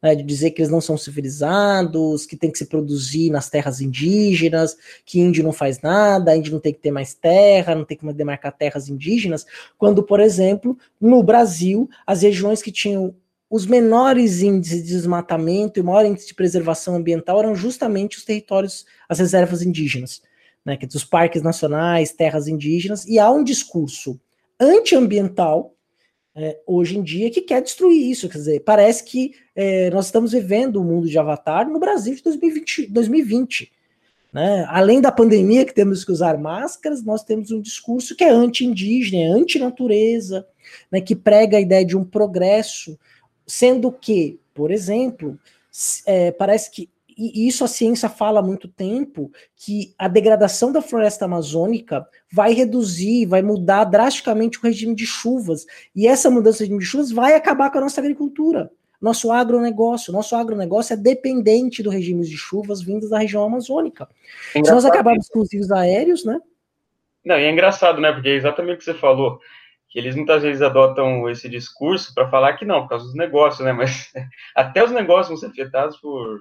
né, 0.02 0.14
de 0.14 0.22
dizer 0.22 0.50
que 0.50 0.60
eles 0.60 0.70
não 0.70 0.80
são 0.80 0.98
civilizados, 0.98 2.26
que 2.26 2.36
tem 2.36 2.50
que 2.50 2.58
se 2.58 2.66
produzir 2.66 3.30
nas 3.30 3.48
terras 3.48 3.80
indígenas, 3.80 4.76
que 5.04 5.20
índio 5.20 5.42
não 5.42 5.52
faz 5.52 5.80
nada, 5.80 6.36
índio 6.36 6.52
não 6.52 6.60
tem 6.60 6.72
que 6.72 6.80
ter 6.80 6.90
mais 6.90 7.14
terra, 7.14 7.74
não 7.74 7.84
tem 7.84 7.96
que 7.96 8.12
demarcar 8.12 8.52
terras 8.52 8.88
indígenas, 8.88 9.46
quando, 9.78 10.02
por 10.02 10.20
exemplo, 10.20 10.76
no 11.00 11.22
Brasil, 11.22 11.88
as 12.06 12.22
regiões 12.22 12.62
que 12.62 12.72
tinham 12.72 13.14
os 13.48 13.64
menores 13.64 14.42
índices 14.42 14.82
de 14.82 14.88
desmatamento 14.88 15.78
e 15.78 15.82
o 15.82 15.84
maior 15.84 16.04
índice 16.04 16.26
de 16.26 16.34
preservação 16.34 16.96
ambiental 16.96 17.38
eram 17.38 17.54
justamente 17.54 18.18
os 18.18 18.24
territórios, 18.24 18.84
as 19.08 19.20
reservas 19.20 19.62
indígenas, 19.62 20.20
né, 20.64 20.76
que 20.76 20.86
os 20.86 21.04
parques 21.04 21.42
nacionais, 21.42 22.12
terras 22.12 22.48
indígenas, 22.48 23.06
e 23.06 23.20
há 23.20 23.30
um 23.30 23.44
discurso 23.44 24.20
antiambiental 24.60 25.74
é, 26.34 26.60
hoje 26.66 26.98
em 26.98 27.02
dia 27.02 27.30
que 27.30 27.40
quer 27.40 27.62
destruir 27.62 28.10
isso. 28.10 28.28
Quer 28.28 28.38
dizer, 28.38 28.60
parece 28.60 29.04
que 29.04 29.32
é, 29.54 29.90
nós 29.90 30.06
estamos 30.06 30.32
vivendo 30.32 30.76
o 30.76 30.84
mundo 30.84 31.08
de 31.08 31.18
Avatar 31.18 31.68
no 31.68 31.78
Brasil 31.78 32.14
de 32.14 32.22
2020. 32.22 32.86
2020 32.88 33.72
né? 34.36 34.66
Além 34.68 35.00
da 35.00 35.10
pandemia 35.10 35.64
que 35.64 35.72
temos 35.72 36.04
que 36.04 36.12
usar 36.12 36.36
máscaras, 36.36 37.02
nós 37.02 37.24
temos 37.24 37.50
um 37.50 37.58
discurso 37.58 38.14
que 38.14 38.22
é 38.22 38.28
anti-indígena, 38.28 39.22
é 39.22 39.26
anti-natureza, 39.28 40.46
né, 40.92 41.00
que 41.00 41.16
prega 41.16 41.56
a 41.56 41.60
ideia 41.60 41.86
de 41.86 41.96
um 41.96 42.04
progresso, 42.04 42.98
sendo 43.46 43.90
que, 43.90 44.38
por 44.52 44.70
exemplo, 44.70 45.38
é, 46.04 46.32
parece 46.32 46.70
que 46.70 46.90
e 47.16 47.48
isso 47.48 47.64
a 47.64 47.68
ciência 47.68 48.10
fala 48.10 48.40
há 48.40 48.42
muito 48.42 48.68
tempo, 48.68 49.32
que 49.56 49.94
a 49.98 50.06
degradação 50.06 50.70
da 50.70 50.82
floresta 50.82 51.24
amazônica 51.24 52.06
vai 52.30 52.52
reduzir, 52.52 53.24
vai 53.24 53.40
mudar 53.40 53.84
drasticamente 53.84 54.58
o 54.58 54.62
regime 54.62 54.94
de 54.94 55.06
chuvas. 55.06 55.64
E 55.94 56.06
essa 56.06 56.30
mudança 56.30 56.58
de 56.58 56.64
regime 56.64 56.80
de 56.80 56.84
chuvas 56.84 57.10
vai 57.10 57.34
acabar 57.34 57.70
com 57.70 57.78
a 57.78 57.80
nossa 57.80 58.00
agricultura. 58.00 58.70
Nosso 59.00 59.32
agronegócio, 59.32 60.12
nosso 60.12 60.36
agronegócio 60.36 60.92
é 60.92 60.96
dependente 60.96 61.82
do 61.82 61.90
regime 61.90 62.22
de 62.22 62.36
chuvas 62.36 62.82
vindas 62.82 63.10
da 63.10 63.18
região 63.18 63.44
amazônica. 63.44 64.06
É 64.54 64.62
Se 64.62 64.70
nós 64.70 64.84
acabarmos 64.84 65.28
com 65.28 65.40
os 65.40 65.52
rios 65.52 65.70
aéreos, 65.70 66.24
né? 66.24 66.38
Não, 67.24 67.38
e 67.38 67.44
é 67.44 67.50
engraçado, 67.50 68.00
né? 68.00 68.12
Porque 68.12 68.28
é 68.28 68.34
exatamente 68.34 68.76
o 68.76 68.78
que 68.78 68.84
você 68.84 68.94
falou 68.94 69.40
que 69.88 69.98
eles 69.98 70.14
muitas 70.14 70.42
vezes 70.42 70.60
adotam 70.60 71.28
esse 71.30 71.48
discurso 71.48 72.12
para 72.14 72.28
falar 72.28 72.54
que 72.54 72.64
não, 72.64 72.82
por 72.82 72.90
causa 72.90 73.06
dos 73.06 73.14
negócios, 73.14 73.64
né? 73.64 73.72
Mas 73.72 74.12
até 74.54 74.84
os 74.84 74.90
negócios 74.90 75.28
vão 75.28 75.36
ser 75.36 75.46
afetados 75.46 75.96
por, 75.98 76.40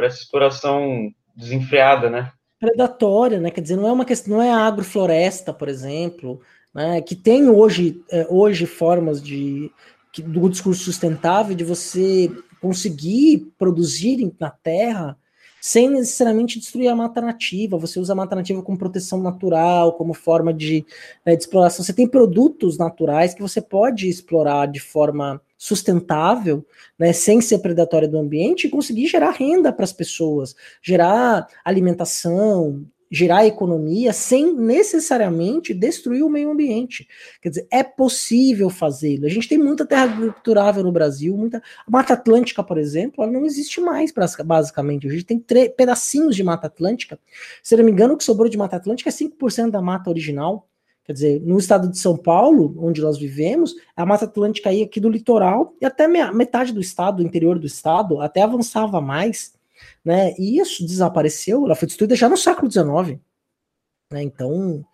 por 0.00 0.06
essa 0.06 0.18
exploração 0.18 1.12
desenfreada, 1.36 2.08
né? 2.08 2.32
Predatória, 2.58 3.38
né? 3.38 3.50
Quer 3.50 3.60
dizer, 3.60 3.76
não 3.76 3.86
é 3.86 3.92
uma 3.92 4.04
questão, 4.04 4.36
não 4.36 4.42
é 4.42 4.50
agrofloresta, 4.50 5.52
por 5.52 5.68
exemplo, 5.68 6.40
né? 6.74 7.02
Que 7.02 7.14
tem 7.14 7.48
hoje, 7.50 8.02
é, 8.10 8.26
hoje 8.30 8.64
formas 8.64 9.22
de 9.22 9.70
que, 10.10 10.22
do 10.22 10.48
discurso 10.48 10.84
sustentável 10.84 11.54
de 11.54 11.64
você 11.64 12.30
conseguir 12.60 13.52
produzir 13.58 14.32
na 14.38 14.50
terra 14.50 15.16
sem 15.60 15.90
necessariamente 15.90 16.58
destruir 16.58 16.88
a 16.88 16.96
mata 16.96 17.20
nativa. 17.20 17.76
Você 17.76 18.00
usa 18.00 18.14
a 18.14 18.16
mata 18.16 18.34
nativa 18.34 18.62
como 18.62 18.78
proteção 18.78 19.20
natural, 19.20 19.92
como 19.92 20.14
forma 20.14 20.54
de, 20.54 20.86
né, 21.24 21.36
de 21.36 21.42
exploração. 21.42 21.84
Você 21.84 21.92
tem 21.92 22.08
produtos 22.08 22.78
naturais 22.78 23.34
que 23.34 23.42
você 23.42 23.60
pode 23.60 24.08
explorar 24.08 24.66
de 24.66 24.80
forma 24.80 25.40
sustentável, 25.60 26.66
né, 26.98 27.12
sem 27.12 27.38
ser 27.42 27.58
predatória 27.58 28.08
do 28.08 28.18
ambiente 28.18 28.66
e 28.66 28.70
conseguir 28.70 29.06
gerar 29.06 29.32
renda 29.32 29.70
para 29.70 29.84
as 29.84 29.92
pessoas, 29.92 30.56
gerar 30.80 31.46
alimentação, 31.62 32.86
gerar 33.10 33.44
economia 33.44 34.10
sem 34.14 34.54
necessariamente 34.54 35.74
destruir 35.74 36.22
o 36.22 36.30
meio 36.30 36.50
ambiente. 36.50 37.06
Quer 37.42 37.50
dizer, 37.50 37.66
é 37.70 37.82
possível 37.82 38.70
fazê-lo. 38.70 39.26
A 39.26 39.28
gente 39.28 39.50
tem 39.50 39.58
muita 39.58 39.84
terra 39.84 40.04
agriculturável 40.04 40.82
no 40.82 40.90
Brasil, 40.90 41.36
muita 41.36 41.58
a 41.58 41.90
Mata 41.90 42.14
Atlântica, 42.14 42.62
por 42.62 42.78
exemplo, 42.78 43.22
ela 43.22 43.30
não 43.30 43.44
existe 43.44 43.82
mais 43.82 44.10
basicamente. 44.42 45.06
A 45.06 45.10
gente 45.10 45.24
tem 45.24 45.38
pedacinhos 45.76 46.34
de 46.34 46.42
Mata 46.42 46.68
Atlântica. 46.68 47.18
Se 47.62 47.76
não 47.76 47.84
me 47.84 47.90
engano, 47.90 48.14
o 48.14 48.16
que 48.16 48.24
sobrou 48.24 48.48
de 48.48 48.56
Mata 48.56 48.76
Atlântica 48.76 49.10
é 49.10 49.12
5% 49.12 49.70
da 49.70 49.82
mata 49.82 50.08
original. 50.08 50.69
Quer 51.10 51.14
dizer, 51.14 51.40
no 51.40 51.58
estado 51.58 51.90
de 51.90 51.98
São 51.98 52.16
Paulo, 52.16 52.72
onde 52.78 53.00
nós 53.00 53.18
vivemos, 53.18 53.74
a 53.96 54.06
Mata 54.06 54.26
Atlântica 54.26 54.70
aí 54.70 54.80
aqui 54.80 55.00
do 55.00 55.08
litoral 55.08 55.74
e 55.80 55.84
até 55.84 56.06
metade 56.06 56.72
do 56.72 56.80
estado, 56.80 57.16
do 57.16 57.24
interior 57.24 57.58
do 57.58 57.66
estado, 57.66 58.20
até 58.20 58.42
avançava 58.42 59.00
mais, 59.00 59.52
né? 60.04 60.32
E 60.38 60.60
isso 60.60 60.86
desapareceu, 60.86 61.64
ela 61.64 61.74
foi 61.74 61.88
destruída 61.88 62.14
já 62.14 62.28
no 62.28 62.36
século 62.36 62.70
XIX. 62.70 63.18
Né? 64.12 64.22
Então, 64.22 64.84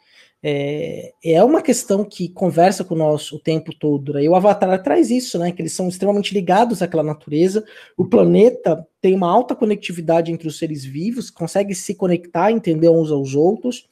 é, 0.42 1.12
é 1.22 1.44
uma 1.44 1.61
questão 1.61 2.02
que 2.02 2.31
conversa 2.31 2.83
com 2.83 2.94
nós 2.94 3.31
o 3.31 3.38
tempo 3.38 3.70
todo. 3.79 4.14
Né? 4.14 4.22
E 4.22 4.29
o 4.31 4.35
Avatar 4.35 4.83
traz 4.83 5.11
isso, 5.11 5.38
né? 5.38 5.52
Que 5.52 5.61
eles 5.61 5.74
são 5.74 5.87
extremamente 5.87 6.33
ligados 6.33 6.81
àquela 6.81 7.02
natureza. 7.02 7.62
O 7.94 8.07
planeta 8.07 8.88
tem 9.02 9.14
uma 9.14 9.31
alta 9.31 9.55
conectividade 9.55 10.33
entre 10.33 10.48
os 10.48 10.57
seres 10.57 10.83
vivos, 10.83 11.29
consegue 11.29 11.74
se 11.74 11.94
conectar, 11.94 12.50
entender 12.50 12.88
uns 12.88 13.11
aos 13.11 13.35
outros. 13.35 13.87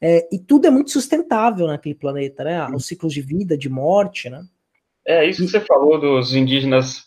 É, 0.00 0.28
e 0.32 0.38
tudo 0.38 0.66
é 0.66 0.70
muito 0.70 0.90
sustentável 0.90 1.66
naquele 1.66 1.94
planeta, 1.94 2.44
né? 2.44 2.66
Os 2.68 2.86
ciclos 2.86 3.12
de 3.12 3.20
vida, 3.20 3.58
de 3.58 3.68
morte, 3.68 4.30
né? 4.30 4.42
É, 5.06 5.24
isso 5.24 5.42
que 5.42 5.48
você 5.48 5.60
falou 5.60 5.98
dos 5.98 6.34
indígenas, 6.34 7.04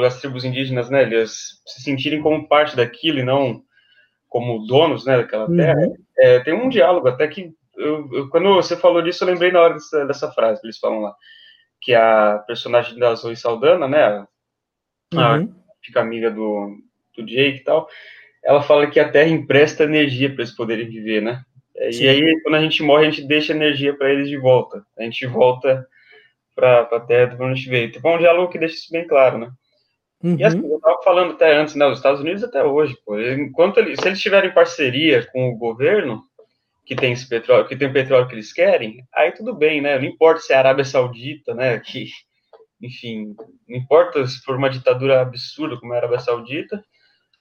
das 0.00 0.20
tribos 0.20 0.44
indígenas, 0.44 0.90
né? 0.90 1.02
Eles 1.02 1.60
se 1.66 1.82
sentirem 1.82 2.20
como 2.20 2.48
parte 2.48 2.74
daquilo 2.74 3.20
e 3.20 3.24
não 3.24 3.62
como 4.28 4.66
donos, 4.66 5.06
né, 5.06 5.16
daquela 5.16 5.48
uhum. 5.48 5.56
terra. 5.56 5.80
Uhum. 5.80 5.94
É, 6.18 6.40
tem 6.40 6.52
um 6.52 6.68
diálogo 6.68 7.08
até 7.08 7.26
que, 7.26 7.54
eu, 7.74 8.08
eu, 8.12 8.28
quando 8.28 8.54
você 8.54 8.76
falou 8.76 9.00
disso, 9.00 9.24
eu 9.24 9.28
lembrei 9.28 9.50
na 9.50 9.60
hora 9.60 9.74
dessa, 9.74 10.04
dessa, 10.04 10.30
frase 10.32 10.60
que 10.60 10.66
eles 10.66 10.78
falam 10.78 11.00
lá, 11.00 11.14
que 11.80 11.94
a 11.94 12.44
personagem 12.46 12.98
da 12.98 13.14
Zoe 13.14 13.34
Saldana, 13.34 13.88
né, 13.88 14.26
a, 15.14 15.36
uhum. 15.38 15.54
fica 15.82 16.00
amiga 16.00 16.30
do, 16.30 16.76
do 17.16 17.24
Jake 17.24 17.60
e 17.60 17.64
tal, 17.64 17.88
ela 18.44 18.62
fala 18.62 18.88
que 18.88 19.00
a 19.00 19.10
Terra 19.10 19.28
empresta 19.28 19.84
energia 19.84 20.28
para 20.28 20.42
eles 20.42 20.54
poderem 20.54 20.88
viver, 20.88 21.22
né? 21.22 21.42
Sim. 21.92 22.04
E 22.04 22.08
aí, 22.08 22.40
quando 22.42 22.54
a 22.54 22.62
gente 22.62 22.82
morre, 22.82 23.06
a 23.06 23.10
gente 23.10 23.26
deixa 23.26 23.52
energia 23.52 23.94
para 23.94 24.10
eles 24.10 24.28
de 24.28 24.36
volta. 24.36 24.84
A 24.98 25.02
gente 25.02 25.26
volta 25.26 25.86
para 26.54 26.80
a 26.82 27.00
Terra 27.00 27.34
de 27.34 27.42
onde 27.42 27.52
a 27.52 27.54
gente 27.54 27.68
veio. 27.68 27.92
Tipo, 27.92 28.08
é 28.08 28.14
um 28.14 28.18
diálogo 28.18 28.50
que 28.50 28.58
deixa 28.58 28.74
isso 28.74 28.90
bem 28.90 29.06
claro, 29.06 29.38
né? 29.38 29.50
Uhum. 30.22 30.36
E 30.38 30.44
assim, 30.44 30.66
eu 30.66 30.76
estava 30.76 31.02
falando 31.02 31.32
até 31.32 31.54
antes, 31.54 31.74
né? 31.74 31.86
Os 31.86 31.98
Estados 31.98 32.20
Unidos 32.20 32.42
até 32.42 32.64
hoje, 32.64 32.96
pô. 33.04 33.20
Enquanto 33.20 33.78
eles, 33.78 34.00
se 34.00 34.08
eles 34.08 34.20
tiverem 34.20 34.52
parceria 34.52 35.26
com 35.30 35.50
o 35.50 35.56
governo, 35.56 36.22
que 36.86 36.96
tem 36.96 37.12
esse 37.12 37.28
petróleo, 37.28 37.66
que 37.66 37.76
tem 37.76 37.88
o 37.88 37.92
petróleo 37.92 38.26
que 38.26 38.34
eles 38.34 38.52
querem, 38.52 39.04
aí 39.12 39.32
tudo 39.32 39.54
bem, 39.54 39.82
né? 39.82 39.98
Não 39.98 40.06
importa 40.06 40.40
se 40.40 40.52
é 40.52 40.56
a 40.56 40.60
Arábia 40.60 40.84
Saudita, 40.84 41.52
né? 41.54 41.78
Que, 41.80 42.06
enfim, 42.80 43.34
não 43.68 43.76
importa 43.76 44.26
se 44.26 44.40
for 44.40 44.56
uma 44.56 44.70
ditadura 44.70 45.20
absurda 45.20 45.78
como 45.78 45.92
é 45.92 45.96
a 45.96 45.98
Arábia 45.98 46.20
Saudita, 46.20 46.82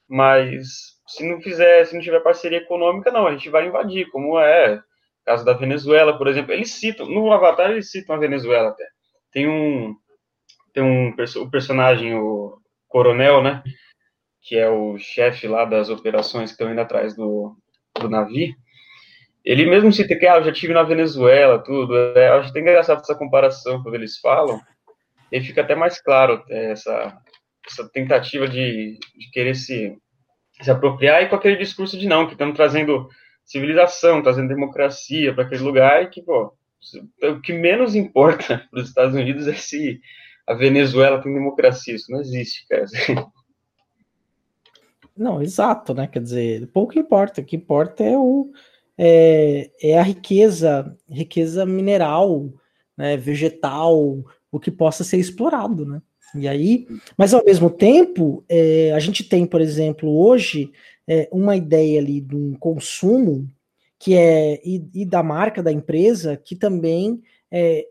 mas 0.10 0.95
se 1.08 1.28
não 1.28 1.42
fizer, 1.42 1.86
se 1.86 1.94
não 1.94 2.02
tiver 2.02 2.20
parceria 2.22 2.60
econômica, 2.60 3.12
não, 3.12 3.28
a 3.28 3.32
gente 3.32 3.50
vai 3.50 3.68
invadir, 3.68 4.10
como 4.10 4.40
é 4.40 4.82
caso 5.26 5.44
da 5.44 5.54
Venezuela, 5.54 6.18
por 6.18 6.28
exemplo. 6.28 6.54
Eles 6.54 6.72
citam, 6.72 7.08
no 7.08 7.32
Avatar 7.32 7.72
eles 7.72 7.90
citam 7.90 8.16
a 8.16 8.20
Venezuela 8.20 8.70
até. 8.70 8.86
Tem 9.32 9.50
um, 9.50 9.96
tem 10.72 10.84
um 10.84 11.10
o 11.10 11.50
personagem, 11.50 12.16
o 12.16 12.58
coronel, 12.88 13.42
né, 13.42 13.64
que 14.42 14.56
é 14.56 14.70
o 14.70 14.98
chefe 14.98 15.48
lá 15.48 15.66
das 15.66 15.90
operações 15.90 16.52
que 16.52 16.54
estão 16.54 16.72
indo 16.72 16.80
atrás 16.80 17.16
do, 17.16 17.58
do 18.00 18.10
navio, 18.10 18.56
Ele 19.44 19.66
mesmo 19.66 19.92
cita 19.92 20.16
que 20.16 20.28
ah, 20.28 20.38
eu 20.38 20.44
já 20.44 20.54
tive 20.54 20.74
na 20.74 20.84
Venezuela, 20.84 21.60
tudo. 21.64 21.96
É, 22.18 22.30
eu 22.30 22.34
acho 22.36 22.50
até 22.50 22.60
engraçado 22.60 23.02
essa 23.02 23.16
comparação 23.16 23.82
quando 23.82 23.96
eles 23.96 24.18
falam. 24.20 24.60
E 25.32 25.42
fica 25.42 25.62
até 25.62 25.76
mais 25.76 26.00
claro 26.02 26.44
é, 26.50 26.72
essa, 26.72 27.18
essa 27.68 27.90
tentativa 27.92 28.48
de, 28.48 29.00
de 29.18 29.32
querer 29.32 29.56
se, 29.56 29.98
se 30.62 30.72
apropriar 30.72 31.24
e 31.24 31.30
com 31.30 31.36
aquele 31.36 31.58
discurso 31.58 31.98
de 31.98 32.08
não, 32.08 32.26
que 32.26 32.34
estamos 32.34 32.56
trazendo 32.56 33.10
civilização, 33.44 34.22
trazendo 34.22 34.50
democracia 34.50 35.34
para 35.34 35.44
aquele 35.44 35.62
lugar 35.62 36.04
e 36.04 36.08
que, 36.08 36.22
pô, 36.22 36.54
o 37.24 37.42
que 37.42 37.54
menos 37.54 37.96
importa 37.96 38.66
para 38.72 38.80
os 38.80 38.90
Estados 38.90 39.16
Unidos 39.16 39.48
é 39.48 39.54
se 39.54 40.00
a 40.48 40.54
Venezuela 40.54 41.22
tem 41.22 41.34
democracia. 41.34 41.96
Isso 41.96 42.12
não 42.12 42.22
existe, 42.22 42.68
cara. 42.68 42.86
Não, 45.18 45.42
exato, 45.42 45.94
né? 45.94 46.08
Quer 46.08 46.22
dizer, 46.22 46.68
pouco 46.74 47.00
importa. 47.00 47.40
O 47.40 47.46
que 47.46 47.56
importa 47.56 48.04
é 48.04 48.18
o 48.18 48.52
é, 48.98 49.72
é 49.82 49.98
a 49.98 50.04
riqueza, 50.04 50.94
riqueza 51.10 51.66
mineral, 51.66 52.54
né, 52.98 53.18
vegetal, 53.18 54.24
o 54.52 54.60
que 54.60 54.72
possa 54.72 55.04
ser 55.04 55.18
explorado, 55.18 55.86
né? 55.86 56.02
E 56.34 56.48
aí, 56.48 56.88
mas 57.18 57.34
ao 57.34 57.44
mesmo 57.46 57.70
tempo, 57.70 58.44
é, 58.50 58.92
a 58.94 59.00
gente 59.00 59.24
tem, 59.24 59.46
por 59.46 59.62
exemplo, 59.62 60.10
hoje 60.10 60.72
é, 61.08 61.30
uma 61.32 61.56
ideia 61.56 62.00
ali 62.00 62.20
de 62.20 62.36
um 62.36 62.54
consumo 62.56 63.48
que 64.00 64.16
é 64.16 64.62
e, 64.66 64.88
e 64.94 65.06
da 65.06 65.24
marca 65.24 65.64
da 65.64 65.72
empresa 65.72 66.36
que 66.36 66.56
também 66.56 67.22
é, 67.50 67.88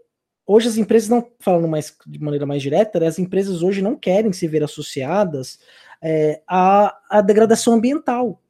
hoje 0.47 0.69
as 0.69 0.77
empresas 0.77 1.09
não 1.09 1.27
falando 1.39 1.69
mais 1.69 1.97
de 2.07 2.19
maneira 2.19 2.45
mais 2.45 2.63
direta, 2.63 3.01
né, 3.01 3.07
as 3.07 3.19
empresas 3.19 3.63
hoje 3.63 3.81
não 3.81 3.97
querem 3.97 4.33
se 4.33 4.47
ver 4.47 4.63
associadas 4.63 5.59
é, 6.03 6.43
à, 6.47 6.99
à 7.09 7.21
degradação 7.23 7.75
ambiental. 7.75 8.43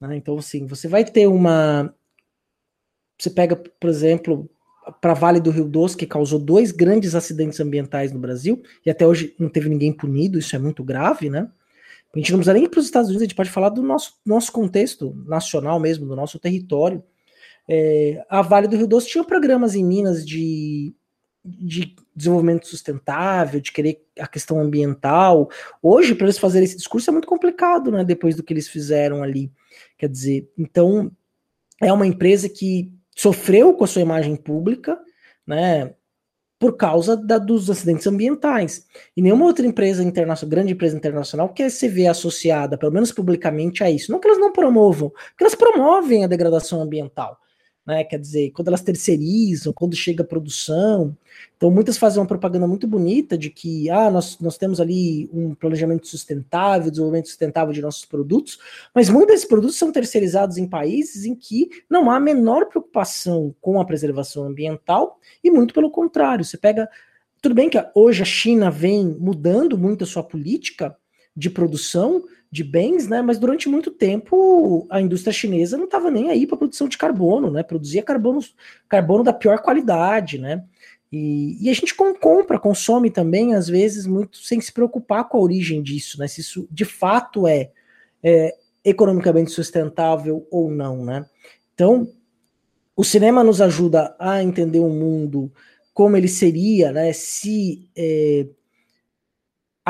Né? 0.00 0.16
Então, 0.16 0.36
assim, 0.38 0.66
você 0.66 0.88
vai 0.88 1.04
ter 1.04 1.26
uma. 1.26 1.94
Você 3.18 3.30
pega, 3.30 3.54
por 3.54 3.90
exemplo, 3.90 4.50
para 5.00 5.14
Vale 5.14 5.40
do 5.40 5.50
Rio 5.50 5.64
Doce, 5.64 5.96
que 5.96 6.06
causou 6.06 6.38
dois 6.38 6.72
grandes 6.72 7.14
acidentes 7.14 7.60
ambientais 7.60 8.12
no 8.12 8.18
Brasil, 8.18 8.62
e 8.84 8.90
até 8.90 9.06
hoje 9.06 9.34
não 9.38 9.48
teve 9.48 9.68
ninguém 9.68 9.92
punido, 9.92 10.38
isso 10.38 10.54
é 10.54 10.58
muito 10.58 10.82
grave, 10.82 11.28
né? 11.28 11.50
A 12.14 12.18
gente 12.18 12.32
não 12.32 12.38
precisa 12.38 12.54
nem 12.54 12.64
ir 12.64 12.68
para 12.68 12.80
os 12.80 12.86
Estados 12.86 13.08
Unidos, 13.08 13.22
a 13.22 13.26
gente 13.26 13.36
pode 13.36 13.50
falar 13.50 13.68
do 13.68 13.82
nosso, 13.82 14.14
nosso 14.26 14.50
contexto 14.50 15.14
nacional 15.26 15.78
mesmo, 15.78 16.06
do 16.06 16.16
nosso 16.16 16.38
território. 16.38 17.02
É, 17.68 18.24
a 18.28 18.42
Vale 18.42 18.66
do 18.66 18.76
Rio 18.76 18.88
Doce 18.88 19.08
tinha 19.08 19.22
programas 19.22 19.76
em 19.76 19.84
Minas 19.84 20.26
de, 20.26 20.92
de 21.44 21.94
desenvolvimento 22.14 22.66
sustentável, 22.66 23.60
de 23.60 23.70
querer 23.70 24.04
a 24.18 24.26
questão 24.26 24.58
ambiental. 24.58 25.48
Hoje, 25.80 26.16
para 26.16 26.26
eles 26.26 26.38
fazerem 26.38 26.64
esse 26.64 26.76
discurso 26.76 27.08
é 27.10 27.12
muito 27.12 27.28
complicado, 27.28 27.92
né? 27.92 28.02
Depois 28.02 28.34
do 28.34 28.42
que 28.42 28.52
eles 28.52 28.68
fizeram 28.68 29.22
ali. 29.22 29.52
Quer 29.96 30.08
dizer, 30.08 30.50
então 30.58 31.12
é 31.80 31.92
uma 31.92 32.06
empresa 32.06 32.48
que 32.48 32.92
sofreu 33.16 33.74
com 33.74 33.84
a 33.84 33.86
sua 33.86 34.02
imagem 34.02 34.36
pública, 34.36 34.98
né? 35.46 35.94
por 36.60 36.76
causa 36.76 37.16
da, 37.16 37.38
dos 37.38 37.70
acidentes 37.70 38.06
ambientais. 38.06 38.86
E 39.16 39.22
nenhuma 39.22 39.46
outra 39.46 39.66
empresa 39.66 40.04
internacional, 40.04 40.50
grande 40.50 40.74
empresa 40.74 40.94
internacional, 40.94 41.48
quer 41.54 41.70
se 41.70 41.88
ver 41.88 42.08
associada, 42.08 42.76
pelo 42.76 42.92
menos 42.92 43.10
publicamente, 43.10 43.82
a 43.82 43.90
isso. 43.90 44.12
Não 44.12 44.20
que 44.20 44.28
elas 44.28 44.38
não 44.38 44.52
promovam, 44.52 45.08
porque 45.08 45.42
elas 45.42 45.54
promovem 45.54 46.22
a 46.22 46.28
degradação 46.28 46.82
ambiental. 46.82 47.38
Né? 47.90 48.04
Quer 48.04 48.20
dizer, 48.20 48.52
quando 48.52 48.68
elas 48.68 48.82
terceirizam, 48.82 49.72
quando 49.72 49.96
chega 49.96 50.22
a 50.22 50.26
produção. 50.26 51.16
Então, 51.56 51.72
muitas 51.72 51.98
fazem 51.98 52.20
uma 52.20 52.26
propaganda 52.26 52.64
muito 52.64 52.86
bonita 52.86 53.36
de 53.36 53.50
que 53.50 53.90
ah, 53.90 54.08
nós, 54.08 54.38
nós 54.38 54.56
temos 54.56 54.80
ali 54.80 55.28
um 55.32 55.56
planejamento 55.56 56.06
sustentável, 56.06 56.88
desenvolvimento 56.88 57.26
sustentável 57.26 57.74
de 57.74 57.82
nossos 57.82 58.04
produtos, 58.04 58.60
mas 58.94 59.10
muitos 59.10 59.34
desses 59.34 59.48
produtos 59.48 59.76
são 59.76 59.90
terceirizados 59.90 60.56
em 60.56 60.68
países 60.68 61.24
em 61.24 61.34
que 61.34 61.68
não 61.90 62.08
há 62.08 62.16
a 62.16 62.20
menor 62.20 62.66
preocupação 62.66 63.52
com 63.60 63.80
a 63.80 63.84
preservação 63.84 64.44
ambiental, 64.44 65.18
e 65.42 65.50
muito 65.50 65.74
pelo 65.74 65.90
contrário. 65.90 66.44
Você 66.44 66.56
pega. 66.56 66.88
Tudo 67.42 67.54
bem 67.56 67.68
que 67.68 67.82
hoje 67.94 68.22
a 68.22 68.26
China 68.26 68.70
vem 68.70 69.04
mudando 69.18 69.76
muito 69.76 70.04
a 70.04 70.06
sua 70.06 70.22
política 70.22 70.96
de 71.36 71.48
produção, 71.48 72.24
de 72.50 72.64
bens, 72.64 73.06
né? 73.06 73.22
Mas 73.22 73.38
durante 73.38 73.68
muito 73.68 73.90
tempo 73.90 74.86
a 74.90 75.00
indústria 75.00 75.32
chinesa 75.32 75.76
não 75.76 75.84
estava 75.84 76.10
nem 76.10 76.30
aí 76.30 76.46
para 76.46 76.56
produção 76.56 76.88
de 76.88 76.98
carbono, 76.98 77.50
né? 77.50 77.62
Produzia 77.62 78.02
carbono, 78.02 78.40
carbono 78.88 79.22
da 79.22 79.32
pior 79.32 79.60
qualidade, 79.60 80.38
né? 80.38 80.64
E, 81.12 81.56
e, 81.60 81.68
a 81.68 81.74
gente 81.74 81.92
compra, 81.94 82.58
consome 82.58 83.10
também, 83.10 83.54
às 83.54 83.66
vezes, 83.66 84.06
muito 84.06 84.38
sem 84.38 84.60
se 84.60 84.72
preocupar 84.72 85.28
com 85.28 85.38
a 85.38 85.40
origem 85.40 85.82
disso, 85.82 86.18
né? 86.18 86.28
Se 86.28 86.40
isso 86.40 86.68
de 86.70 86.84
fato 86.84 87.48
é, 87.48 87.70
é 88.22 88.54
economicamente 88.84 89.50
sustentável 89.50 90.46
ou 90.50 90.70
não, 90.70 91.04
né? 91.04 91.26
Então, 91.74 92.08
o 92.96 93.02
cinema 93.02 93.42
nos 93.42 93.60
ajuda 93.60 94.14
a 94.18 94.42
entender 94.42 94.78
o 94.78 94.88
mundo 94.88 95.50
como 95.92 96.16
ele 96.16 96.28
seria, 96.28 96.92
né? 96.92 97.12
Se 97.12 97.88
é, 97.96 98.46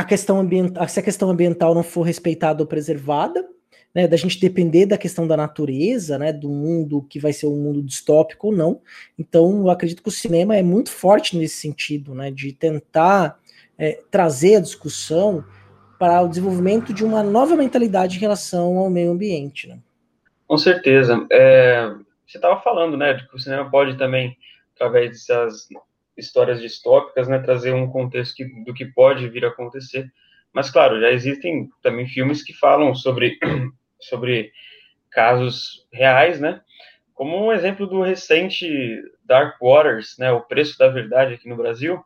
a 0.00 0.04
questão 0.04 0.40
ambiental, 0.40 0.88
se 0.88 0.98
a 0.98 1.02
questão 1.02 1.28
ambiental 1.28 1.74
não 1.74 1.82
for 1.82 2.00
respeitada 2.00 2.62
ou 2.62 2.66
preservada, 2.66 3.46
né, 3.94 4.08
da 4.08 4.16
gente 4.16 4.40
depender 4.40 4.86
da 4.86 4.96
questão 4.96 5.26
da 5.26 5.36
natureza, 5.36 6.16
né, 6.16 6.32
do 6.32 6.48
mundo 6.48 7.02
que 7.02 7.20
vai 7.20 7.34
ser 7.34 7.48
um 7.48 7.56
mundo 7.56 7.82
distópico 7.82 8.46
ou 8.46 8.56
não. 8.56 8.80
Então, 9.18 9.60
eu 9.60 9.68
acredito 9.68 10.02
que 10.02 10.08
o 10.08 10.12
cinema 10.12 10.56
é 10.56 10.62
muito 10.62 10.90
forte 10.90 11.36
nesse 11.36 11.56
sentido, 11.56 12.14
né, 12.14 12.30
de 12.30 12.50
tentar 12.50 13.38
é, 13.76 14.00
trazer 14.10 14.56
a 14.56 14.60
discussão 14.60 15.44
para 15.98 16.22
o 16.22 16.28
desenvolvimento 16.28 16.94
de 16.94 17.04
uma 17.04 17.22
nova 17.22 17.54
mentalidade 17.54 18.16
em 18.16 18.20
relação 18.20 18.78
ao 18.78 18.88
meio 18.88 19.10
ambiente. 19.10 19.68
Né? 19.68 19.78
Com 20.46 20.56
certeza. 20.56 21.26
É, 21.30 21.92
você 22.26 22.38
estava 22.38 22.58
falando, 22.62 22.96
né, 22.96 23.12
de 23.12 23.28
que 23.28 23.36
o 23.36 23.38
cinema 23.38 23.70
pode 23.70 23.98
também, 23.98 24.34
através 24.74 25.10
dessas 25.10 25.68
histórias 26.20 26.60
distópicas, 26.60 27.26
né, 27.26 27.38
trazer 27.38 27.74
um 27.74 27.90
contexto 27.90 28.36
que, 28.36 28.44
do 28.64 28.72
que 28.72 28.84
pode 28.84 29.28
vir 29.28 29.44
a 29.44 29.48
acontecer. 29.48 30.10
Mas, 30.52 30.70
claro, 30.70 31.00
já 31.00 31.10
existem 31.10 31.68
também 31.82 32.06
filmes 32.06 32.42
que 32.42 32.52
falam 32.52 32.94
sobre, 32.94 33.38
sobre 34.00 34.52
casos 35.10 35.86
reais, 35.92 36.40
né? 36.40 36.60
Como 37.14 37.36
um 37.36 37.52
exemplo 37.52 37.86
do 37.86 38.02
recente 38.02 38.68
Dark 39.24 39.56
Waters, 39.60 40.16
né, 40.18 40.32
O 40.32 40.40
Preço 40.40 40.78
da 40.78 40.88
Verdade 40.88 41.34
aqui 41.34 41.48
no 41.48 41.56
Brasil, 41.56 42.02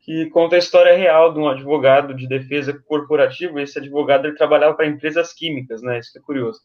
que 0.00 0.30
conta 0.30 0.56
a 0.56 0.58
história 0.58 0.96
real 0.96 1.32
de 1.32 1.38
um 1.38 1.48
advogado 1.48 2.14
de 2.14 2.26
defesa 2.26 2.72
corporativa. 2.86 3.60
Esse 3.60 3.78
advogado 3.78 4.26
ele 4.26 4.36
trabalhava 4.36 4.74
para 4.74 4.86
empresas 4.86 5.32
químicas, 5.32 5.82
né? 5.82 5.98
Isso 5.98 6.16
é 6.16 6.20
curioso. 6.20 6.60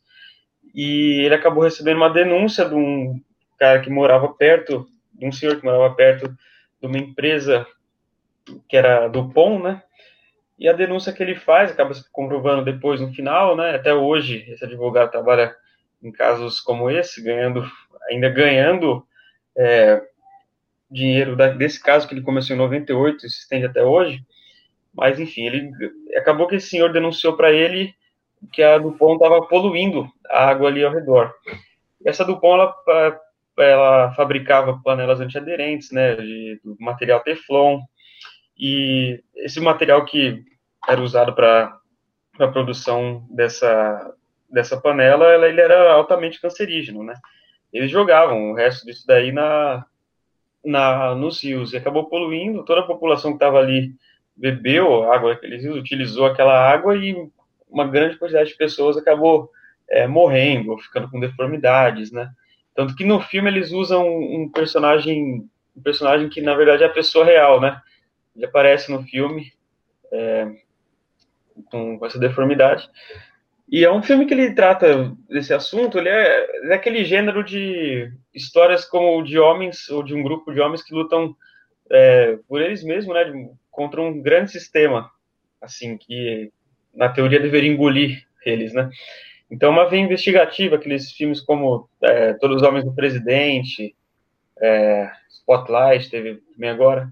E 0.73 1.21
ele 1.25 1.35
acabou 1.35 1.63
recebendo 1.63 1.97
uma 1.97 2.09
denúncia 2.09 2.65
de 2.67 2.73
um 2.73 3.21
cara 3.57 3.79
que 3.81 3.89
morava 3.89 4.29
perto, 4.29 4.87
de 5.13 5.25
um 5.25 5.31
senhor 5.31 5.57
que 5.57 5.65
morava 5.65 5.93
perto 5.93 6.35
de 6.81 6.87
uma 6.87 6.97
empresa 6.97 7.65
que 8.69 8.77
era 8.77 9.07
do 9.07 9.29
POM, 9.29 9.61
né? 9.61 9.81
E 10.57 10.69
a 10.69 10.73
denúncia 10.73 11.11
que 11.11 11.21
ele 11.21 11.35
faz 11.35 11.71
acaba 11.71 11.93
se 11.93 12.09
comprovando 12.11 12.63
depois 12.63 13.01
no 13.01 13.13
final, 13.13 13.55
né? 13.55 13.75
Até 13.75 13.93
hoje, 13.93 14.45
esse 14.49 14.63
advogado 14.63 15.11
trabalha 15.11 15.55
em 16.01 16.11
casos 16.11 16.61
como 16.61 16.89
esse, 16.89 17.21
ganhando, 17.21 17.65
ainda 18.09 18.29
ganhando 18.29 19.05
é, 19.57 20.01
dinheiro 20.89 21.35
da, 21.35 21.47
desse 21.47 21.81
caso 21.81 22.07
que 22.07 22.13
ele 22.13 22.21
começou 22.21 22.55
em 22.55 22.59
98 22.59 23.25
e 23.25 23.29
se 23.29 23.39
estende 23.39 23.65
até 23.65 23.83
hoje. 23.83 24.23
Mas, 24.93 25.19
enfim, 25.19 25.45
ele 25.45 25.71
acabou 26.15 26.47
que 26.47 26.55
esse 26.55 26.69
senhor 26.69 26.93
denunciou 26.93 27.35
para 27.35 27.51
ele 27.51 27.93
que 28.53 28.63
a 28.63 28.77
Dupont 28.77 29.15
estava 29.15 29.45
poluindo 29.47 30.09
a 30.29 30.47
água 30.47 30.69
ali 30.69 30.83
ao 30.83 30.93
redor. 30.93 31.33
Essa 32.05 32.23
Dupont, 32.23 32.53
ela 32.53 33.19
ela 33.57 34.13
fabricava 34.13 34.81
panelas 34.83 35.19
antiaderentes, 35.19 35.91
né, 35.91 36.15
de, 36.15 36.59
material 36.79 37.21
Teflon, 37.21 37.81
e 38.57 39.21
esse 39.35 39.59
material 39.59 40.05
que 40.05 40.43
era 40.87 41.01
usado 41.01 41.33
para 41.33 41.77
a 42.39 42.47
produção 42.47 43.25
dessa, 43.29 44.13
dessa 44.49 44.79
panela, 44.79 45.25
ela, 45.25 45.47
ele 45.47 45.61
era 45.61 45.93
altamente 45.93 46.39
cancerígeno, 46.41 47.03
né. 47.03 47.15
Eles 47.71 47.91
jogavam 47.91 48.51
o 48.51 48.53
resto 48.53 48.85
disso 48.85 49.05
daí 49.05 49.31
na, 49.31 49.85
na, 50.63 51.15
nos 51.15 51.43
rios 51.43 51.73
e 51.73 51.77
acabou 51.77 52.05
poluindo, 52.05 52.63
toda 52.63 52.81
a 52.81 52.87
população 52.87 53.31
que 53.31 53.37
estava 53.37 53.59
ali 53.59 53.93
bebeu 54.35 55.11
água 55.11 55.33
daqueles 55.33 55.63
rios, 55.63 55.77
utilizou 55.77 56.25
aquela 56.25 56.57
água 56.57 56.95
e 56.95 57.15
uma 57.69 57.87
grande 57.87 58.17
quantidade 58.17 58.49
de 58.49 58.57
pessoas 58.57 58.97
acabou 58.97 59.49
é, 59.89 60.07
morrendo, 60.07 60.77
ficando 60.77 61.09
com 61.09 61.19
deformidades, 61.19 62.11
né. 62.11 62.29
Tanto 62.75 62.95
que 62.95 63.05
no 63.05 63.21
filme 63.21 63.49
eles 63.49 63.71
usam 63.71 64.05
um 64.05 64.51
personagem, 64.51 65.49
um 65.75 65.81
personagem 65.81 66.29
que 66.29 66.41
na 66.41 66.53
verdade 66.53 66.83
é 66.83 66.87
a 66.87 66.93
pessoa 66.93 67.23
real, 67.23 67.61
né? 67.61 67.81
Ele 68.35 68.45
aparece 68.45 68.91
no 68.91 69.01
filme 69.01 69.53
é, 70.11 70.51
com, 71.71 71.97
essa 72.05 72.19
deformidade. 72.19 72.89
E 73.67 73.83
é 73.83 73.91
um 73.91 74.03
filme 74.03 74.25
que 74.25 74.33
ele 74.33 74.53
trata 74.53 75.15
desse 75.27 75.53
assunto, 75.53 75.97
ele 75.97 76.09
é, 76.09 76.71
é 76.71 76.75
aquele 76.75 77.03
gênero 77.05 77.43
de 77.43 78.11
histórias 78.33 78.85
como 78.85 79.23
de 79.23 79.39
homens, 79.39 79.89
ou 79.89 80.03
de 80.03 80.13
um 80.13 80.21
grupo 80.21 80.53
de 80.53 80.59
homens 80.59 80.83
que 80.83 80.93
lutam 80.93 81.35
é, 81.89 82.37
por 82.47 82.61
eles 82.61 82.83
mesmos, 82.83 83.15
né? 83.15 83.49
Contra 83.71 84.01
um 84.01 84.21
grande 84.21 84.51
sistema, 84.51 85.09
assim, 85.61 85.97
que 85.97 86.51
na 86.93 87.09
teoria 87.09 87.39
deveria 87.39 87.71
engolir 87.71 88.25
eles, 88.45 88.73
né? 88.73 88.89
Então, 89.49 89.71
uma 89.71 89.87
veia 89.87 90.01
investigativa, 90.01 90.75
aqueles 90.75 91.11
filmes 91.11 91.39
como 91.39 91.89
é, 92.01 92.33
Todos 92.33 92.57
os 92.57 92.67
Homens 92.67 92.83
do 92.83 92.93
Presidente, 92.93 93.95
é, 94.59 95.11
Spotlight, 95.29 96.09
teve 96.09 96.41
também 96.53 96.69
agora. 96.69 97.11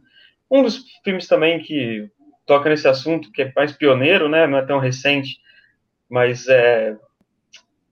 Um 0.50 0.64
dos 0.64 0.84
filmes 1.04 1.28
também 1.28 1.60
que 1.62 2.10
toca 2.46 2.70
nesse 2.70 2.88
assunto, 2.88 3.32
que 3.32 3.44
é 3.44 3.54
mais 3.56 3.72
pioneiro, 3.72 4.28
né, 4.28 4.48
não 4.48 4.58
é 4.58 4.66
tão 4.66 4.80
recente, 4.80 5.40
mas 6.10 6.48
é 6.48 6.98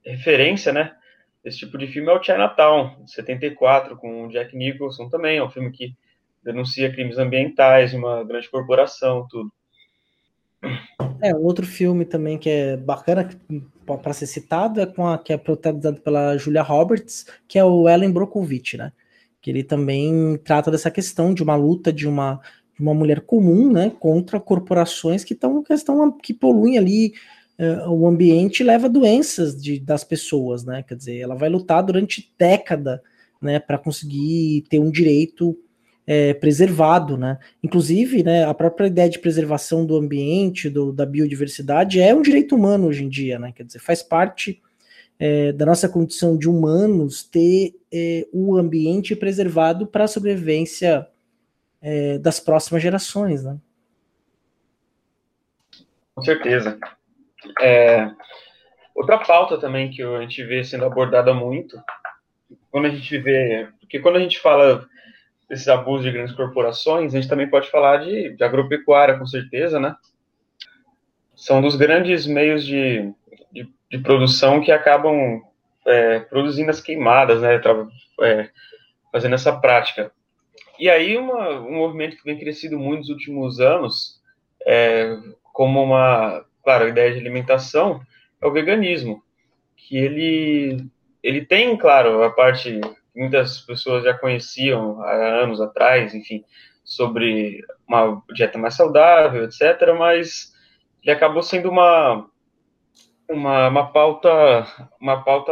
referência, 0.03 0.73
né, 0.73 0.95
esse 1.43 1.59
tipo 1.59 1.77
de 1.77 1.87
filme 1.87 2.09
é 2.09 2.13
o 2.13 2.23
Chinatown, 2.23 3.03
de 3.03 3.11
74, 3.11 3.97
com 3.97 4.25
o 4.25 4.29
Jack 4.29 4.55
Nicholson 4.55 5.09
também, 5.09 5.37
é 5.37 5.43
um 5.43 5.49
filme 5.49 5.71
que 5.71 5.95
denuncia 6.43 6.91
crimes 6.91 7.17
ambientais, 7.17 7.93
uma 7.93 8.23
grande 8.23 8.49
corporação, 8.49 9.27
tudo. 9.29 9.51
É, 11.21 11.35
outro 11.35 11.65
filme 11.65 12.05
também 12.05 12.37
que 12.37 12.49
é 12.49 12.77
bacana 12.77 13.27
para 13.85 14.13
ser 14.13 14.27
citado 14.27 14.79
é 14.79 14.85
com 14.85 15.07
a 15.07 15.17
que 15.17 15.33
é 15.33 15.37
protagonizado 15.37 16.01
pela 16.01 16.37
Julia 16.37 16.61
Roberts, 16.61 17.25
que 17.47 17.57
é 17.57 17.63
o 17.63 17.89
Ellen 17.89 18.11
Brockovich, 18.11 18.77
né? 18.77 18.91
Que 19.41 19.49
ele 19.49 19.63
também 19.63 20.37
trata 20.43 20.69
dessa 20.69 20.91
questão 20.91 21.33
de 21.33 21.41
uma 21.41 21.55
luta 21.55 21.91
de 21.91 22.07
uma, 22.07 22.39
de 22.75 22.81
uma 22.81 22.93
mulher 22.93 23.21
comum, 23.21 23.71
né, 23.71 23.91
contra 23.99 24.39
corporações 24.39 25.23
que 25.23 25.33
estão 25.33 25.63
que, 25.63 25.73
estão, 25.73 26.11
que 26.11 26.33
poluem 26.33 26.77
ali 26.77 27.13
uh, 27.59 27.89
o 27.89 28.07
ambiente 28.07 28.59
e 28.59 28.65
leva 28.65 28.87
doenças 28.87 29.59
de, 29.59 29.79
das 29.79 30.03
pessoas, 30.03 30.63
né? 30.63 30.83
Quer 30.83 30.95
dizer, 30.95 31.19
ela 31.19 31.35
vai 31.35 31.49
lutar 31.49 31.83
durante 31.83 32.31
década, 32.37 33.01
né, 33.41 33.59
para 33.59 33.77
conseguir 33.77 34.63
ter 34.69 34.79
um 34.79 34.91
direito 34.91 35.57
é, 36.05 36.33
preservado, 36.33 37.17
né? 37.17 37.37
Inclusive, 37.63 38.23
né, 38.23 38.43
a 38.45 38.53
própria 38.53 38.87
ideia 38.87 39.09
de 39.09 39.19
preservação 39.19 39.85
do 39.85 39.95
ambiente, 39.95 40.69
do, 40.69 40.91
da 40.91 41.05
biodiversidade, 41.05 41.99
é 41.99 42.13
um 42.13 42.21
direito 42.21 42.55
humano 42.55 42.87
hoje 42.87 43.03
em 43.03 43.09
dia, 43.09 43.39
né? 43.39 43.51
Quer 43.51 43.63
dizer, 43.63 43.79
faz 43.79 44.01
parte 44.01 44.61
é, 45.19 45.51
da 45.51 45.65
nossa 45.65 45.87
condição 45.87 46.37
de 46.37 46.49
humanos 46.49 47.23
ter 47.23 47.75
é, 47.93 48.27
o 48.33 48.57
ambiente 48.57 49.15
preservado 49.15 49.85
para 49.85 50.05
a 50.05 50.07
sobrevivência 50.07 51.07
é, 51.81 52.17
das 52.17 52.39
próximas 52.39 52.81
gerações, 52.81 53.43
né? 53.43 53.57
Com 56.15 56.23
certeza. 56.23 56.79
É, 57.61 58.11
outra 58.95 59.17
pauta 59.19 59.59
também 59.59 59.89
que 59.91 60.01
a 60.01 60.21
gente 60.21 60.43
vê 60.43 60.63
sendo 60.63 60.85
abordada 60.85 61.33
muito, 61.33 61.81
quando 62.69 62.85
a 62.85 62.89
gente 62.89 63.17
vê, 63.17 63.67
porque 63.79 63.99
quando 63.99 64.17
a 64.17 64.19
gente 64.19 64.39
fala 64.39 64.87
desses 65.51 65.67
abusos 65.67 66.05
de 66.05 66.11
grandes 66.13 66.33
corporações, 66.33 67.13
a 67.13 67.19
gente 67.19 67.29
também 67.29 67.49
pode 67.49 67.69
falar 67.69 67.97
de, 67.97 68.29
de 68.29 68.41
agropecuária, 68.41 69.19
com 69.19 69.25
certeza, 69.25 69.81
né? 69.81 69.93
São 71.35 71.61
dos 71.61 71.75
grandes 71.75 72.25
meios 72.25 72.65
de, 72.65 73.11
de, 73.51 73.69
de 73.89 73.97
produção 73.97 74.61
que 74.61 74.71
acabam 74.71 75.41
é, 75.85 76.21
produzindo 76.21 76.71
as 76.71 76.79
queimadas, 76.79 77.41
né? 77.41 77.59
É, 78.21 78.49
fazendo 79.11 79.35
essa 79.35 79.51
prática. 79.51 80.09
E 80.79 80.89
aí, 80.89 81.17
uma, 81.17 81.59
um 81.59 81.73
movimento 81.73 82.15
que 82.15 82.23
vem 82.23 82.39
crescido 82.39 82.79
muito 82.79 82.99
nos 82.99 83.09
últimos 83.09 83.59
anos, 83.59 84.21
é, 84.65 85.17
como 85.51 85.83
uma 85.83 86.45
claro, 86.63 86.87
ideia 86.87 87.11
de 87.11 87.19
alimentação 87.19 87.99
é 88.41 88.47
o 88.47 88.53
veganismo, 88.53 89.21
que 89.75 89.97
ele, 89.97 90.85
ele 91.21 91.45
tem, 91.45 91.75
claro, 91.75 92.23
a 92.23 92.29
parte 92.29 92.79
muitas 93.15 93.61
pessoas 93.61 94.03
já 94.03 94.13
conheciam 94.13 95.01
há 95.01 95.43
anos 95.43 95.59
atrás, 95.61 96.13
enfim, 96.13 96.43
sobre 96.83 97.61
uma 97.87 98.21
dieta 98.33 98.57
mais 98.57 98.75
saudável, 98.75 99.43
etc., 99.43 99.93
mas 99.97 100.53
ele 101.03 101.11
acabou 101.11 101.43
sendo 101.43 101.69
uma, 101.69 102.27
uma, 103.29 103.67
uma 103.67 103.91
pauta 103.91 104.65
uma 104.99 105.23
pauta 105.23 105.51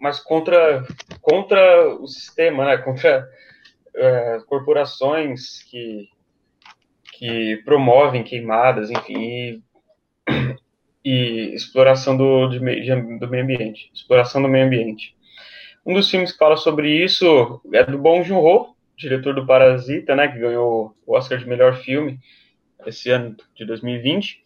mais 0.00 0.20
contra 0.20 0.84
contra 1.20 1.88
o 1.96 2.06
sistema, 2.06 2.64
né? 2.64 2.78
Contra 2.78 3.28
é, 3.94 4.38
corporações 4.46 5.62
que 5.64 6.08
que 7.18 7.56
promovem 7.64 8.22
queimadas, 8.22 8.90
enfim, 8.90 9.18
e 9.18 9.62
e 11.04 11.54
exploração 11.54 12.16
do, 12.16 12.48
de, 12.48 12.58
do 12.58 13.28
meio 13.28 13.42
ambiente, 13.42 13.90
exploração 13.94 14.42
do 14.42 14.48
meio 14.48 14.66
ambiente. 14.66 15.16
Um 15.88 15.94
dos 15.94 16.10
filmes 16.10 16.32
que 16.32 16.38
fala 16.38 16.58
sobre 16.58 17.02
isso 17.02 17.62
é 17.72 17.82
do 17.82 17.96
Bong 17.96 18.22
Joon-ho, 18.22 18.76
diretor 18.94 19.34
do 19.34 19.46
Parasita, 19.46 20.14
né, 20.14 20.28
que 20.28 20.38
ganhou 20.38 20.94
o 21.06 21.16
Oscar 21.16 21.38
de 21.38 21.48
melhor 21.48 21.78
filme 21.78 22.18
esse 22.86 23.10
ano 23.10 23.34
de 23.56 23.64
2020, 23.64 24.44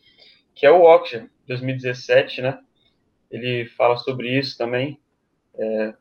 que 0.54 0.64
é 0.64 0.70
o 0.70 0.82
Okja, 0.82 1.28
2017, 1.48 2.42
né? 2.42 2.60
Ele 3.28 3.66
fala 3.66 3.96
sobre 3.96 4.38
isso 4.38 4.56
também. 4.56 5.00
É, 5.58 5.94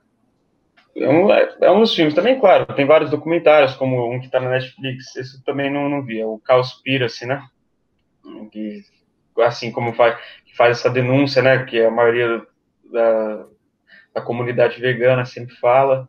é, 0.97 1.09
um, 1.09 1.31
é 1.31 1.71
um 1.71 1.79
dos 1.79 1.95
filmes 1.95 2.13
também, 2.13 2.39
claro. 2.39 2.67
Tem 2.75 2.85
vários 2.85 3.09
documentários, 3.09 3.73
como 3.73 4.13
um 4.13 4.19
que 4.19 4.27
está 4.27 4.39
na 4.39 4.51
Netflix. 4.51 5.15
Esse 5.15 5.43
também 5.43 5.71
não, 5.71 5.89
não 5.89 6.03
vi. 6.03 6.19
É 6.19 6.25
o 6.25 6.39
Cowspiracy, 6.45 7.25
né? 7.25 7.43
Que 8.51 8.83
assim 9.39 9.71
como 9.71 9.93
faz, 9.93 10.19
faz 10.55 10.77
essa 10.77 10.89
denúncia, 10.89 11.41
né, 11.41 11.65
que 11.65 11.81
a 11.83 11.89
maioria 11.89 12.45
da, 12.91 13.47
da 14.13 14.21
comunidade 14.21 14.79
vegana 14.79 15.25
sempre 15.25 15.55
fala, 15.55 16.07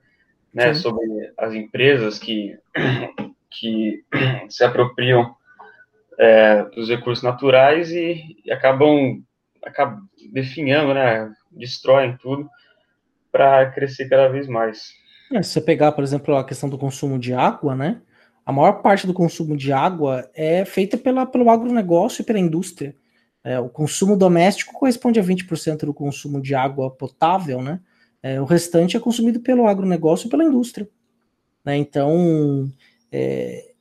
né, 0.52 0.74
Sim. 0.74 0.80
sobre 0.80 1.32
as 1.38 1.54
empresas 1.54 2.18
que, 2.18 2.58
que 3.50 4.04
se 4.48 4.64
apropriam 4.64 5.34
é, 6.18 6.64
dos 6.64 6.88
recursos 6.88 7.22
naturais 7.22 7.90
e, 7.90 8.36
e 8.44 8.52
acabam, 8.52 9.22
acabam 9.64 10.02
definhando, 10.32 10.94
né, 10.94 11.32
destroem 11.50 12.16
tudo 12.18 12.48
para 13.30 13.70
crescer 13.70 14.08
cada 14.08 14.28
vez 14.28 14.46
mais. 14.46 14.92
É, 15.32 15.42
se 15.42 15.50
você 15.50 15.60
pegar, 15.60 15.92
por 15.92 16.04
exemplo, 16.04 16.36
a 16.36 16.44
questão 16.44 16.68
do 16.68 16.76
consumo 16.76 17.18
de 17.18 17.32
água, 17.32 17.74
né, 17.74 18.00
a 18.44 18.52
maior 18.52 18.82
parte 18.82 19.06
do 19.06 19.14
consumo 19.14 19.56
de 19.56 19.72
água 19.72 20.28
é 20.34 20.64
feita 20.64 20.98
pela, 20.98 21.24
pelo 21.24 21.48
agronegócio 21.48 22.22
e 22.22 22.24
pela 22.24 22.38
indústria. 22.38 22.94
É, 23.44 23.58
o 23.58 23.68
consumo 23.68 24.16
doméstico 24.16 24.72
corresponde 24.72 25.18
a 25.18 25.22
20% 25.22 25.84
do 25.84 25.94
consumo 25.94 26.40
de 26.40 26.54
água 26.54 26.90
potável, 26.90 27.62
né? 27.62 27.80
É, 28.22 28.40
o 28.40 28.44
restante 28.44 28.96
é 28.96 29.00
consumido 29.00 29.40
pelo 29.40 29.66
agronegócio 29.66 30.26
e 30.26 30.30
pela 30.30 30.44
indústria. 30.44 30.88
Né? 31.64 31.76
Então, 31.76 32.72
é, 33.10 33.72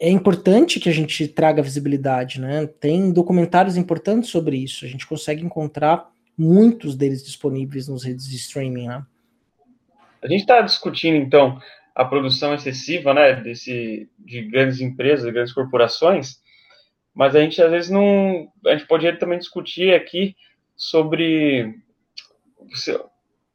é, 0.00 0.10
importante 0.10 0.80
que 0.80 0.88
a 0.88 0.92
gente 0.92 1.28
traga 1.28 1.62
visibilidade, 1.62 2.40
né? 2.40 2.66
Tem 2.66 3.12
documentários 3.12 3.76
importantes 3.76 4.30
sobre 4.30 4.56
isso. 4.56 4.84
A 4.84 4.88
gente 4.88 5.06
consegue 5.06 5.44
encontrar 5.44 6.10
muitos 6.36 6.96
deles 6.96 7.24
disponíveis 7.24 7.88
nas 7.88 8.02
redes 8.04 8.28
de 8.28 8.36
streaming, 8.36 8.88
né? 8.88 9.06
A 10.22 10.28
gente 10.28 10.40
está 10.40 10.60
discutindo, 10.60 11.16
então, 11.16 11.60
a 11.94 12.04
produção 12.04 12.52
excessiva, 12.52 13.14
né, 13.14 13.40
desse, 13.40 14.08
de 14.18 14.42
grandes 14.42 14.80
empresas, 14.80 15.32
grandes 15.32 15.52
corporações, 15.52 16.40
mas 17.14 17.34
a 17.34 17.40
gente 17.40 17.62
às 17.62 17.70
vezes 17.70 17.90
não. 17.90 18.52
A 18.66 18.76
gente 18.76 18.86
poderia 18.86 19.18
também 19.18 19.38
discutir 19.38 19.94
aqui 19.94 20.36
sobre 20.76 21.74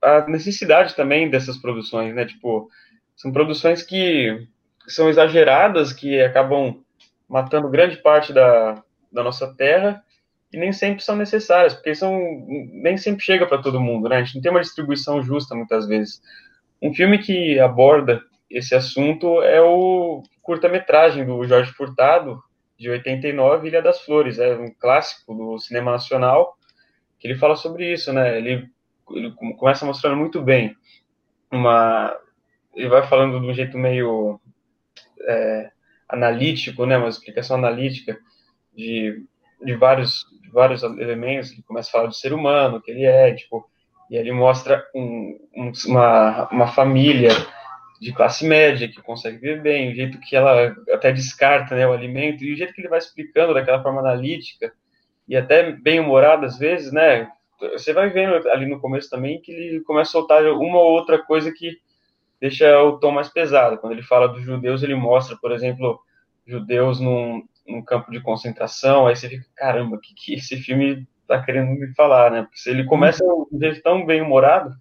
a 0.02 0.28
necessidade 0.28 0.96
também 0.96 1.30
dessas 1.30 1.58
produções, 1.58 2.14
né? 2.14 2.26
Tipo, 2.26 2.70
são 3.16 3.32
produções 3.32 3.84
que 3.84 4.48
são 4.88 5.10
exageradas, 5.10 5.94
que 5.94 6.20
acabam 6.22 6.84
matando 7.30 7.70
grande 7.70 7.98
parte 7.98 8.34
da, 8.34 8.84
da 9.12 9.24
nossa 9.24 9.54
terra 9.56 10.04
e 10.52 10.58
nem 10.58 10.74
sempre 10.74 11.04
são 11.04 11.16
necessárias, 11.16 11.74
porque 11.74 11.96
são 11.96 12.20
nem 12.74 12.98
sempre 12.98 13.24
chega 13.24 13.46
para 13.46 13.62
todo 13.62 13.80
mundo, 13.80 14.10
né? 14.10 14.18
A 14.18 14.24
gente 14.24 14.36
não 14.36 14.42
tem 14.42 14.52
uma 14.52 14.62
distribuição 14.62 15.24
justa 15.24 15.56
muitas 15.56 15.88
vezes. 15.88 16.22
Um 16.82 16.94
filme 16.94 17.20
que 17.20 17.60
aborda 17.60 18.22
esse 18.50 18.76
assunto 18.76 19.42
é 19.44 19.62
o 19.62 20.24
curta-metragem 20.42 21.26
do 21.26 21.44
Jorge 21.46 21.72
Furtado, 21.72 22.44
de 22.78 22.90
89, 22.90 23.68
Ilha 23.68 23.82
das 23.82 24.02
Flores, 24.02 24.40
é 24.40 24.56
um 24.56 24.74
clássico 24.78 25.34
do 25.36 25.60
cinema 25.60 25.92
nacional, 25.92 26.58
que 27.20 27.28
ele 27.28 27.38
fala 27.38 27.56
sobre 27.56 27.94
isso, 27.94 28.12
né? 28.12 28.38
Ele, 28.38 28.68
ele 29.12 29.32
começa 29.58 29.86
mostrando 29.86 30.18
muito 30.18 30.42
bem 30.42 30.76
uma. 31.52 32.16
Ele 32.74 32.88
vai 32.88 33.06
falando 33.08 33.40
de 33.40 33.46
um 33.46 33.54
jeito 33.54 33.78
meio 33.78 34.40
é, 35.22 35.72
analítico, 36.08 36.86
né? 36.86 36.98
Uma 36.98 37.10
explicação 37.10 37.58
analítica 37.58 38.18
de, 38.76 39.26
de, 39.64 39.76
vários, 39.76 40.26
de 40.42 40.50
vários 40.50 40.84
elementos. 40.84 41.52
Ele 41.52 41.64
começa 41.64 41.90
a 41.90 41.92
falar 41.92 42.08
do 42.08 42.14
ser 42.14 42.34
humano, 42.34 42.82
que 42.82 42.92
ele 42.92 43.04
é, 43.04 43.34
tipo, 43.34 43.70
e 44.10 44.16
ele 44.16 44.32
mostra 44.32 44.86
um, 44.96 45.38
um, 45.56 45.72
uma, 45.88 46.50
uma 46.50 46.68
família 46.68 47.30
de 48.02 48.12
classe 48.12 48.46
média, 48.46 48.88
que 48.88 49.02
consegue 49.02 49.38
viver 49.38 49.62
bem, 49.62 49.92
o 49.92 49.96
jeito 49.96 50.20
que 50.20 50.36
ela 50.36 50.76
até 50.92 51.12
descarta 51.12 51.76
né, 51.76 51.88
o 51.88 51.94
alimento, 51.94 52.44
e 52.44 52.52
o 52.52 52.58
jeito 52.58 52.74
que 52.74 52.82
ele 52.82 52.90
vai 52.90 52.98
explicando 52.98 53.54
daquela 53.54 53.82
forma 53.84 54.00
analítica, 54.00 54.74
e 55.28 55.38
até 55.38 55.72
bem 55.72 56.00
humorado 56.00 56.46
às 56.46 56.58
vezes, 56.58 56.92
né? 56.92 57.32
Você 57.74 57.94
vai 57.94 58.10
vendo 58.10 58.50
ali 58.50 58.66
no 58.66 58.80
começo 58.80 59.10
também 59.10 59.42
que 59.42 59.52
ele 59.52 59.82
começa 59.82 60.10
a 60.10 60.14
soltar 60.14 60.44
uma 60.46 60.80
ou 60.80 60.92
outra 60.92 61.20
coisa 61.20 61.52
que 61.52 61.78
deixa 62.40 62.82
o 62.84 62.98
tom 62.98 63.12
mais 63.12 63.30
pesado. 63.30 63.78
Quando 63.78 63.94
ele 63.94 64.04
fala 64.04 64.28
dos 64.28 64.44
judeus, 64.44 64.82
ele 64.84 64.96
mostra, 64.96 65.38
por 65.38 65.52
exemplo, 65.52 66.00
judeus 66.46 67.00
num, 67.00 67.44
num 67.68 67.82
campo 67.84 68.12
de 68.12 68.20
concentração, 68.20 69.08
aí 69.08 69.16
você 69.16 69.30
fica, 69.30 69.46
caramba, 69.56 70.00
que, 70.02 70.14
que 70.14 70.34
esse 70.36 70.58
filme 70.58 71.08
está 71.22 71.42
querendo 71.42 71.70
me 71.72 71.94
falar, 71.94 72.32
né? 72.32 72.42
Porque 72.44 72.58
se 72.58 72.70
ele 72.70 72.84
começa 72.86 73.24
de 73.24 73.56
um 73.56 73.60
jeito 73.60 73.82
tão 73.82 74.06
bem 74.06 74.22
humorado, 74.22 74.76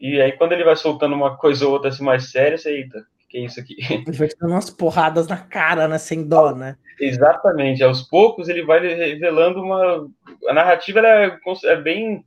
e 0.00 0.20
aí 0.20 0.32
quando 0.32 0.52
ele 0.52 0.64
vai 0.64 0.76
soltando 0.76 1.14
uma 1.14 1.36
coisa 1.36 1.66
ou 1.66 1.72
outra 1.72 1.88
assim 1.88 2.04
mais 2.04 2.30
séria, 2.30 2.56
você, 2.56 2.70
eita, 2.70 3.04
que 3.32 3.38
é 3.38 3.44
isso 3.46 3.58
aqui? 3.58 3.76
Ele 3.90 4.12
vai 4.12 4.28
dando 4.38 4.50
umas 4.50 4.68
porradas 4.68 5.26
na 5.26 5.38
cara, 5.38 5.88
né? 5.88 5.96
Sem 5.96 6.22
dó, 6.22 6.54
né? 6.54 6.76
Exatamente. 7.00 7.82
Aos 7.82 8.02
poucos 8.02 8.46
ele 8.46 8.62
vai 8.62 8.80
revelando 8.80 9.62
uma. 9.62 10.06
A 10.48 10.54
narrativa 10.54 11.00
é, 11.00 11.38
é 11.64 11.76
bem. 11.76 12.24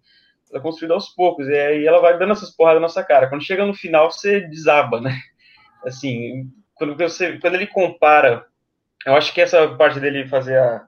Ela 0.50 0.60
é 0.60 0.62
construída 0.62 0.94
aos 0.94 1.10
poucos, 1.10 1.48
e 1.48 1.54
aí 1.54 1.86
ela 1.86 2.00
vai 2.00 2.18
dando 2.18 2.34
essas 2.34 2.52
porradas 2.52 2.80
na 2.80 2.88
nossa 2.88 3.04
cara. 3.04 3.28
Quando 3.28 3.44
chega 3.44 3.66
no 3.66 3.74
final, 3.74 4.12
você 4.12 4.42
desaba, 4.42 5.02
né? 5.02 5.20
Assim, 5.84 6.52
quando, 6.76 6.96
você, 6.96 7.38
quando 7.40 7.56
ele 7.56 7.68
compara. 7.68 8.46
Eu 9.06 9.16
acho 9.16 9.34
que 9.34 9.42
essa 9.42 9.68
parte 9.76 10.00
dele 10.00 10.28
fazer 10.28 10.58
a, 10.58 10.88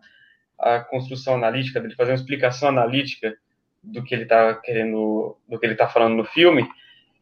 a 0.60 0.80
construção 0.80 1.36
analítica, 1.36 1.80
dele 1.80 1.96
fazer 1.96 2.12
uma 2.12 2.18
explicação 2.18 2.70
analítica 2.70 3.36
do 3.84 4.04
que 4.04 4.14
ele 4.14 4.24
está 4.24 4.56
querendo, 4.56 5.38
do 5.48 5.60
que 5.60 5.66
ele 5.66 5.74
está 5.74 5.88
falando 5.88 6.16
no 6.16 6.26
filme, 6.26 6.68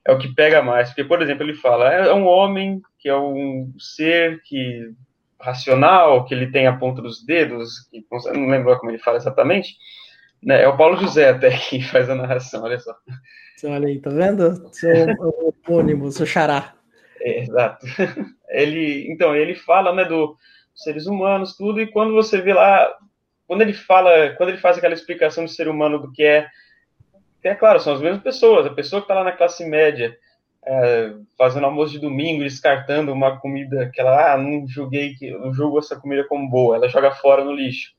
é 0.05 0.11
o 0.11 0.17
que 0.17 0.33
pega 0.33 0.61
mais. 0.61 0.89
Porque, 0.89 1.03
por 1.03 1.21
exemplo, 1.21 1.43
ele 1.43 1.55
fala, 1.55 1.91
é 1.91 2.13
um 2.13 2.25
homem 2.25 2.81
que 2.99 3.09
é 3.09 3.17
um 3.17 3.73
ser 3.77 4.41
que 4.43 4.93
racional, 5.39 6.25
que 6.25 6.33
ele 6.33 6.51
tem 6.51 6.67
a 6.67 6.75
ponta 6.75 7.01
dos 7.01 7.23
dedos, 7.25 7.87
que 7.89 8.05
não 8.33 8.47
lembro 8.47 8.77
como 8.79 8.91
ele 8.91 8.99
fala 8.99 9.17
exatamente, 9.17 9.75
né? 10.41 10.63
É 10.63 10.67
o 10.67 10.77
Paulo 10.77 10.97
José 10.97 11.29
até 11.29 11.49
que 11.57 11.81
faz 11.89 12.09
a 12.09 12.15
narração, 12.15 12.63
olha 12.63 12.79
só. 12.79 12.95
Olha 13.65 13.87
aí, 13.87 13.99
tá 13.99 14.09
vendo? 14.09 14.69
Seu 14.73 15.07
homônimo, 15.67 16.11
seu 16.11 16.25
xará. 16.25 16.73
É, 17.21 17.41
exato. 17.41 17.85
Ele, 18.49 19.11
então, 19.11 19.35
ele 19.35 19.55
fala, 19.55 19.93
né, 19.93 20.05
do 20.05 20.37
seres 20.73 21.07
humanos, 21.07 21.57
tudo, 21.57 21.81
e 21.81 21.87
quando 21.87 22.13
você 22.13 22.39
vê 22.39 22.53
lá, 22.53 22.89
quando 23.47 23.63
ele 23.63 23.73
fala, 23.73 24.29
quando 24.37 24.49
ele 24.49 24.59
faz 24.59 24.77
aquela 24.77 24.93
explicação 24.93 25.43
do 25.43 25.49
ser 25.49 25.67
humano 25.67 25.99
do 25.99 26.11
que 26.11 26.23
é 26.23 26.47
é 27.47 27.55
claro, 27.55 27.79
são 27.79 27.93
as 27.93 28.01
mesmas 28.01 28.23
pessoas. 28.23 28.65
A 28.65 28.73
pessoa 28.73 29.01
que 29.01 29.05
está 29.05 29.13
lá 29.13 29.23
na 29.23 29.31
classe 29.31 29.65
média, 29.65 30.17
é, 30.65 31.13
fazendo 31.37 31.65
almoço 31.65 31.91
de 31.93 31.99
domingo, 31.99 32.43
descartando 32.43 33.13
uma 33.13 33.39
comida 33.39 33.89
que 33.93 34.01
ela, 34.01 34.33
ah, 34.33 34.37
não 34.37 34.67
julguei, 34.67 35.13
que, 35.13 35.31
não 35.31 35.53
julgo 35.53 35.79
essa 35.79 35.95
comida 35.95 36.23
como 36.23 36.49
boa, 36.49 36.75
ela 36.75 36.89
joga 36.89 37.11
fora 37.11 37.43
no 37.43 37.53
lixo. 37.53 37.93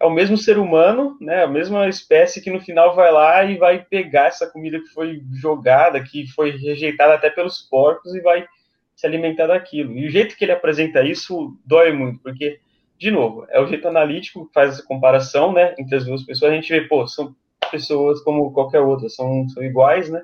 É 0.00 0.06
o 0.06 0.10
mesmo 0.10 0.36
ser 0.36 0.58
humano, 0.58 1.18
né, 1.20 1.42
a 1.42 1.48
mesma 1.48 1.88
espécie 1.88 2.40
que 2.40 2.50
no 2.50 2.60
final 2.60 2.94
vai 2.94 3.12
lá 3.12 3.44
e 3.44 3.58
vai 3.58 3.84
pegar 3.84 4.26
essa 4.26 4.48
comida 4.48 4.78
que 4.78 4.88
foi 4.88 5.20
jogada, 5.40 6.02
que 6.02 6.26
foi 6.28 6.52
rejeitada 6.52 7.14
até 7.14 7.28
pelos 7.28 7.58
porcos 7.62 8.14
e 8.14 8.20
vai 8.20 8.46
se 8.94 9.06
alimentar 9.06 9.48
daquilo. 9.48 9.92
E 9.98 10.06
o 10.06 10.10
jeito 10.10 10.36
que 10.36 10.44
ele 10.44 10.52
apresenta 10.52 11.02
isso 11.02 11.56
dói 11.66 11.92
muito, 11.92 12.20
porque, 12.22 12.60
de 12.96 13.10
novo, 13.10 13.44
é 13.50 13.60
o 13.60 13.66
jeito 13.66 13.88
analítico 13.88 14.46
que 14.46 14.52
faz 14.52 14.74
essa 14.74 14.84
comparação, 14.84 15.52
né, 15.52 15.74
entre 15.78 15.96
as 15.96 16.04
duas 16.04 16.22
pessoas. 16.22 16.52
A 16.52 16.54
gente 16.54 16.72
vê, 16.72 16.82
pô, 16.82 17.06
são 17.06 17.34
pessoas 17.70 18.20
como 18.22 18.52
qualquer 18.52 18.80
outra, 18.80 19.08
são, 19.08 19.48
são 19.48 19.62
iguais, 19.62 20.08
né? 20.08 20.22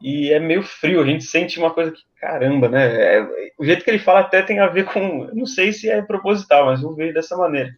E 0.00 0.32
é 0.32 0.38
meio 0.38 0.62
frio, 0.62 1.00
a 1.00 1.06
gente 1.06 1.24
sente 1.24 1.58
uma 1.58 1.72
coisa 1.72 1.90
que, 1.90 2.02
caramba, 2.20 2.68
né? 2.68 3.16
É, 3.18 3.26
o 3.58 3.64
jeito 3.64 3.84
que 3.84 3.90
ele 3.90 3.98
fala 3.98 4.20
até 4.20 4.42
tem 4.42 4.58
a 4.58 4.66
ver 4.66 4.84
com. 4.84 5.28
Não 5.32 5.46
sei 5.46 5.72
se 5.72 5.88
é 5.88 6.02
proposital, 6.02 6.66
mas 6.66 6.82
eu 6.82 6.94
vejo 6.94 7.14
dessa 7.14 7.36
maneira. 7.36 7.70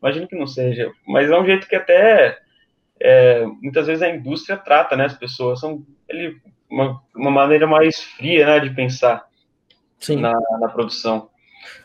Imagino 0.00 0.28
que 0.28 0.36
não 0.36 0.46
seja. 0.46 0.90
Mas 1.06 1.30
é 1.30 1.38
um 1.38 1.44
jeito 1.44 1.66
que 1.66 1.76
até. 1.76 2.38
É, 3.00 3.44
muitas 3.62 3.86
vezes 3.86 4.02
a 4.02 4.08
indústria 4.08 4.56
trata, 4.56 4.96
né? 4.96 5.06
As 5.06 5.16
pessoas. 5.16 5.60
São 5.60 5.84
ele, 6.08 6.36
uma, 6.70 7.02
uma 7.14 7.30
maneira 7.30 7.66
mais 7.66 8.00
fria, 8.02 8.46
né? 8.46 8.60
De 8.60 8.74
pensar 8.74 9.26
na, 10.10 10.32
na 10.60 10.68
produção. 10.68 11.28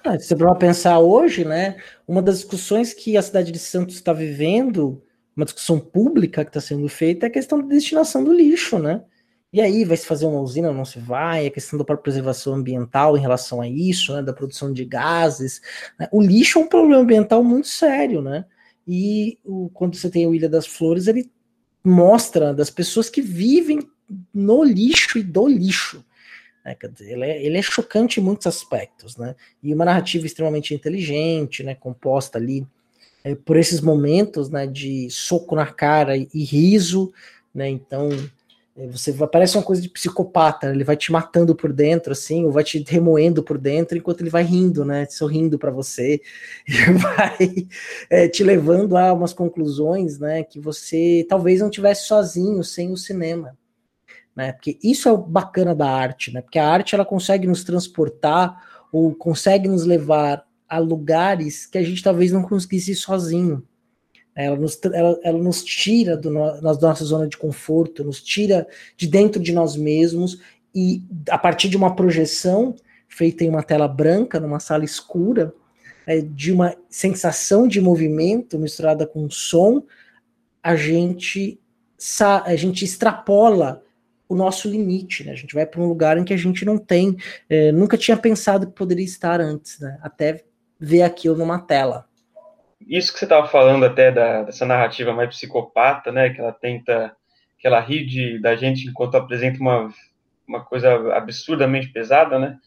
Ah, 0.04 0.18
se 0.20 0.36
você 0.36 0.56
pensar 0.60 1.00
hoje, 1.00 1.44
né? 1.44 1.78
Uma 2.08 2.22
das 2.22 2.40
discussões 2.40 2.94
que 2.94 3.18
a 3.18 3.22
cidade 3.22 3.52
de 3.52 3.60
Santos 3.60 3.96
está 3.96 4.14
vivendo 4.14 5.02
uma 5.36 5.46
discussão 5.46 5.80
pública 5.80 6.44
que 6.44 6.50
está 6.50 6.62
sendo 6.62 6.88
feita 6.88 7.26
é 7.26 7.28
a 7.28 7.32
questão 7.32 7.60
da 7.60 7.68
destinação 7.68 8.24
do 8.24 8.32
lixo, 8.32 8.78
né? 8.78 9.02
E 9.54 9.62
aí, 9.62 9.86
vai 9.86 9.96
se 9.96 10.08
fazer 10.08 10.26
uma 10.26 10.42
usina 10.42 10.70
ou 10.70 10.74
não 10.74 10.84
se 10.84 10.98
vai? 10.98 11.46
A 11.46 11.52
questão 11.52 11.78
da 11.78 11.86
própria 11.86 12.02
preservação 12.02 12.56
ambiental 12.56 13.16
em 13.16 13.22
relação 13.22 13.62
a 13.62 13.68
isso, 13.68 14.12
né? 14.12 14.24
Da 14.24 14.34
produção 14.34 14.74
de 14.74 14.84
gases. 14.84 15.62
Né? 16.00 16.10
O 16.12 16.20
lixo 16.20 16.58
é 16.58 16.64
um 16.64 16.68
problema 16.68 17.04
ambiental 17.04 17.44
muito 17.44 17.68
sério, 17.68 18.20
né? 18.20 18.46
E 18.88 19.38
o, 19.46 19.70
quando 19.72 19.96
você 19.96 20.10
tem 20.10 20.26
o 20.26 20.34
Ilha 20.34 20.50
das 20.50 20.66
Flores, 20.66 21.06
ele 21.06 21.32
mostra 21.84 22.52
das 22.52 22.72
pessoas 22.72 23.12
que 23.12 23.22
vivem 23.22 23.88
no 24.34 24.64
lixo 24.64 25.20
e 25.20 25.24
do 25.24 25.48
lixo. 25.48 26.04
Né? 26.66 26.76
Ele, 27.02 27.24
é, 27.24 27.46
ele 27.46 27.58
é 27.58 27.62
chocante 27.62 28.20
em 28.20 28.24
muitos 28.24 28.48
aspectos, 28.48 29.18
né? 29.18 29.36
E 29.62 29.72
uma 29.72 29.86
narrativa 29.86 30.26
extremamente 30.26 30.74
inteligente, 30.74 31.62
né? 31.62 31.76
Composta 31.76 32.40
ali 32.40 32.66
é, 33.24 33.36
por 33.36 33.56
esses 33.56 33.82
momentos 33.82 34.50
né, 34.50 34.66
de 34.66 35.10
soco 35.12 35.56
na 35.56 35.68
cara 35.68 36.18
e, 36.18 36.28
e 36.34 36.44
riso, 36.44 37.14
né? 37.54 37.70
Então 37.70 38.10
você 38.76 39.12
vai, 39.12 39.28
parece 39.28 39.56
uma 39.56 39.64
coisa 39.64 39.82
de 39.82 39.90
psicopata, 39.90 40.68
ele 40.68 40.84
vai 40.84 40.98
te 40.98 41.12
matando 41.12 41.56
por 41.56 41.72
dentro, 41.72 42.12
assim, 42.12 42.44
ou 42.44 42.52
vai 42.52 42.64
te 42.64 42.84
remoendo 42.88 43.44
por 43.44 43.60
dentro, 43.60 43.98
enquanto 43.98 44.22
ele 44.22 44.32
vai 44.32 44.44
rindo, 44.44 44.84
né? 44.84 45.06
Sorrindo 45.06 45.60
para 45.60 45.70
você, 45.70 46.20
e 46.68 46.94
vai 46.94 47.68
é, 48.10 48.28
te 48.28 48.44
levando 48.44 48.98
a 48.98 49.14
umas 49.14 49.32
conclusões, 49.32 50.18
né? 50.18 50.44
Que 50.44 50.60
você 50.60 51.26
talvez 51.30 51.62
não 51.62 51.70
tivesse 51.70 52.08
sozinho 52.08 52.64
sem 52.64 52.92
o 52.92 52.98
cinema. 52.98 53.58
Né, 54.36 54.52
porque 54.52 54.80
isso 54.84 55.08
é 55.08 55.12
o 55.12 55.18
bacana 55.18 55.76
da 55.76 55.88
arte, 55.88 56.34
né? 56.34 56.42
Porque 56.42 56.58
a 56.58 56.68
arte 56.68 56.96
ela 56.96 57.06
consegue 57.06 57.46
nos 57.46 57.64
transportar 57.64 58.60
ou 58.92 59.14
consegue 59.14 59.70
nos 59.70 59.86
levar 59.86 60.44
a 60.68 60.80
lugares 60.80 61.68
que 61.68 61.78
a 61.78 61.84
gente 61.84 62.02
talvez 62.02 62.32
não 62.32 62.42
conseguisse 62.42 62.96
sozinho. 62.96 63.64
Ela 64.36 64.56
nos, 64.56 64.80
ela, 64.84 65.20
ela 65.24 65.38
nos 65.38 65.64
tira 65.64 66.18
do 66.18 66.30
no, 66.30 66.60
da 66.62 66.74
nossa 66.74 67.06
zona 67.06 67.28
de 67.28 67.38
conforto, 67.38 68.04
nos 68.04 68.22
tira 68.22 68.68
de 68.98 69.08
dentro 69.08 69.42
de 69.42 69.54
nós 69.54 69.76
mesmos 69.76 70.40
e 70.74 71.04
a 71.30 71.38
partir 71.38 71.70
de 71.70 71.78
uma 71.78 71.96
projeção 71.96 72.76
feita 73.08 73.44
em 73.44 73.50
uma 73.50 73.62
tela 73.62 73.88
branca, 73.88 74.40
numa 74.40 74.60
sala 74.60 74.84
escura, 74.84 75.54
é, 76.08 76.20
de 76.20 76.52
uma 76.52 76.76
sensação 76.90 77.68
de 77.68 77.80
movimento 77.80 78.58
misturada 78.58 79.06
com 79.06 79.30
som, 79.30 79.84
a 80.62 80.76
gente 80.76 81.60
a 82.46 82.56
gente 82.58 82.84
extrapola 82.84 83.82
o 84.28 84.36
nosso 84.36 84.68
limite, 84.68 85.24
né? 85.24 85.32
A 85.32 85.36
gente 85.36 85.54
vai 85.54 85.66
para 85.66 85.80
um 85.80 85.88
lugar 85.88 86.18
em 86.18 86.26
que 86.26 86.34
a 86.34 86.38
gente 86.38 86.66
não 86.66 86.78
tem, 86.78 87.16
é, 87.50 87.72
nunca 87.72 87.98
tinha 87.98 88.18
pensado 88.18 88.68
que 88.68 88.74
poderia 88.74 89.06
estar 89.06 89.40
antes, 89.40 89.80
né? 89.80 89.98
Até 90.02 90.44
ver 90.78 91.04
aquilo 91.04 91.38
numa 91.38 91.60
tela. 91.60 92.06
Isso 92.88 93.14
que 93.14 93.20
você 93.20 93.26
estava 93.26 93.48
falando 93.48 93.86
até 93.86 94.12
da, 94.12 94.44
dessa 94.44 94.66
narrativa 94.66 95.14
mais 95.14 95.30
psicopata, 95.30 96.12
né? 96.12 96.30
Que 96.30 96.42
ela 96.42 96.52
tenta, 96.52 97.16
que 97.60 97.68
ela 97.68 97.80
ri 97.80 98.06
de, 98.06 98.40
da 98.40 98.56
gente 98.56 98.88
enquanto 98.88 99.16
apresenta 99.16 99.60
uma, 99.60 99.94
uma 100.48 100.64
coisa 100.64 101.14
absurdamente 101.16 101.90
pesada, 101.90 102.40
né? 102.40 102.58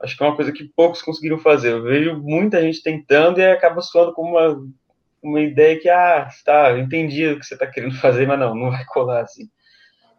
Acho 0.00 0.16
que 0.16 0.22
é 0.22 0.26
uma 0.26 0.36
coisa 0.36 0.52
que 0.52 0.64
poucos 0.64 1.02
conseguiram 1.02 1.38
fazer. 1.38 1.72
Eu 1.72 1.82
vejo 1.82 2.16
muita 2.18 2.60
gente 2.60 2.82
tentando 2.82 3.40
e 3.40 3.50
acaba 3.50 3.80
soando 3.80 4.12
como 4.12 4.36
uma, 4.36 4.66
uma 5.22 5.40
ideia 5.40 5.78
que, 5.78 5.88
ah, 5.88 6.28
tá, 6.44 6.70
eu 6.70 6.78
entendi 6.78 7.26
o 7.26 7.38
que 7.38 7.46
você 7.46 7.54
está 7.54 7.66
querendo 7.66 7.94
fazer, 7.96 8.26
mas 8.26 8.38
não, 8.38 8.54
não 8.54 8.70
vai 8.70 8.84
colar 8.84 9.22
assim. 9.22 9.48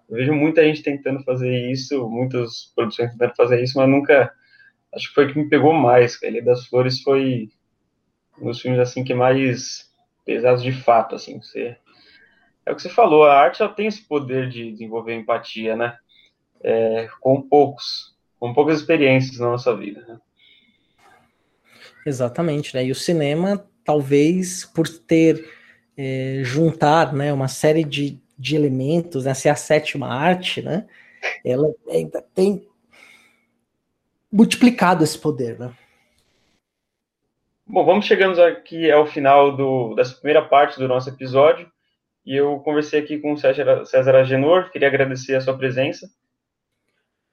Eu 0.10 0.18
vejo 0.18 0.34
muita 0.34 0.64
gente 0.64 0.84
tentando 0.84 1.24
fazer 1.24 1.72
isso, 1.72 2.10
muitas 2.10 2.72
produções 2.76 3.12
tentando 3.12 3.36
fazer 3.36 3.62
isso, 3.64 3.78
mas 3.78 3.90
nunca 3.90 4.32
acho 4.94 5.10
que 5.10 5.14
foi 5.16 5.26
o 5.26 5.34
que 5.34 5.40
me 5.40 5.50
pegou 5.50 5.74
mais. 5.74 6.22
A 6.24 6.28
Ilha 6.28 6.44
das 6.44 6.68
Flores 6.68 7.02
foi 7.02 7.50
um 8.40 8.46
dos 8.46 8.62
filmes 8.62 8.80
assim 8.80 9.04
que 9.04 9.14
mais 9.14 9.90
pesados 10.26 10.64
de 10.64 10.72
fato, 10.72 11.16
assim. 11.16 11.40
Você 11.42 11.78
é 12.66 12.72
o 12.72 12.76
que 12.76 12.82
você 12.82 12.90
falou, 12.90 13.24
a 13.24 13.34
arte 13.34 13.62
ela 13.62 13.72
tem 13.72 13.88
esse 13.88 14.02
poder 14.02 14.50
de 14.50 14.72
desenvolver 14.72 15.16
empatia, 15.16 15.76
né? 15.76 15.98
É, 16.64 17.08
com 17.22 17.42
poucos, 17.42 18.16
com 18.40 18.54
poucas 18.54 18.80
experiências 18.80 19.38
na 19.38 19.52
nossa 19.52 19.76
vida. 19.76 20.04
Né? 20.08 20.20
Exatamente, 22.06 22.76
né? 22.76 22.86
E 22.86 22.92
o 22.92 22.96
cinema, 22.96 23.64
talvez 23.84 24.66
por 24.66 24.88
ter 24.88 25.48
é, 25.96 26.42
juntar, 26.44 27.14
né, 27.14 27.32
uma 27.32 27.48
série 27.48 27.84
de, 27.84 28.20
de 28.38 28.56
elementos, 28.56 29.26
né, 29.26 29.34
ser 29.34 29.50
a 29.50 29.56
sétima 29.56 30.08
arte, 30.08 30.62
né? 30.62 30.88
Ela 31.44 31.72
ainda 31.90 32.22
tem 32.22 32.68
multiplicado 34.32 35.04
esse 35.04 35.18
poder, 35.18 35.60
né? 35.60 35.72
Bom, 37.68 37.84
vamos 37.84 38.06
chegando 38.06 38.42
aqui 38.44 38.92
ao 38.92 39.08
final 39.08 39.56
do, 39.56 39.96
dessa 39.96 40.14
primeira 40.14 40.44
parte 40.44 40.78
do 40.78 40.88
nosso 40.88 41.10
episódio. 41.10 41.68
E 42.24 42.36
eu 42.36 42.60
conversei 42.60 43.00
aqui 43.00 43.18
com 43.18 43.34
o 43.34 43.38
César, 43.38 43.86
César 43.86 44.16
Agenor, 44.16 44.72
queria 44.72 44.88
agradecer 44.88 45.36
a 45.36 45.42
sua 45.42 45.58
presença. 45.58 46.10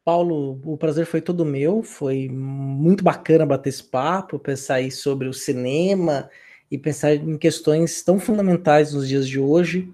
Paulo, 0.04 0.60
o 0.64 0.76
prazer 0.76 1.06
foi 1.06 1.20
todo 1.20 1.44
meu, 1.44 1.82
foi 1.82 2.28
muito 2.28 3.04
bacana 3.04 3.46
bater 3.46 3.68
esse 3.68 3.84
papo, 3.84 4.38
pensar 4.38 4.76
aí 4.76 4.90
sobre 4.90 5.28
o 5.28 5.32
cinema 5.32 6.28
e 6.70 6.76
pensar 6.76 7.14
em 7.14 7.38
questões 7.38 8.02
tão 8.02 8.18
fundamentais 8.18 8.92
nos 8.94 9.06
dias 9.06 9.28
de 9.28 9.38
hoje 9.38 9.92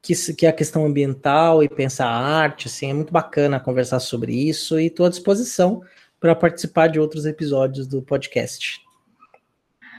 que, 0.00 0.14
que 0.34 0.46
é 0.46 0.50
a 0.50 0.52
questão 0.52 0.84
ambiental 0.84 1.62
e 1.62 1.68
pensar 1.68 2.06
a 2.06 2.16
arte, 2.16 2.68
assim, 2.68 2.90
é 2.90 2.94
muito 2.94 3.12
bacana 3.12 3.58
conversar 3.58 4.00
sobre 4.00 4.32
isso 4.32 4.78
e 4.78 4.86
estou 4.86 5.06
à 5.06 5.08
disposição 5.08 5.82
para 6.20 6.34
participar 6.34 6.88
de 6.88 7.00
outros 7.00 7.24
episódios 7.24 7.86
do 7.86 8.02
podcast. 8.02 8.83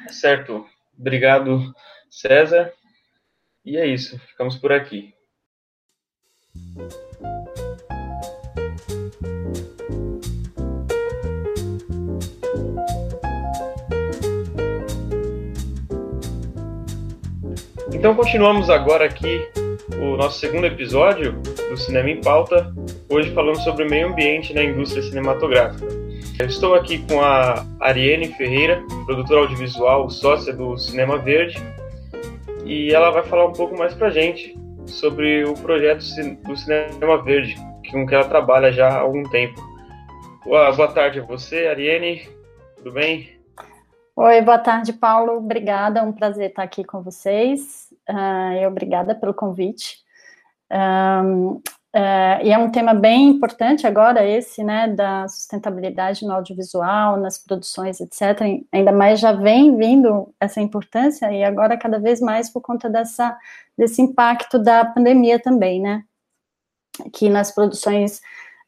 Certo. 0.09 0.65
Obrigado, 0.97 1.73
César. 2.09 2.71
E 3.65 3.77
é 3.77 3.85
isso, 3.85 4.19
ficamos 4.19 4.55
por 4.57 4.71
aqui. 4.71 5.13
Então 17.91 18.15
continuamos 18.15 18.69
agora 18.69 19.05
aqui 19.05 19.49
o 19.99 20.15
nosso 20.15 20.39
segundo 20.39 20.67
episódio 20.67 21.33
do 21.69 21.75
Cinema 21.75 22.11
em 22.11 22.21
Pauta, 22.21 22.71
hoje 23.09 23.33
falando 23.33 23.59
sobre 23.63 23.83
o 23.83 23.89
meio 23.89 24.09
ambiente 24.09 24.53
na 24.53 24.63
indústria 24.63 25.01
cinematográfica. 25.01 25.87
Eu 26.37 26.47
estou 26.47 26.75
aqui 26.75 26.99
com 27.07 27.21
a 27.21 27.65
Ariane 27.79 28.27
Ferreira, 28.33 28.83
produtora 29.05 29.39
audiovisual, 29.39 30.09
sócia 30.09 30.53
do 30.53 30.77
Cinema 30.77 31.17
Verde, 31.17 31.55
e 32.65 32.93
ela 32.93 33.09
vai 33.09 33.23
falar 33.23 33.45
um 33.45 33.53
pouco 33.53 33.77
mais 33.77 33.93
para 33.93 34.07
a 34.07 34.11
gente 34.11 34.53
sobre 34.85 35.45
o 35.45 35.53
projeto 35.53 36.03
do 36.43 36.57
Cinema 36.57 37.23
Verde, 37.23 37.55
com 37.89 38.05
que 38.05 38.13
ela 38.13 38.27
trabalha 38.27 38.69
já 38.73 38.89
há 38.89 38.99
algum 38.99 39.23
tempo. 39.29 39.61
Boa, 40.43 40.87
tarde 40.89 41.21
a 41.21 41.23
você, 41.23 41.67
Ariane, 41.67 42.27
tudo 42.75 42.91
bem? 42.91 43.29
Oi, 44.13 44.41
boa 44.41 44.59
tarde, 44.59 44.91
Paulo. 44.91 45.37
Obrigada, 45.37 46.01
é 46.01 46.03
um 46.03 46.11
prazer 46.11 46.49
estar 46.49 46.63
aqui 46.63 46.83
com 46.83 47.01
vocês 47.01 47.93
uh, 48.09 48.61
e 48.61 48.67
obrigada 48.67 49.15
pelo 49.15 49.33
convite. 49.33 49.99
Um, 50.69 51.61
uh, 51.95 52.43
e 52.43 52.51
é 52.51 52.57
um 52.57 52.69
tema 52.69 52.93
bem 52.93 53.29
importante 53.29 53.87
agora, 53.87 54.25
esse, 54.25 54.63
né, 54.63 54.87
da 54.87 55.27
sustentabilidade 55.27 56.25
no 56.25 56.33
audiovisual, 56.33 57.17
nas 57.17 57.37
produções, 57.37 57.99
etc. 58.01 58.63
Ainda 58.71 58.91
mais 58.91 59.19
já 59.19 59.31
vem 59.31 59.77
vindo 59.77 60.33
essa 60.39 60.61
importância, 60.61 61.31
e 61.31 61.43
agora 61.43 61.77
cada 61.77 61.97
vez 61.99 62.19
mais 62.19 62.49
por 62.49 62.61
conta 62.61 62.89
dessa, 62.89 63.37
desse 63.77 64.01
impacto 64.01 64.59
da 64.59 64.83
pandemia 64.85 65.39
também, 65.39 65.81
né, 65.81 66.03
que 67.13 67.29
nas 67.29 67.51
produções 67.51 68.21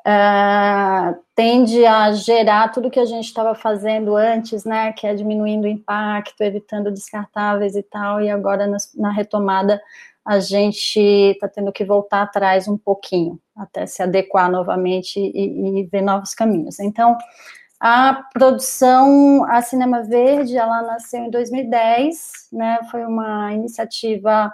Uh, 0.07 1.19
tende 1.35 1.85
a 1.85 2.13
gerar 2.13 2.69
tudo 2.69 2.89
que 2.89 2.99
a 2.99 3.03
gente 3.03 3.25
estava 3.25 3.53
fazendo 3.53 4.15
antes, 4.15 4.63
né, 4.63 4.93
que 4.93 5.05
é 5.05 5.13
diminuindo 5.13 5.65
o 5.65 5.67
impacto, 5.67 6.39
evitando 6.39 6.89
descartáveis 6.89 7.75
e 7.75 7.83
tal, 7.83 8.21
e 8.21 8.29
agora 8.29 8.65
na, 8.67 8.77
na 8.95 9.11
retomada 9.11 9.81
a 10.27 10.41
gente 10.41 10.99
está 10.99 11.47
tendo 11.47 11.71
que 11.71 11.85
voltar 11.85 12.23
atrás 12.23 12.67
um 12.67 12.77
pouquinho, 12.77 13.39
até 13.55 13.85
se 13.85 14.03
adequar 14.03 14.51
novamente 14.51 15.17
e, 15.17 15.79
e 15.79 15.83
ver 15.85 16.01
novos 16.01 16.35
caminhos. 16.35 16.81
Então, 16.81 17.17
a 17.79 18.25
produção, 18.33 19.45
a 19.49 19.61
Cinema 19.61 20.03
Verde, 20.03 20.57
ela 20.57 20.81
nasceu 20.81 21.21
em 21.21 21.29
2010, 21.29 22.49
né, 22.51 22.79
foi 22.91 23.05
uma 23.05 23.53
iniciativa 23.53 24.53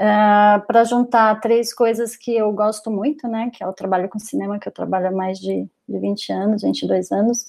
Uh, 0.00 0.58
para 0.66 0.84
juntar 0.84 1.38
três 1.40 1.72
coisas 1.72 2.16
que 2.16 2.34
eu 2.34 2.50
gosto 2.52 2.90
muito, 2.90 3.28
né, 3.28 3.50
que 3.52 3.62
é 3.62 3.66
o 3.66 3.72
trabalho 3.72 4.08
com 4.08 4.18
cinema, 4.18 4.58
que 4.58 4.66
eu 4.66 4.72
trabalho 4.72 5.08
há 5.08 5.10
mais 5.12 5.38
de, 5.38 5.68
de 5.88 5.98
20 5.98 6.32
anos, 6.32 6.62
22 6.62 7.12
anos, 7.12 7.46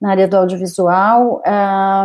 na 0.00 0.10
área 0.10 0.28
do 0.28 0.36
audiovisual, 0.36 1.42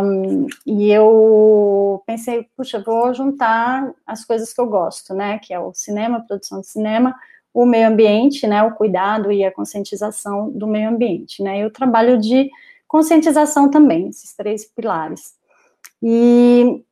um, 0.02 0.46
e 0.66 0.90
eu 0.90 2.02
pensei, 2.06 2.48
puxa, 2.56 2.82
vou 2.84 3.14
juntar 3.14 3.92
as 4.04 4.24
coisas 4.24 4.52
que 4.52 4.60
eu 4.60 4.66
gosto, 4.66 5.14
né, 5.14 5.38
que 5.38 5.54
é 5.54 5.60
o 5.60 5.72
cinema, 5.72 6.24
produção 6.26 6.60
de 6.60 6.66
cinema, 6.66 7.14
o 7.52 7.64
meio 7.64 7.86
ambiente, 7.86 8.46
né, 8.48 8.62
o 8.64 8.74
cuidado 8.74 9.30
e 9.30 9.44
a 9.44 9.52
conscientização 9.52 10.50
do 10.50 10.66
meio 10.66 10.88
ambiente, 10.88 11.40
né, 11.42 11.60
e 11.60 11.64
o 11.64 11.70
trabalho 11.70 12.18
de 12.18 12.50
conscientização 12.88 13.70
também, 13.70 14.08
esses 14.08 14.34
três 14.34 14.64
pilares. 14.64 15.34
E 16.02 16.84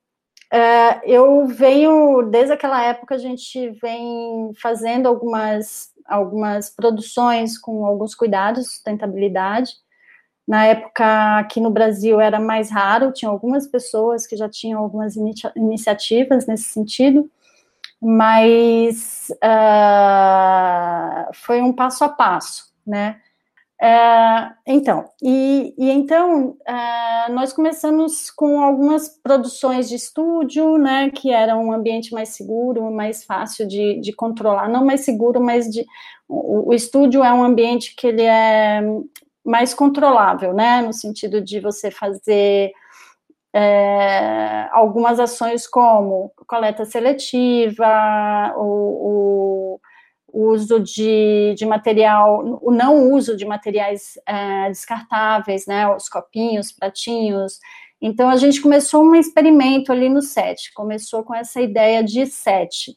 é, 0.52 1.00
eu 1.10 1.46
venho, 1.46 2.22
desde 2.30 2.52
aquela 2.52 2.84
época, 2.84 3.14
a 3.14 3.18
gente 3.18 3.70
vem 3.80 4.52
fazendo 4.60 5.06
algumas, 5.06 5.90
algumas 6.06 6.68
produções 6.68 7.58
com 7.58 7.86
alguns 7.86 8.14
cuidados, 8.14 8.66
sustentabilidade. 8.66 9.72
Na 10.52 10.66
época, 10.66 11.38
aqui 11.38 11.60
no 11.60 11.70
Brasil, 11.70 12.20
era 12.20 12.38
mais 12.38 12.70
raro, 12.70 13.10
tinha 13.10 13.30
algumas 13.30 13.66
pessoas 13.66 14.26
que 14.26 14.36
já 14.36 14.50
tinham 14.50 14.82
algumas 14.82 15.16
iniciativas 15.56 16.46
nesse 16.46 16.64
sentido, 16.64 17.30
mas 17.98 19.32
uh, 19.42 21.32
foi 21.32 21.62
um 21.62 21.72
passo 21.72 22.04
a 22.04 22.10
passo, 22.10 22.70
né? 22.86 23.18
É, 23.80 24.52
então, 24.66 25.08
e, 25.22 25.74
e 25.78 25.90
então 25.90 26.54
é, 26.68 27.32
nós 27.32 27.54
começamos 27.54 28.30
com 28.30 28.60
algumas 28.60 29.08
produções 29.08 29.88
de 29.88 29.94
estúdio, 29.94 30.76
né, 30.76 31.10
que 31.10 31.32
era 31.32 31.56
um 31.56 31.72
ambiente 31.72 32.12
mais 32.12 32.28
seguro, 32.28 32.92
mais 32.92 33.24
fácil 33.24 33.66
de, 33.66 33.98
de 34.00 34.12
controlar, 34.12 34.68
não 34.68 34.84
mais 34.84 35.00
seguro, 35.00 35.40
mas 35.40 35.66
de, 35.70 35.86
o, 36.28 36.68
o, 36.68 36.74
estúdio 36.74 37.24
é 37.24 37.32
um 37.32 37.42
ambiente 37.42 37.96
que 37.96 38.06
ele 38.06 38.22
é 38.22 38.82
mais 39.44 39.74
controlável, 39.74 40.52
né, 40.52 40.82
no 40.82 40.92
sentido 40.92 41.40
de 41.40 41.60
você 41.60 41.90
fazer 41.90 42.72
é, 43.54 44.68
algumas 44.72 45.20
ações 45.20 45.66
como 45.66 46.32
coleta 46.46 46.84
seletiva, 46.84 48.54
o, 48.56 49.80
o 50.32 50.48
uso 50.48 50.80
de, 50.80 51.54
de 51.56 51.66
material, 51.66 52.58
o 52.62 52.70
não 52.70 53.12
uso 53.12 53.36
de 53.36 53.44
materiais 53.44 54.18
é, 54.26 54.68
descartáveis, 54.68 55.66
né, 55.66 55.86
os 55.94 56.08
copinhos, 56.08 56.72
pratinhos. 56.72 57.58
Então, 58.00 58.28
a 58.28 58.36
gente 58.36 58.60
começou 58.60 59.04
um 59.04 59.14
experimento 59.14 59.92
ali 59.92 60.08
no 60.08 60.22
set, 60.22 60.72
começou 60.72 61.22
com 61.22 61.34
essa 61.34 61.60
ideia 61.60 62.02
de 62.02 62.26
set, 62.26 62.96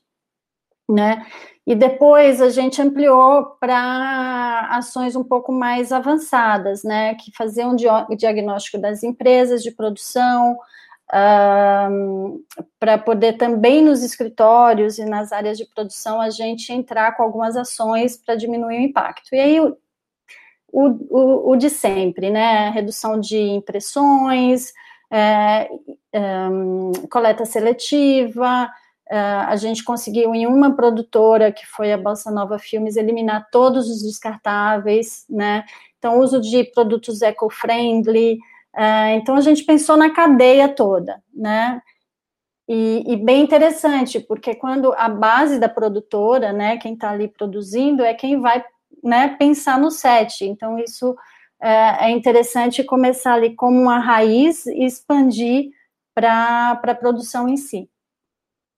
né, 0.88 1.25
e 1.65 1.73
depois 1.73 2.41
a 2.41 2.49
gente 2.49 2.81
ampliou 2.81 3.57
para 3.59 4.67
ações 4.71 5.15
um 5.15 5.23
pouco 5.23 5.51
mais 5.51 5.91
avançadas, 5.91 6.83
né, 6.83 7.15
que 7.15 7.31
faziam 7.36 7.71
um 7.71 8.15
diagnóstico 8.15 8.77
das 8.77 9.03
empresas 9.03 9.63
de 9.63 9.71
produção, 9.71 10.57
para 12.79 12.97
poder 12.97 13.33
também 13.33 13.83
nos 13.83 14.03
escritórios 14.03 14.97
e 14.97 15.05
nas 15.05 15.31
áreas 15.31 15.57
de 15.57 15.65
produção 15.65 16.19
a 16.19 16.29
gente 16.29 16.73
entrar 16.73 17.15
com 17.15 17.23
algumas 17.23 17.55
ações 17.55 18.17
para 18.17 18.36
diminuir 18.36 18.77
o 18.77 18.81
impacto. 18.81 19.33
E 19.33 19.39
aí 19.39 19.59
o, 19.59 19.77
o, 20.71 21.51
o 21.51 21.55
de 21.55 21.69
sempre, 21.69 22.29
né? 22.31 22.69
Redução 22.71 23.19
de 23.19 23.38
impressões, 23.38 24.73
é, 25.11 25.69
coleta 27.09 27.45
seletiva. 27.45 28.69
É, 29.09 29.17
a 29.17 29.55
gente 29.55 29.83
conseguiu 29.83 30.33
em 30.33 30.47
uma 30.47 30.75
produtora 30.75 31.51
que 31.51 31.65
foi 31.65 31.93
a 31.93 31.97
Bossa 31.97 32.31
Nova 32.31 32.57
Filmes 32.57 32.95
eliminar 32.95 33.47
todos 33.51 33.89
os 33.89 34.01
descartáveis, 34.01 35.25
né? 35.29 35.63
Então, 35.97 36.19
uso 36.19 36.41
de 36.41 36.63
produtos 36.63 37.21
eco-friendly, 37.21 38.39
Uh, 38.75 39.15
então 39.15 39.35
a 39.35 39.41
gente 39.41 39.63
pensou 39.63 39.95
na 39.95 40.09
cadeia 40.09 40.67
toda, 40.67 41.23
né? 41.33 41.81
E, 42.67 43.13
e, 43.13 43.15
bem 43.15 43.43
interessante, 43.43 44.19
porque 44.19 44.55
quando 44.55 44.91
a 44.93 45.07
base 45.07 45.59
da 45.59 45.69
produtora, 45.69 46.51
né, 46.51 46.77
quem 46.77 46.95
está 46.95 47.11
ali 47.11 47.27
produzindo, 47.27 48.03
é 48.03 48.13
quem 48.13 48.41
vai 48.41 48.65
né, 49.03 49.35
pensar 49.37 49.79
no 49.79 49.91
set. 49.91 50.43
Então, 50.43 50.79
isso 50.79 51.15
é, 51.61 52.07
é 52.07 52.09
interessante 52.09 52.83
começar 52.83 53.35
ali 53.35 53.55
como 53.55 53.79
uma 53.79 53.99
raiz 53.99 54.65
e 54.65 54.83
expandir 54.83 55.69
para 56.13 56.71
a 56.71 56.95
produção 56.95 57.47
em 57.47 57.55
si. 57.55 57.87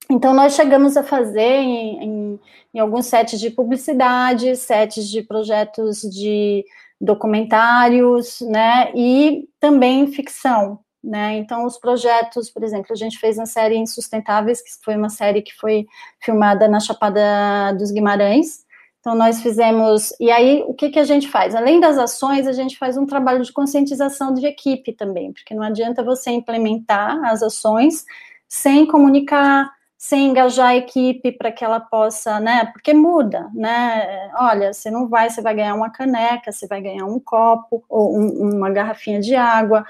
Então, 0.10 0.34
nós 0.34 0.54
chegamos 0.54 0.96
a 0.96 1.04
fazer 1.04 1.42
em, 1.42 2.04
em, 2.04 2.40
em 2.74 2.80
alguns 2.80 3.08
sets 3.08 3.40
de 3.40 3.50
publicidade, 3.50 4.56
sets 4.56 5.10
de 5.10 5.22
projetos 5.22 6.02
de 6.02 6.64
documentários, 7.00 8.42
né, 8.42 8.92
e 8.96 9.48
também 9.60 10.08
ficção, 10.08 10.80
né, 11.04 11.38
então 11.38 11.64
os 11.64 11.78
projetos, 11.78 12.50
por 12.50 12.64
exemplo, 12.64 12.88
a 12.92 12.96
gente 12.96 13.20
fez 13.20 13.38
uma 13.38 13.46
série 13.46 13.78
Insustentáveis, 13.78 14.62
que 14.62 14.70
foi 14.84 14.96
uma 14.96 15.10
série 15.10 15.44
que 15.44 15.54
foi 15.54 15.86
filmada 16.20 16.68
na 16.68 16.80
Chapada 16.80 17.74
dos 17.78 17.92
Guimarães, 17.92 18.66
então 19.00 19.16
nós 19.16 19.42
fizemos, 19.42 20.12
e 20.20 20.32
aí 20.32 20.64
o 20.68 20.74
que 20.74 20.90
que 20.90 21.00
a 21.00 21.06
gente 21.06 21.30
faz? 21.30 21.56
Além 21.56 21.80
das 21.80 21.98
ações, 21.98 22.48
a 22.48 22.52
gente 22.52 22.78
faz 22.78 22.98
um 22.98 23.06
trabalho 23.06 23.44
de 23.44 23.54
conscientização 23.54 24.34
de 24.34 24.46
equipe 24.46 24.92
também, 24.92 25.32
porque 25.32 25.54
não 25.54 25.64
adianta 25.64 26.04
você 26.04 26.32
implementar 26.32 27.24
as 27.26 27.44
ações 27.44 28.04
sem 28.50 28.86
comunicar, 28.88 29.72
sem 29.98 30.28
engajar 30.30 30.68
a 30.68 30.76
equipe 30.76 31.32
para 31.32 31.52
que 31.52 31.66
ela 31.66 31.80
possa, 31.80 32.40
né? 32.40 32.66
Porque 32.72 32.94
muda, 32.94 33.50
né? 33.54 34.32
Olha, 34.36 34.72
você 34.72 34.92
não 34.92 35.08
vai, 35.10 35.30
você 35.30 35.42
vai 35.42 35.56
ganhar 35.56 35.74
uma 35.74 35.90
caneca, 35.90 36.52
você 36.52 36.68
vai 36.68 36.82
ganhar 36.82 37.06
um 37.06 37.20
copo 37.20 37.84
ou 37.90 38.16
um, 38.16 38.58
uma 38.58 38.70
garrafinha 38.70 39.20
de 39.20 39.36
água 39.36 39.84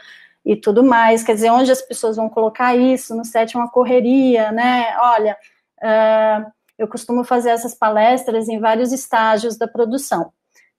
e 0.45 0.55
tudo 0.55 0.82
mais. 0.82 1.24
Quer 1.24 1.36
dizer, 1.36 1.51
onde 1.51 1.72
as 1.72 1.82
pessoas 1.82 2.16
vão 2.16 2.30
colocar 2.30 2.74
isso? 2.76 3.14
No 3.16 3.26
set 3.26 3.55
é 3.55 3.60
uma 3.60 3.70
correria, 3.70 4.49
né? 4.53 4.95
Olha, 4.97 5.38
uh, 5.84 6.51
eu 6.78 6.88
costumo 6.88 7.26
fazer 7.26 7.49
essas 7.49 7.76
palestras 7.76 8.47
em 8.47 8.60
vários 8.60 8.93
estágios 8.93 9.58
da 9.58 9.68
produção, 9.68 10.32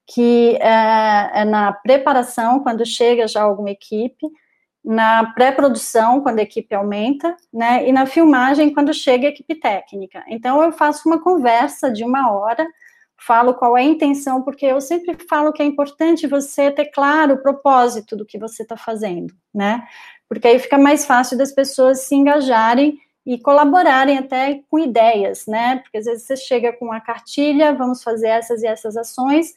que 0.07 0.59
uh, 0.59 1.37
é 1.37 1.45
na 1.45 1.71
preparação, 1.75 2.61
quando 2.61 2.87
chega 2.87 3.29
já 3.29 3.43
alguma 3.43 3.71
equipe, 3.71 4.27
na 4.89 5.35
pré-produção, 5.35 6.23
quando 6.23 6.39
a 6.39 6.43
equipe 6.43 6.75
aumenta, 6.75 7.37
né, 7.53 7.87
e 7.87 7.93
na 7.93 8.07
filmagem, 8.07 8.73
quando 8.73 8.95
chega 8.95 9.27
a 9.27 9.31
equipe 9.31 9.55
técnica. 9.55 10.25
Então, 10.27 10.63
eu 10.63 10.73
faço 10.73 11.07
uma 11.07 11.21
conversa 11.21 11.93
de 11.93 12.03
uma 12.03 12.33
hora, 12.33 12.67
falo 13.19 13.53
qual 13.53 13.77
é 13.77 13.83
a 13.83 13.85
intenção, 13.85 14.41
porque 14.41 14.65
eu 14.65 14.81
sempre 14.81 15.15
falo 15.29 15.53
que 15.53 15.61
é 15.61 15.67
importante 15.67 16.27
você 16.27 16.71
ter 16.71 16.87
claro 16.87 17.35
o 17.35 17.43
propósito 17.43 18.17
do 18.17 18.25
que 18.25 18.39
você 18.39 18.63
está 18.63 18.79
fazendo, 18.79 19.35
né, 19.55 19.87
porque 20.27 20.49
aí 20.49 20.59
fica 20.59 20.79
mais 20.79 21.05
fácil 21.05 21.37
das 21.37 21.53
pessoas 21.53 22.01
se 22.01 22.15
engajarem 22.15 22.99
e 23.27 23.39
colaborarem 23.39 24.17
até 24.17 24.63
com 24.71 24.79
ideias, 24.79 25.45
né? 25.47 25.81
Porque 25.83 25.99
às 25.99 26.07
vezes 26.07 26.25
você 26.25 26.35
chega 26.35 26.73
com 26.73 26.87
uma 26.87 26.99
cartilha, 26.99 27.75
vamos 27.75 28.03
fazer 28.03 28.29
essas 28.29 28.63
e 28.63 28.67
essas 28.67 28.97
ações, 28.97 29.53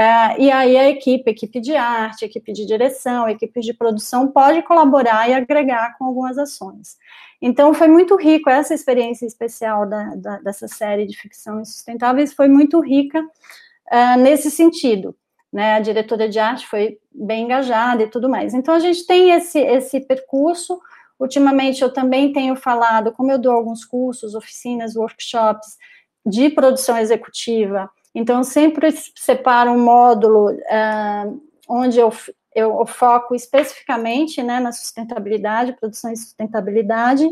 uh, 0.00 0.40
e 0.40 0.50
aí 0.50 0.76
a 0.76 0.88
equipe, 0.88 1.30
equipe 1.30 1.60
de 1.60 1.76
arte, 1.76 2.24
equipe 2.24 2.52
de 2.52 2.64
direção, 2.64 3.28
equipe 3.28 3.60
de 3.60 3.74
produção 3.74 4.28
pode 4.28 4.62
colaborar 4.62 5.28
e 5.28 5.34
agregar 5.34 5.96
com 5.98 6.06
algumas 6.06 6.38
ações. 6.38 6.96
Então 7.42 7.74
foi 7.74 7.88
muito 7.88 8.16
rico 8.16 8.48
essa 8.48 8.72
experiência 8.72 9.26
especial 9.26 9.86
da, 9.86 10.14
da, 10.14 10.38
dessa 10.38 10.66
série 10.66 11.06
de 11.06 11.16
ficção 11.16 11.60
insustentáveis, 11.60 12.32
foi 12.32 12.48
muito 12.48 12.80
rica 12.80 13.20
uh, 13.20 14.18
nesse 14.18 14.50
sentido. 14.50 15.14
Né, 15.52 15.74
a 15.74 15.80
diretora 15.80 16.28
de 16.28 16.38
arte 16.38 16.64
foi 16.64 17.00
bem 17.12 17.42
engajada 17.42 18.04
e 18.04 18.06
tudo 18.06 18.28
mais. 18.28 18.54
Então, 18.54 18.72
a 18.72 18.78
gente 18.78 19.04
tem 19.04 19.32
esse, 19.32 19.58
esse 19.58 19.98
percurso, 19.98 20.80
Ultimamente 21.20 21.82
eu 21.82 21.92
também 21.92 22.32
tenho 22.32 22.56
falado, 22.56 23.12
como 23.12 23.30
eu 23.30 23.38
dou 23.38 23.52
alguns 23.52 23.84
cursos, 23.84 24.34
oficinas, 24.34 24.96
workshops 24.96 25.76
de 26.24 26.48
produção 26.48 26.96
executiva, 26.96 27.90
então 28.14 28.38
eu 28.38 28.44
sempre 28.44 28.90
separo 29.14 29.70
um 29.70 29.82
módulo 29.82 30.50
uh, 30.50 31.42
onde 31.68 31.98
eu, 31.98 32.12
eu, 32.54 32.84
foco 32.86 33.34
especificamente 33.34 34.42
né, 34.42 34.58
na 34.58 34.72
sustentabilidade, 34.72 35.76
produção 35.78 36.12
e 36.12 36.16
sustentabilidade, 36.16 37.28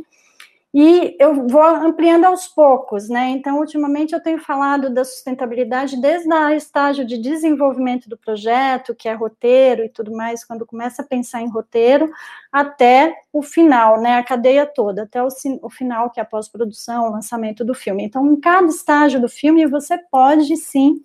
e 0.72 1.16
eu 1.18 1.46
vou 1.48 1.62
ampliando 1.62 2.26
aos 2.26 2.46
poucos, 2.46 3.08
né? 3.08 3.30
Então, 3.30 3.58
ultimamente 3.58 4.12
eu 4.12 4.22
tenho 4.22 4.38
falado 4.38 4.90
da 4.90 5.02
sustentabilidade 5.02 5.98
desde 5.98 6.28
o 6.28 6.50
estágio 6.50 7.06
de 7.06 7.16
desenvolvimento 7.16 8.08
do 8.08 8.18
projeto, 8.18 8.94
que 8.94 9.08
é 9.08 9.14
roteiro 9.14 9.82
e 9.82 9.88
tudo 9.88 10.12
mais, 10.12 10.44
quando 10.44 10.66
começa 10.66 11.00
a 11.00 11.04
pensar 11.04 11.40
em 11.40 11.48
roteiro, 11.48 12.10
até 12.52 13.16
o 13.32 13.42
final, 13.42 14.00
né? 14.00 14.16
A 14.18 14.22
cadeia 14.22 14.66
toda, 14.66 15.04
até 15.04 15.22
o, 15.22 15.28
o 15.62 15.70
final, 15.70 16.10
que 16.10 16.20
é 16.20 16.22
a 16.22 16.26
pós-produção, 16.26 17.08
o 17.08 17.12
lançamento 17.12 17.64
do 17.64 17.74
filme. 17.74 18.04
Então, 18.04 18.26
em 18.26 18.36
cada 18.38 18.66
estágio 18.66 19.20
do 19.20 19.28
filme, 19.28 19.66
você 19.66 19.96
pode 20.10 20.54
sim 20.58 21.02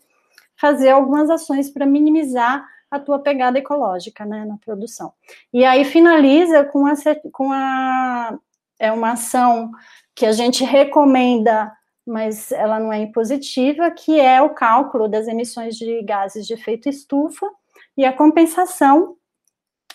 fazer 0.57 0.89
algumas 0.89 1.29
ações 1.29 1.69
para 1.69 1.85
minimizar 1.85 2.67
a 2.91 2.99
tua 2.99 3.17
pegada 3.17 3.57
ecológica, 3.57 4.25
né, 4.25 4.45
na 4.45 4.57
produção. 4.57 5.13
E 5.51 5.65
aí 5.65 5.83
finaliza 5.83 6.63
com 6.65 6.85
a, 6.85 6.93
com 7.31 7.51
a 7.51 8.37
é 8.79 8.91
uma 8.91 9.11
ação 9.11 9.71
que 10.15 10.25
a 10.25 10.31
gente 10.31 10.63
recomenda, 10.63 11.71
mas 12.05 12.51
ela 12.51 12.79
não 12.79 12.91
é 12.91 12.99
impositiva, 12.99 13.89
que 13.91 14.19
é 14.19 14.41
o 14.41 14.53
cálculo 14.53 15.07
das 15.07 15.27
emissões 15.27 15.75
de 15.75 16.01
gases 16.03 16.45
de 16.45 16.53
efeito 16.53 16.89
estufa 16.89 17.49
e 17.97 18.05
a 18.05 18.13
compensação 18.13 19.15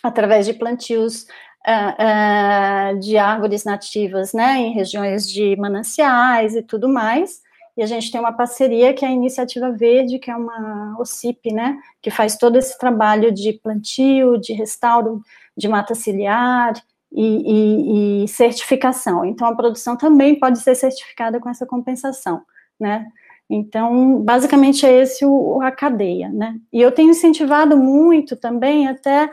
através 0.03 0.47
de 0.47 0.55
plantios 0.55 1.25
uh, 1.67 2.95
uh, 2.97 2.99
de 3.01 3.19
árvores 3.19 3.65
nativas, 3.65 4.33
né, 4.33 4.59
em 4.59 4.73
regiões 4.73 5.29
de 5.29 5.57
mananciais 5.57 6.55
e 6.55 6.63
tudo 6.63 6.89
mais. 6.89 7.43
E 7.77 7.83
a 7.83 7.87
gente 7.87 8.11
tem 8.11 8.21
uma 8.21 8.33
parceria 8.33 8.93
que 8.93 9.05
é 9.05 9.09
a 9.09 9.13
Iniciativa 9.13 9.71
Verde, 9.71 10.19
que 10.19 10.31
é 10.31 10.37
uma 10.37 10.97
OCIP, 10.99 11.53
né, 11.53 11.79
que 12.03 12.11
faz 12.11 12.37
todo 12.37 12.57
esse 12.57 12.77
trabalho 12.77 13.33
de 13.33 13.53
plantio, 13.53 14.39
de 14.39 14.53
restauro 14.53 15.23
de 15.57 15.69
mata 15.69 15.95
ciliar, 15.95 16.73
e, 17.13 18.23
e, 18.23 18.25
e, 18.25 18.29
certificação. 18.29 19.25
Então, 19.25 19.49
a 19.49 19.55
produção 19.55 19.97
também 19.97 20.39
pode 20.39 20.61
ser 20.61 20.75
certificada 20.75 21.41
com 21.41 21.49
essa 21.49 21.67
compensação, 21.67 22.43
né? 22.79 23.07
Então, 23.51 24.21
basicamente 24.21 24.85
é 24.85 25.01
esse 25.03 25.25
o, 25.25 25.61
a 25.63 25.71
cadeia, 25.71 26.29
né? 26.29 26.57
E 26.73 26.81
eu 26.81 26.93
tenho 26.93 27.11
incentivado 27.11 27.77
muito 27.77 28.37
também 28.37 28.87
até 28.87 29.31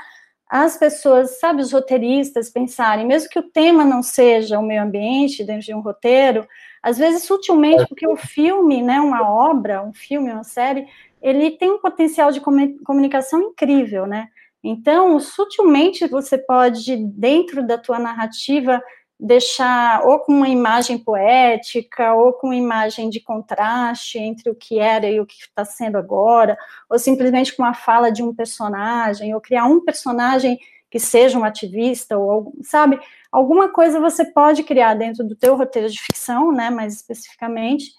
as 0.47 0.77
pessoas, 0.77 1.39
sabe, 1.39 1.61
os 1.61 1.73
roteiristas 1.73 2.49
pensarem, 2.49 3.05
mesmo 3.05 3.29
que 3.29 3.39
o 3.39 3.49
tema 3.49 3.83
não 3.83 4.01
seja 4.01 4.59
o 4.59 4.63
meio 4.63 4.83
ambiente 4.83 5.43
dentro 5.43 5.65
de 5.65 5.73
um 5.73 5.81
roteiro, 5.81 6.47
às 6.81 6.97
vezes 6.97 7.23
sutilmente, 7.23 7.85
porque 7.89 8.07
o 8.07 8.15
filme, 8.15 8.81
né, 8.81 9.01
uma 9.01 9.27
obra, 9.27 9.83
um 9.83 9.93
filme, 9.93 10.31
uma 10.31 10.43
série, 10.43 10.87
ele 11.21 11.51
tem 11.51 11.71
um 11.71 11.79
potencial 11.79 12.31
de 12.31 12.39
comunicação 12.39 13.41
incrível, 13.41 14.05
né? 14.05 14.27
Então, 14.67 15.19
sutilmente 15.19 16.07
você 16.07 16.39
pode, 16.39 16.97
dentro 16.97 17.65
da 17.65 17.77
tua 17.77 17.99
narrativa, 17.99 18.81
deixar 19.19 20.03
ou 20.03 20.19
com 20.19 20.33
uma 20.33 20.49
imagem 20.49 20.97
poética, 20.97 22.15
ou 22.15 22.33
com 22.33 22.47
uma 22.47 22.55
imagem 22.55 23.07
de 23.11 23.19
contraste 23.19 24.17
entre 24.17 24.49
o 24.49 24.55
que 24.55 24.79
era 24.79 25.07
e 25.07 25.19
o 25.19 25.25
que 25.25 25.35
está 25.35 25.63
sendo 25.63 25.99
agora, 25.99 26.57
ou 26.89 26.97
simplesmente 26.97 27.55
com 27.55 27.63
a 27.63 27.75
fala 27.75 28.11
de 28.11 28.23
um 28.23 28.33
personagem, 28.33 29.35
ou 29.35 29.39
criar 29.39 29.65
um 29.65 29.79
personagem 29.79 30.57
que 30.89 30.97
seja 30.99 31.37
um 31.37 31.43
ativista, 31.43 32.17
ou 32.17 32.51
sabe, 32.63 32.99
alguma 33.31 33.69
coisa 33.69 33.99
você 33.99 34.25
pode 34.25 34.63
criar 34.63 34.95
dentro 34.95 35.23
do 35.23 35.35
teu 35.35 35.55
roteiro 35.55 35.89
de 35.91 36.01
ficção, 36.01 36.51
né, 36.51 36.71
mais 36.71 36.95
especificamente, 36.95 37.91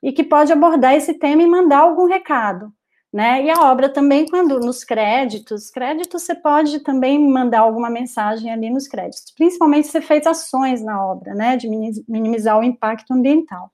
e 0.00 0.12
que 0.12 0.22
pode 0.22 0.52
abordar 0.52 0.94
esse 0.94 1.14
tema 1.14 1.42
e 1.42 1.46
mandar 1.48 1.78
algum 1.78 2.06
recado, 2.06 2.72
né? 3.12 3.44
E 3.44 3.50
a 3.50 3.70
obra 3.70 3.90
também, 3.90 4.26
quando 4.26 4.58
nos 4.58 4.82
créditos, 4.82 5.70
créditos 5.70 6.22
você 6.22 6.34
pode 6.34 6.80
também 6.80 7.18
mandar 7.18 7.60
alguma 7.60 7.90
mensagem 7.90 8.50
ali 8.50 8.70
nos 8.70 8.88
créditos, 8.88 9.30
principalmente 9.36 9.88
se 9.88 10.00
fez 10.00 10.26
ações 10.26 10.82
na 10.82 11.04
obra, 11.04 11.34
né? 11.34 11.56
De 11.56 11.68
minimizar 12.08 12.58
o 12.58 12.62
impacto 12.62 13.12
ambiental. 13.12 13.70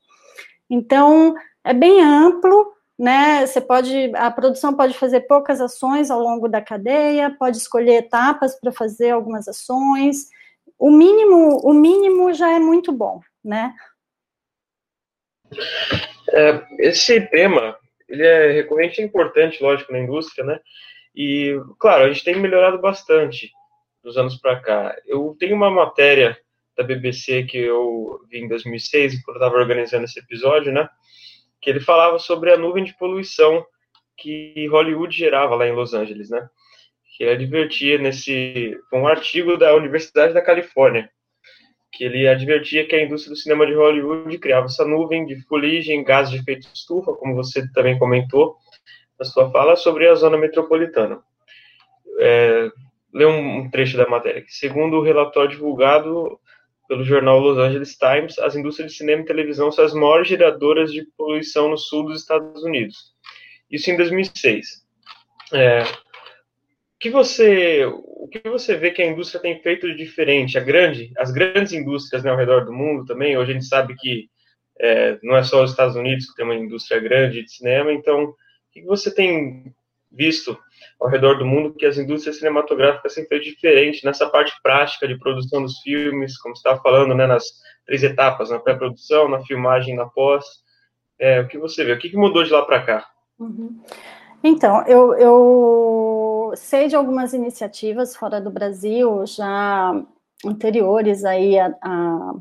Então, 0.69 1.35
é 1.63 1.73
bem 1.73 2.03
amplo, 2.03 2.73
né? 2.99 3.47
Você 3.47 3.61
pode, 3.61 4.11
a 4.17 4.29
produção 4.31 4.75
pode 4.75 4.95
fazer 4.95 5.21
poucas 5.21 5.61
ações 5.61 6.11
ao 6.11 6.21
longo 6.21 6.49
da 6.49 6.61
cadeia, 6.61 7.35
pode 7.39 7.59
escolher 7.59 7.99
etapas 7.99 8.59
para 8.59 8.73
fazer 8.73 9.11
algumas 9.11 9.47
ações. 9.47 10.27
O 10.77 10.91
mínimo, 10.91 11.61
o 11.63 11.73
mínimo 11.73 12.33
já 12.33 12.51
é 12.51 12.59
muito 12.59 12.91
bom, 12.91 13.21
né? 13.45 13.73
É, 16.31 16.67
esse 16.81 17.21
tema 17.29 17.77
ele 18.09 18.27
é 18.27 18.53
recorrente 18.53 19.01
e 19.01 19.05
importante, 19.05 19.63
lógico, 19.63 19.93
na 19.93 19.99
indústria, 19.99 20.45
né? 20.45 20.61
E, 21.15 21.61
claro, 21.79 22.05
a 22.05 22.09
gente 22.09 22.25
tem 22.25 22.37
melhorado 22.37 22.79
bastante 22.79 23.51
dos 24.03 24.17
anos 24.17 24.37
para 24.37 24.61
cá. 24.61 24.97
Eu 25.07 25.37
tenho 25.39 25.55
uma 25.55 25.71
matéria 25.71 26.39
da 26.77 26.85
BBC 26.85 27.45
que 27.45 27.59
eu 27.59 28.21
vi 28.31 28.39
em 28.39 28.49
2006, 28.49 29.23
quando 29.23 29.37
eu 29.37 29.43
estava 29.43 29.61
organizando 29.61 30.05
esse 30.05 30.19
episódio, 30.21 30.73
né? 30.73 30.89
Que 31.61 31.71
ele 31.71 31.81
falava 31.81 32.19
sobre 32.19 32.53
a 32.53 32.57
nuvem 32.57 32.85
de 32.85 32.97
poluição 32.97 33.67
que 34.17 34.67
Hollywood 34.69 35.15
gerava 35.17 35.55
lá 35.57 35.67
em 35.67 35.73
Los 35.73 35.93
Angeles, 35.93 36.31
né? 36.31 36.49
Que 37.17 37.25
ele 37.25 37.33
advertia 37.33 37.99
nesse. 37.99 38.79
um 38.93 39.07
artigo 39.07 39.57
da 39.57 39.75
Universidade 39.75 40.33
da 40.33 40.41
Califórnia, 40.41 41.11
que 41.93 42.05
ele 42.05 42.29
advertia 42.29 42.87
que 42.87 42.95
a 42.95 43.03
indústria 43.03 43.35
do 43.35 43.39
cinema 43.39 43.67
de 43.67 43.75
Hollywood 43.75 44.39
criava 44.39 44.67
essa 44.67 44.85
nuvem 44.85 45.27
de 45.27 45.41
fuligem, 45.47 46.05
gases 46.05 46.33
de 46.33 46.39
efeito 46.39 46.69
estufa, 46.73 47.13
como 47.15 47.35
você 47.35 47.67
também 47.73 47.99
comentou 47.99 48.57
na 49.19 49.25
sua 49.25 49.51
fala, 49.51 49.77
sobre 49.77 50.07
a 50.09 50.15
zona 50.15 50.37
metropolitana. 50.37 51.21
É, 52.21 52.71
lê 53.13 53.25
um 53.25 53.69
trecho 53.71 53.97
da 53.97 54.09
matéria. 54.09 54.45
Segundo 54.49 54.99
o 54.99 55.03
relatório 55.03 55.51
divulgado 55.51 56.39
pelo 56.89 57.05
jornal 57.05 57.39
Los 57.39 57.59
Angeles 57.59 57.97
Times, 57.97 58.39
as 58.39 58.57
indústrias 58.57 58.93
de 58.93 58.99
cinema 58.99 59.23
e 59.23 59.27
televisão 59.27 59.71
são 59.71 59.85
as 59.85 59.93
maiores 59.93 60.29
geradoras 60.29 60.93
de 60.93 61.05
poluição 61.17 61.69
no 61.69 61.77
sul 61.77 62.05
dos 62.05 62.21
Estados 62.21 62.63
Unidos. 62.63 63.13
Isso 63.71 63.91
em 63.91 63.97
2006. 63.97 64.87
É, 65.53 65.83
que 66.99 67.11
você, 67.11 67.85
o 67.87 68.29
que 68.29 68.49
você 68.49 68.77
vê 68.77 68.91
que 68.91 69.01
a 69.01 69.07
indústria 69.07 69.41
tem 69.41 69.61
feito 69.61 69.87
de 69.87 69.97
diferente? 69.97 70.59
A 70.59 70.61
grande, 70.61 71.13
as 71.17 71.31
grandes 71.31 71.73
indústrias 71.73 72.25
né, 72.25 72.31
ao 72.31 72.37
redor 72.37 72.65
do 72.65 72.73
mundo 72.73 73.05
também. 73.05 73.37
Hoje 73.37 73.51
a 73.51 73.55
gente 73.55 73.67
sabe 73.67 73.95
que 73.97 74.29
é, 74.81 75.19
não 75.23 75.37
é 75.37 75.43
só 75.43 75.63
os 75.63 75.71
Estados 75.71 75.97
Unidos 75.97 76.27
que 76.27 76.35
tem 76.35 76.45
uma 76.45 76.55
indústria 76.55 77.01
grande 77.01 77.43
de 77.43 77.51
cinema. 77.51 77.93
Então, 77.93 78.25
o 78.25 78.35
que 78.73 78.83
você 78.83 79.15
tem 79.15 79.73
visto 80.11 80.59
ao 81.01 81.09
redor 81.09 81.39
do 81.39 81.45
mundo 81.45 81.75
que 81.75 81.87
as 81.87 81.99
indústrias 81.99 82.39
cinematográficas 82.39 83.15
têm 83.15 83.27
feito 83.27 83.45
diferente 83.45 84.05
nessa 84.05 84.29
parte 84.29 84.53
prática 84.63 85.07
de 85.07 85.19
produção 85.19 85.63
dos 85.63 85.79
filmes, 85.81 86.39
como 86.39 86.57
você 86.57 86.61
estava 86.61 86.83
falando, 86.83 87.15
né, 87.15 87.27
nas 87.27 87.45
três 87.87 88.03
etapas, 88.03 88.51
na 88.51 88.59
pré-produção, 88.59 89.29
na 89.29 89.41
filmagem, 89.45 89.95
na 89.95 90.07
pós. 90.07 90.45
É, 91.19 91.41
o 91.41 91.49
que 91.49 91.59
você 91.59 91.85
vê? 91.85 91.93
O 91.93 91.99
que 91.99 92.17
mudou 92.17 92.43
de 92.43 92.51
lá 92.51 92.65
para 92.65 92.83
cá? 92.83 93.07
Uhum. 93.39 93.81
Então, 94.43 94.87
eu, 94.87 95.15
eu 95.15 96.18
sei 96.57 96.89
de 96.89 96.97
algumas 96.97 97.33
iniciativas 97.33 98.17
fora 98.17 98.41
do 98.41 98.51
Brasil, 98.51 99.25
já 99.27 99.93
anteriores 100.45 101.25
aí 101.25 101.59
a, 101.59 101.75
a 101.83 102.35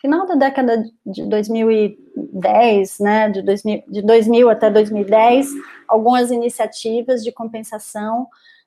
final 0.00 0.26
da 0.26 0.34
década 0.34 0.84
de 1.06 1.24
2010, 1.26 2.98
né, 2.98 3.30
de 3.30 3.42
2000, 3.42 3.82
de 3.88 4.02
2000 4.02 4.50
até 4.50 4.70
2010, 4.70 5.48
algumas 5.86 6.30
iniciativas 6.30 7.22
de 7.22 7.30
compensação 7.32 8.26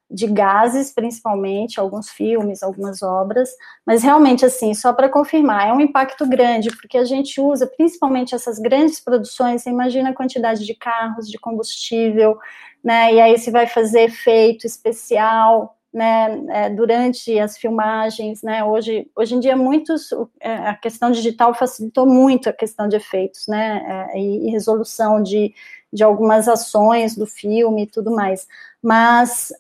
de 0.10 0.28
gases, 0.28 0.94
principalmente, 0.94 1.80
alguns 1.80 2.10
filmes, 2.10 2.62
algumas 2.62 3.02
obras, 3.02 3.50
mas 3.86 4.04
realmente, 4.04 4.46
assim, 4.46 4.74
só 4.74 4.94
para 4.94 5.10
confirmar, 5.10 5.68
é 5.68 5.74
um 5.74 5.82
impacto 5.82 6.28
grande, 6.28 6.70
porque 6.70 6.98
a 6.98 7.06
gente 7.06 7.42
usa, 7.42 7.66
principalmente 7.66 8.36
essas 8.36 8.60
grandes 8.60 9.00
produções, 9.00 9.64
você 9.64 9.70
imagina 9.70 10.12
a 10.12 10.16
quantidade 10.16 10.66
de 10.66 10.76
carros, 10.76 11.30
de 11.30 11.40
combustível, 11.40 12.38
né, 12.84 13.14
e 13.14 13.20
aí 13.20 13.38
se 13.40 13.50
vai 13.50 13.66
fazer 13.66 14.02
efeito 14.02 14.68
especial, 14.68 15.76
né, 15.92 16.44
é, 16.50 16.70
durante 16.70 17.40
as 17.40 17.58
filmagens, 17.58 18.44
né, 18.44 18.64
hoje, 18.64 19.10
hoje 19.16 19.34
em 19.34 19.40
dia 19.40 19.56
muitos, 19.56 20.10
é, 20.40 20.54
a 20.54 20.76
questão 20.76 21.10
digital 21.10 21.54
facilitou 21.56 22.06
muito 22.06 22.48
a 22.48 22.54
questão 22.54 22.88
de 22.88 22.96
efeitos, 22.96 23.48
né, 23.48 24.12
é, 24.14 24.20
e, 24.20 24.48
e 24.48 24.52
resolução 24.52 25.24
de, 25.24 25.54
de 25.92 26.04
algumas 26.04 26.48
ações 26.48 27.16
do 27.16 27.26
filme 27.26 27.84
e 27.84 27.88
tudo 27.88 28.12
mais, 28.12 28.46
mas 28.84 29.52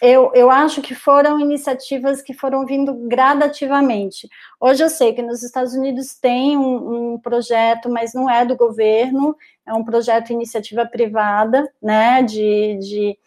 eu, 0.00 0.30
eu 0.34 0.50
acho 0.50 0.82
que 0.82 0.94
foram 0.94 1.40
iniciativas 1.40 2.20
que 2.20 2.34
foram 2.34 2.66
vindo 2.66 2.94
gradativamente. 2.94 4.28
Hoje 4.60 4.82
eu 4.82 4.90
sei 4.90 5.12
que 5.12 5.22
nos 5.22 5.42
Estados 5.42 5.74
Unidos 5.74 6.14
tem 6.14 6.56
um, 6.56 7.14
um 7.14 7.18
projeto, 7.18 7.88
mas 7.88 8.12
não 8.12 8.28
é 8.28 8.44
do 8.44 8.56
governo, 8.56 9.36
é 9.66 9.72
um 9.72 9.84
projeto 9.84 10.32
iniciativa 10.32 10.84
privada, 10.86 11.70
né? 11.82 12.22
De, 12.22 12.78
de 12.78 13.18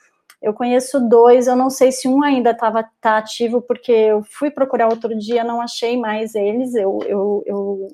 eu 0.42 0.54
conheço 0.54 1.00
dois, 1.10 1.48
eu 1.48 1.56
não 1.56 1.70
sei 1.70 1.92
se 1.92 2.08
um 2.08 2.24
ainda 2.24 2.52
estava 2.52 2.88
tá 3.02 3.18
ativo, 3.18 3.62
porque 3.62 3.92
eu 3.92 4.24
fui 4.24 4.50
procurar 4.50 4.88
outro 4.88 5.18
dia, 5.18 5.44
não 5.44 5.62
achei 5.62 5.98
mais 5.98 6.34
eles, 6.34 6.76
eu, 6.76 7.00
eu, 7.06 7.44
eu 7.46 7.88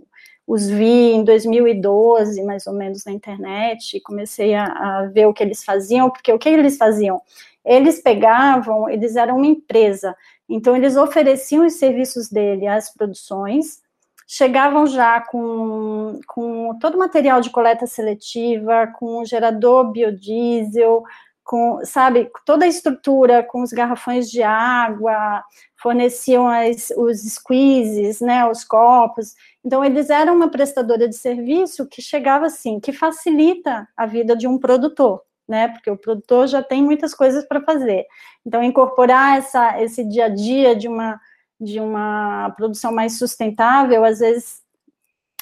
os 0.48 0.70
vi 0.70 1.14
em 1.14 1.24
2012, 1.24 2.44
mais 2.44 2.68
ou 2.68 2.74
menos, 2.74 3.04
na 3.04 3.12
internet, 3.12 3.98
e 3.98 4.02
comecei 4.02 4.54
a, 4.54 4.66
a 4.66 5.06
ver 5.08 5.26
o 5.26 5.34
que 5.34 5.42
eles 5.44 5.64
faziam, 5.64 6.10
porque 6.10 6.32
o 6.32 6.38
que 6.38 6.50
eles 6.50 6.78
faziam? 6.78 7.20
Eles 7.66 8.02
pegavam, 8.02 8.90
eles 8.90 9.16
eram 9.16 9.38
uma 9.38 9.48
empresa, 9.48 10.16
então 10.48 10.76
eles 10.76 10.96
ofereciam 10.96 11.66
os 11.66 11.74
serviços 11.74 12.30
dele 12.30 12.68
às 12.68 12.94
produções, 12.94 13.80
chegavam 14.28 14.86
já 14.88 15.22
com, 15.22 16.20
com 16.28 16.78
todo 16.80 16.96
o 16.96 17.00
material 17.00 17.42
de 17.42 17.50
coleta 17.50 17.88
seletiva, 17.88 18.88
com 18.98 19.26
gerador 19.26 19.92
biodiesel, 19.92 21.04
com, 21.44 21.80
sabe, 21.84 22.32
toda 22.44 22.66
a 22.66 22.68
estrutura, 22.68 23.44
com 23.44 23.62
os 23.62 23.72
garrafões 23.72 24.32
de 24.32 24.42
água, 24.42 25.44
forneciam 25.78 26.48
as, 26.48 26.92
os 26.98 27.22
squeezes, 27.22 28.20
né, 28.20 28.50
os 28.50 28.64
copos. 28.64 29.36
Então, 29.64 29.86
eles 29.86 30.10
eram 30.10 30.36
uma 30.36 30.50
prestadora 30.50 31.08
de 31.08 31.16
serviço 31.16 31.88
que 31.88 32.02
chegava 32.02 32.48
assim, 32.48 32.80
que 32.80 32.92
facilita 32.92 33.88
a 33.96 34.08
vida 34.08 34.36
de 34.36 34.48
um 34.48 34.58
produtor 34.58 35.22
né? 35.48 35.68
Porque 35.68 35.90
o 35.90 35.98
produtor 35.98 36.48
já 36.48 36.62
tem 36.62 36.84
muitas 36.84 37.14
coisas 37.14 37.46
para 37.46 37.62
fazer. 37.62 38.06
Então, 38.46 38.64
incorporar 38.64 39.38
essa, 39.38 39.82
esse 39.82 40.04
dia 40.04 40.26
a 40.26 40.30
dia 40.30 40.76
de 40.76 40.88
uma, 40.88 41.20
de 41.60 41.80
uma 41.80 42.52
produção 42.58 42.92
mais 42.92 43.18
sustentável, 43.18 44.04
às 44.04 44.20
vezes 44.20 44.64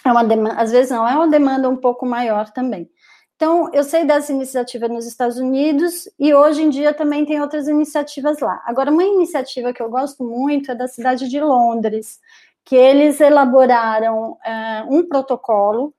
é 0.05 0.11
uma 0.11 0.23
demanda, 0.23 0.55
às 0.55 0.71
vezes 0.71 0.91
não, 0.91 1.07
é 1.07 1.15
uma 1.15 1.27
demanda 1.27 1.69
um 1.69 1.77
pouco 1.77 2.05
maior 2.05 2.49
também. 2.49 2.89
Então, 3.35 3.69
eu 3.73 3.83
sei 3.83 4.05
dessa 4.05 4.31
iniciativa 4.31 4.87
nos 4.87 5.05
Estados 5.05 5.37
Unidos 5.37 6.07
e 6.19 6.33
hoje 6.33 6.61
em 6.61 6.69
dia 6.69 6.93
também 6.93 7.25
tem 7.25 7.41
outras 7.41 7.67
iniciativas 7.67 8.39
lá. 8.39 8.61
Agora, 8.65 8.91
uma 8.91 9.03
iniciativa 9.03 9.73
que 9.73 9.81
eu 9.81 9.89
gosto 9.89 10.23
muito 10.23 10.71
é 10.71 10.75
da 10.75 10.87
cidade 10.87 11.27
de 11.27 11.41
Londres, 11.41 12.19
que 12.63 12.75
eles 12.75 13.19
elaboraram 13.19 14.31
uh, 14.31 14.95
um 14.95 15.07
protocolo 15.07 15.93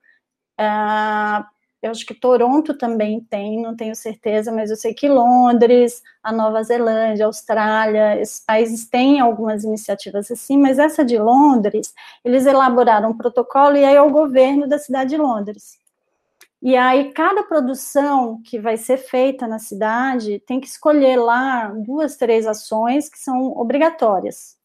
uh, 0.59 1.45
eu 1.85 1.91
acho 1.91 2.05
que 2.05 2.15
Toronto 2.15 2.73
também 2.73 3.21
tem, 3.21 3.61
não 3.61 3.75
tenho 3.75 3.95
certeza, 3.95 4.51
mas 4.51 4.71
eu 4.71 4.75
sei 4.75 4.93
que 4.93 5.07
Londres, 5.07 6.01
a 6.23 6.31
Nova 6.31 6.63
Zelândia, 6.63 7.25
a 7.25 7.27
Austrália, 7.27 8.19
esses 8.19 8.39
países 8.39 8.87
têm 8.89 9.19
algumas 9.19 9.63
iniciativas 9.63 10.31
assim, 10.31 10.57
mas 10.57 10.79
essa 10.79 11.05
de 11.05 11.17
Londres, 11.17 11.93
eles 12.23 12.47
elaboraram 12.47 13.11
um 13.11 13.17
protocolo 13.17 13.77
e 13.77 13.85
aí 13.85 13.95
é 13.95 14.01
o 14.01 14.09
governo 14.09 14.67
da 14.67 14.79
cidade 14.79 15.11
de 15.11 15.17
Londres. 15.17 15.79
E 16.61 16.75
aí, 16.75 17.11
cada 17.11 17.43
produção 17.43 18.41
que 18.43 18.59
vai 18.59 18.77
ser 18.77 18.97
feita 18.97 19.47
na 19.47 19.59
cidade 19.59 20.39
tem 20.47 20.59
que 20.59 20.67
escolher 20.67 21.17
lá 21.17 21.67
duas, 21.67 22.15
três 22.15 22.47
ações 22.47 23.07
que 23.07 23.19
são 23.19 23.51
obrigatórias, 23.55 24.57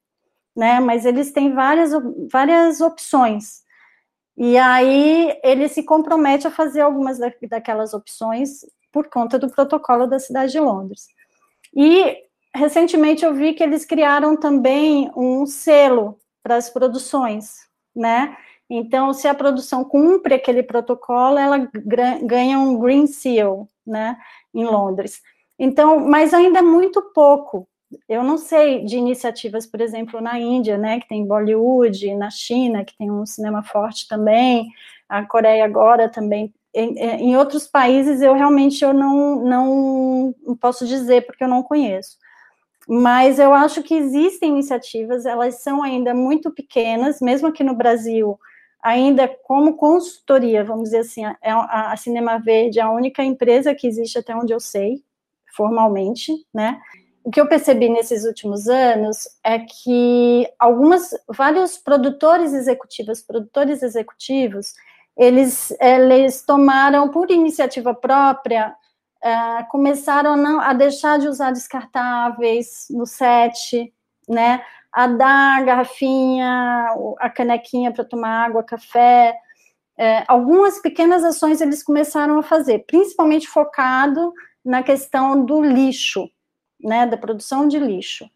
né? 0.57 0.81
Mas 0.81 1.05
eles 1.05 1.33
têm 1.33 1.53
várias, 1.53 1.91
várias 2.33 2.81
opções. 2.81 3.63
E 4.43 4.57
aí 4.57 5.39
ele 5.45 5.69
se 5.69 5.83
compromete 5.83 6.47
a 6.47 6.51
fazer 6.51 6.81
algumas 6.81 7.19
da, 7.19 7.31
daquelas 7.47 7.93
opções 7.93 8.65
por 8.91 9.07
conta 9.11 9.39
do 9.39 9.51
protocolo 9.51 10.07
da 10.07 10.19
cidade 10.19 10.53
de 10.53 10.59
Londres. 10.59 11.09
E 11.77 12.17
recentemente 12.55 13.23
eu 13.23 13.35
vi 13.35 13.53
que 13.53 13.63
eles 13.63 13.85
criaram 13.85 14.35
também 14.35 15.13
um 15.15 15.45
selo 15.45 16.19
para 16.43 16.57
as 16.57 16.71
produções, 16.71 17.69
né? 17.95 18.35
Então, 18.71 19.13
se 19.13 19.29
a 19.29 19.35
produção 19.35 19.85
cumpre 19.85 20.33
aquele 20.33 20.63
protocolo, 20.63 21.37
ela 21.37 21.69
ganha 22.23 22.59
um 22.59 22.79
Green 22.79 23.07
Seal, 23.07 23.69
né, 23.87 24.17
em 24.55 24.65
Londres. 24.65 25.21
Então, 25.59 26.01
mas 26.01 26.33
ainda 26.33 26.61
é 26.61 26.63
muito 26.63 27.03
pouco, 27.13 27.69
eu 28.09 28.23
não 28.23 28.39
sei 28.39 28.85
de 28.85 28.97
iniciativas, 28.97 29.67
por 29.67 29.81
exemplo, 29.81 30.21
na 30.21 30.39
Índia, 30.39 30.79
né, 30.79 31.01
que 31.01 31.09
tem 31.09 31.27
Bollywood, 31.27 32.15
na 32.15 32.31
China, 32.31 32.85
que 32.85 32.97
tem 32.97 33.11
um 33.11 33.27
cinema 33.27 33.63
forte 33.63 34.07
também, 34.09 34.69
a 35.09 35.25
Coreia 35.25 35.65
agora 35.65 36.09
também. 36.09 36.53
Em, 36.73 36.97
em 36.99 37.37
outros 37.37 37.67
países, 37.67 38.23
eu 38.23 38.35
realmente 38.35 38.85
eu 38.85 38.93
não, 38.93 39.45
não, 39.45 40.35
posso 40.61 40.87
dizer, 40.87 41.27
porque 41.27 41.43
eu 41.43 41.49
não 41.49 41.63
conheço. 41.63 42.17
Mas 42.89 43.39
eu 43.39 43.53
acho 43.53 43.83
que 43.83 43.95
existem 43.95 44.51
iniciativas, 44.51 45.27
elas 45.27 45.57
são 45.57 45.83
ainda 45.83 46.15
muito 46.15 46.51
pequenas, 46.51 47.21
mesmo 47.21 47.49
aqui 47.49 47.65
no 47.65 47.75
Brasil, 47.75 48.39
ainda 48.83 49.29
como 49.29 49.77
consultoria, 49.77 50.65
vamos 50.65 50.85
dizer 50.85 50.99
assim, 50.99 51.25
a, 51.25 51.37
a, 51.43 51.93
a 51.93 51.97
Cinema 51.97 52.39
Verde 52.39 52.79
é 52.79 52.83
a 52.83 52.91
única 52.91 53.23
empresa 53.23 53.75
que 53.75 53.87
existe 53.87 54.19
até 54.19 54.35
onde 54.35 54.53
eu 54.53 54.61
sei, 54.61 55.03
formalmente, 55.55 56.33
né? 56.55 56.81
O 57.25 57.31
que 57.31 57.41
eu 57.41 57.47
percebi 57.47 57.89
nesses 57.89 58.25
últimos 58.25 58.69
anos 58.69 59.29
é 59.45 59.59
que 59.59 60.49
algumas, 60.59 61.11
vários 61.29 61.77
produtores 61.77 62.53
executivos, 62.53 63.21
produtores 63.23 63.83
executivos, 63.83 64.75
eles, 65.17 65.71
eles 65.81 66.43
tomaram 66.43 67.11
por 67.11 67.31
iniciativa 67.31 67.93
própria, 67.95 68.75
uh, 69.23 69.69
começaram 69.71 70.33
a, 70.33 70.37
não, 70.37 70.61
a 70.61 70.73
deixar 70.73 71.19
de 71.19 71.29
usar 71.29 71.51
descartáveis 71.51 72.87
no 72.91 73.05
set, 73.05 73.93
né, 74.29 74.65
a 74.91 75.07
dar 75.07 75.59
a 75.59 75.63
garrafinha, 75.63 76.95
a 77.19 77.29
canequinha 77.29 77.93
para 77.93 78.05
tomar 78.05 78.47
água, 78.47 78.63
café, 78.63 79.37
uh, 79.99 80.25
algumas 80.27 80.81
pequenas 80.81 81.23
ações 81.23 81.61
eles 81.61 81.83
começaram 81.83 82.39
a 82.39 82.43
fazer, 82.43 82.85
principalmente 82.87 83.47
focado 83.47 84.33
na 84.65 84.83
questão 84.83 85.45
do 85.45 85.63
lixo, 85.63 86.31
né, 86.83 87.07
da 87.07 87.17
produção 87.17 87.69
de 87.69 87.79
lixo. 87.79 88.29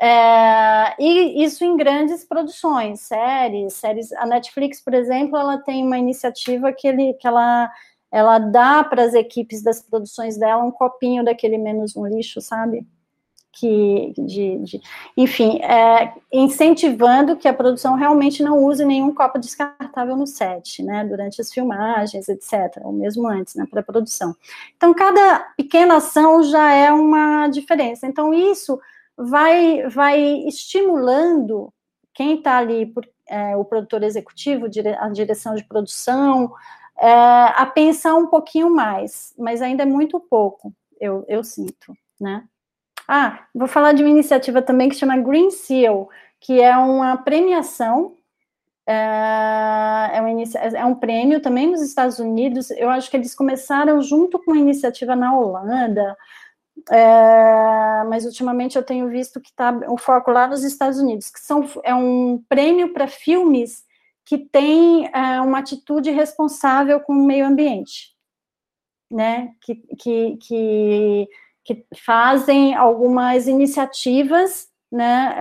É, 0.00 1.02
e 1.02 1.44
isso 1.44 1.64
em 1.64 1.76
grandes 1.76 2.24
produções, 2.24 3.00
séries, 3.00 3.74
séries. 3.74 4.12
A 4.12 4.26
Netflix, 4.26 4.82
por 4.82 4.92
exemplo, 4.92 5.36
ela 5.36 5.58
tem 5.58 5.84
uma 5.84 5.98
iniciativa 5.98 6.72
que, 6.72 6.88
ele, 6.88 7.14
que 7.14 7.26
ela, 7.26 7.70
ela 8.10 8.38
dá 8.38 8.82
para 8.82 9.04
as 9.04 9.14
equipes 9.14 9.62
das 9.62 9.82
produções 9.82 10.36
dela 10.36 10.64
um 10.64 10.70
copinho 10.70 11.24
daquele 11.24 11.58
menos 11.58 11.96
um 11.96 12.06
lixo, 12.06 12.40
sabe? 12.40 12.86
Que, 13.54 14.12
de, 14.18 14.58
de 14.58 14.80
enfim, 15.16 15.58
é, 15.62 16.12
incentivando 16.32 17.36
que 17.36 17.46
a 17.46 17.54
produção 17.54 17.94
realmente 17.94 18.42
não 18.42 18.64
use 18.64 18.84
nenhum 18.84 19.14
copo 19.14 19.38
descartável 19.38 20.16
no 20.16 20.26
set, 20.26 20.82
né, 20.82 21.04
durante 21.04 21.40
as 21.40 21.52
filmagens, 21.52 22.28
etc., 22.28 22.82
ou 22.82 22.92
mesmo 22.92 23.28
antes, 23.28 23.54
na 23.54 23.66
pré-produção. 23.66 24.34
Então, 24.76 24.92
cada 24.92 25.40
pequena 25.56 25.96
ação 25.96 26.42
já 26.42 26.72
é 26.72 26.92
uma 26.92 27.48
diferença. 27.48 28.06
Então, 28.06 28.34
isso 28.34 28.78
vai, 29.16 29.88
vai 29.88 30.20
estimulando 30.46 31.72
quem 32.12 32.38
está 32.38 32.58
ali, 32.58 32.86
por, 32.86 33.06
é, 33.28 33.56
o 33.56 33.64
produtor 33.64 34.02
executivo, 34.02 34.66
a 34.98 35.08
direção 35.08 35.54
de 35.54 35.64
produção, 35.64 36.52
é, 36.98 37.10
a 37.10 37.66
pensar 37.66 38.14
um 38.14 38.26
pouquinho 38.26 38.70
mais, 38.70 39.34
mas 39.38 39.62
ainda 39.62 39.82
é 39.82 39.86
muito 39.86 40.18
pouco, 40.20 40.72
eu, 41.00 41.24
eu 41.28 41.42
sinto, 41.42 41.92
né? 42.20 42.44
Ah, 43.06 43.46
vou 43.54 43.68
falar 43.68 43.92
de 43.92 44.02
uma 44.02 44.10
iniciativa 44.10 44.62
também 44.62 44.88
que 44.88 44.96
chama 44.96 45.16
Green 45.18 45.50
Seal, 45.50 46.08
que 46.40 46.60
é 46.60 46.76
uma 46.76 47.16
premiação, 47.16 48.16
é, 48.86 50.10
é, 50.14 50.20
uma 50.20 50.78
é 50.78 50.84
um 50.84 50.94
prêmio 50.94 51.40
também 51.40 51.70
nos 51.70 51.82
Estados 51.82 52.18
Unidos. 52.18 52.70
Eu 52.70 52.90
acho 52.90 53.10
que 53.10 53.16
eles 53.16 53.34
começaram 53.34 54.00
junto 54.02 54.38
com 54.38 54.52
uma 54.52 54.60
iniciativa 54.60 55.14
na 55.16 55.36
Holanda, 55.36 56.16
é, 56.90 58.04
mas 58.08 58.24
ultimamente 58.24 58.76
eu 58.76 58.82
tenho 58.82 59.08
visto 59.08 59.40
que 59.40 59.50
está 59.50 59.70
o 59.88 59.96
foco 59.98 60.30
lá 60.30 60.46
nos 60.46 60.64
Estados 60.64 60.98
Unidos, 60.98 61.30
que 61.30 61.40
são, 61.40 61.68
é 61.82 61.94
um 61.94 62.42
prêmio 62.48 62.92
para 62.92 63.06
filmes 63.06 63.84
que 64.24 64.38
têm 64.38 65.06
é, 65.14 65.40
uma 65.40 65.58
atitude 65.58 66.10
responsável 66.10 67.00
com 67.00 67.12
o 67.12 67.26
meio 67.26 67.46
ambiente, 67.46 68.14
né? 69.10 69.50
Que, 69.60 69.76
que, 69.98 70.36
que 70.38 71.28
que 71.64 71.84
fazem 72.04 72.74
algumas 72.74 73.48
iniciativas, 73.48 74.68
né, 74.92 75.34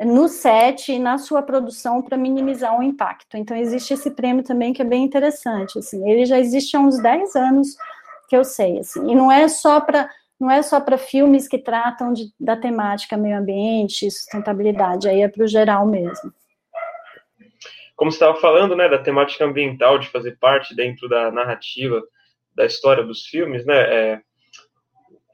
é, 0.00 0.04
no 0.04 0.28
set 0.28 0.92
e 0.92 0.98
na 0.98 1.18
sua 1.18 1.42
produção 1.42 2.02
para 2.02 2.16
minimizar 2.16 2.78
o 2.78 2.82
impacto. 2.82 3.36
Então, 3.36 3.56
existe 3.56 3.94
esse 3.94 4.10
prêmio 4.10 4.42
também 4.42 4.72
que 4.72 4.82
é 4.82 4.84
bem 4.84 5.04
interessante, 5.04 5.78
assim, 5.78 6.08
ele 6.10 6.24
já 6.24 6.38
existe 6.38 6.76
há 6.76 6.80
uns 6.80 6.98
10 7.00 7.36
anos 7.36 7.76
que 8.28 8.36
eu 8.36 8.44
sei, 8.44 8.78
assim, 8.78 9.10
e 9.10 9.14
não 9.14 9.30
é 9.30 9.46
só 9.48 9.80
para 9.80 10.10
não 10.38 10.50
é 10.50 10.60
só 10.62 10.78
para 10.78 10.98
filmes 10.98 11.48
que 11.48 11.56
tratam 11.56 12.12
de, 12.12 12.26
da 12.38 12.54
temática 12.54 13.16
meio 13.16 13.38
ambiente, 13.38 14.10
sustentabilidade, 14.10 15.08
aí 15.08 15.22
é 15.22 15.28
para 15.28 15.42
o 15.42 15.48
geral 15.48 15.86
mesmo. 15.86 16.30
Como 17.96 18.10
você 18.10 18.16
estava 18.16 18.38
falando, 18.38 18.76
né, 18.76 18.86
da 18.86 18.98
temática 18.98 19.46
ambiental, 19.46 19.98
de 19.98 20.08
fazer 20.08 20.36
parte 20.38 20.76
dentro 20.76 21.08
da 21.08 21.30
narrativa 21.30 22.02
da 22.54 22.66
história 22.66 23.02
dos 23.02 23.24
filmes, 23.24 23.64
né, 23.64 23.78
é, 23.78 24.20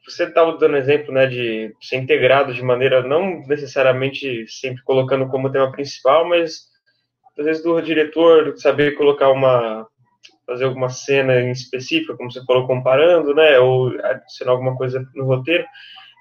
você 0.05 0.25
estava 0.25 0.57
dando 0.59 0.77
exemplo, 0.77 1.13
né, 1.13 1.27
de 1.27 1.75
ser 1.81 1.97
integrado 1.97 2.53
de 2.53 2.63
maneira 2.63 3.03
não 3.03 3.41
necessariamente 3.47 4.47
sempre 4.49 4.83
colocando 4.83 5.29
como 5.29 5.51
tema 5.51 5.71
principal, 5.71 6.29
mas 6.29 6.71
às 7.39 7.45
vezes 7.45 7.63
do 7.63 7.81
diretor 7.81 8.57
saber 8.59 8.97
colocar 8.97 9.31
uma 9.31 9.87
fazer 10.47 10.65
alguma 10.65 10.89
cena 10.89 11.41
em 11.41 11.53
específica, 11.53 12.17
como 12.17 12.31
você 12.31 12.45
falou, 12.45 12.67
comparando, 12.67 13.33
né, 13.35 13.59
ou 13.61 13.89
adicionar 14.03 14.53
alguma 14.53 14.77
coisa 14.77 15.03
no 15.15 15.25
roteiro, 15.25 15.65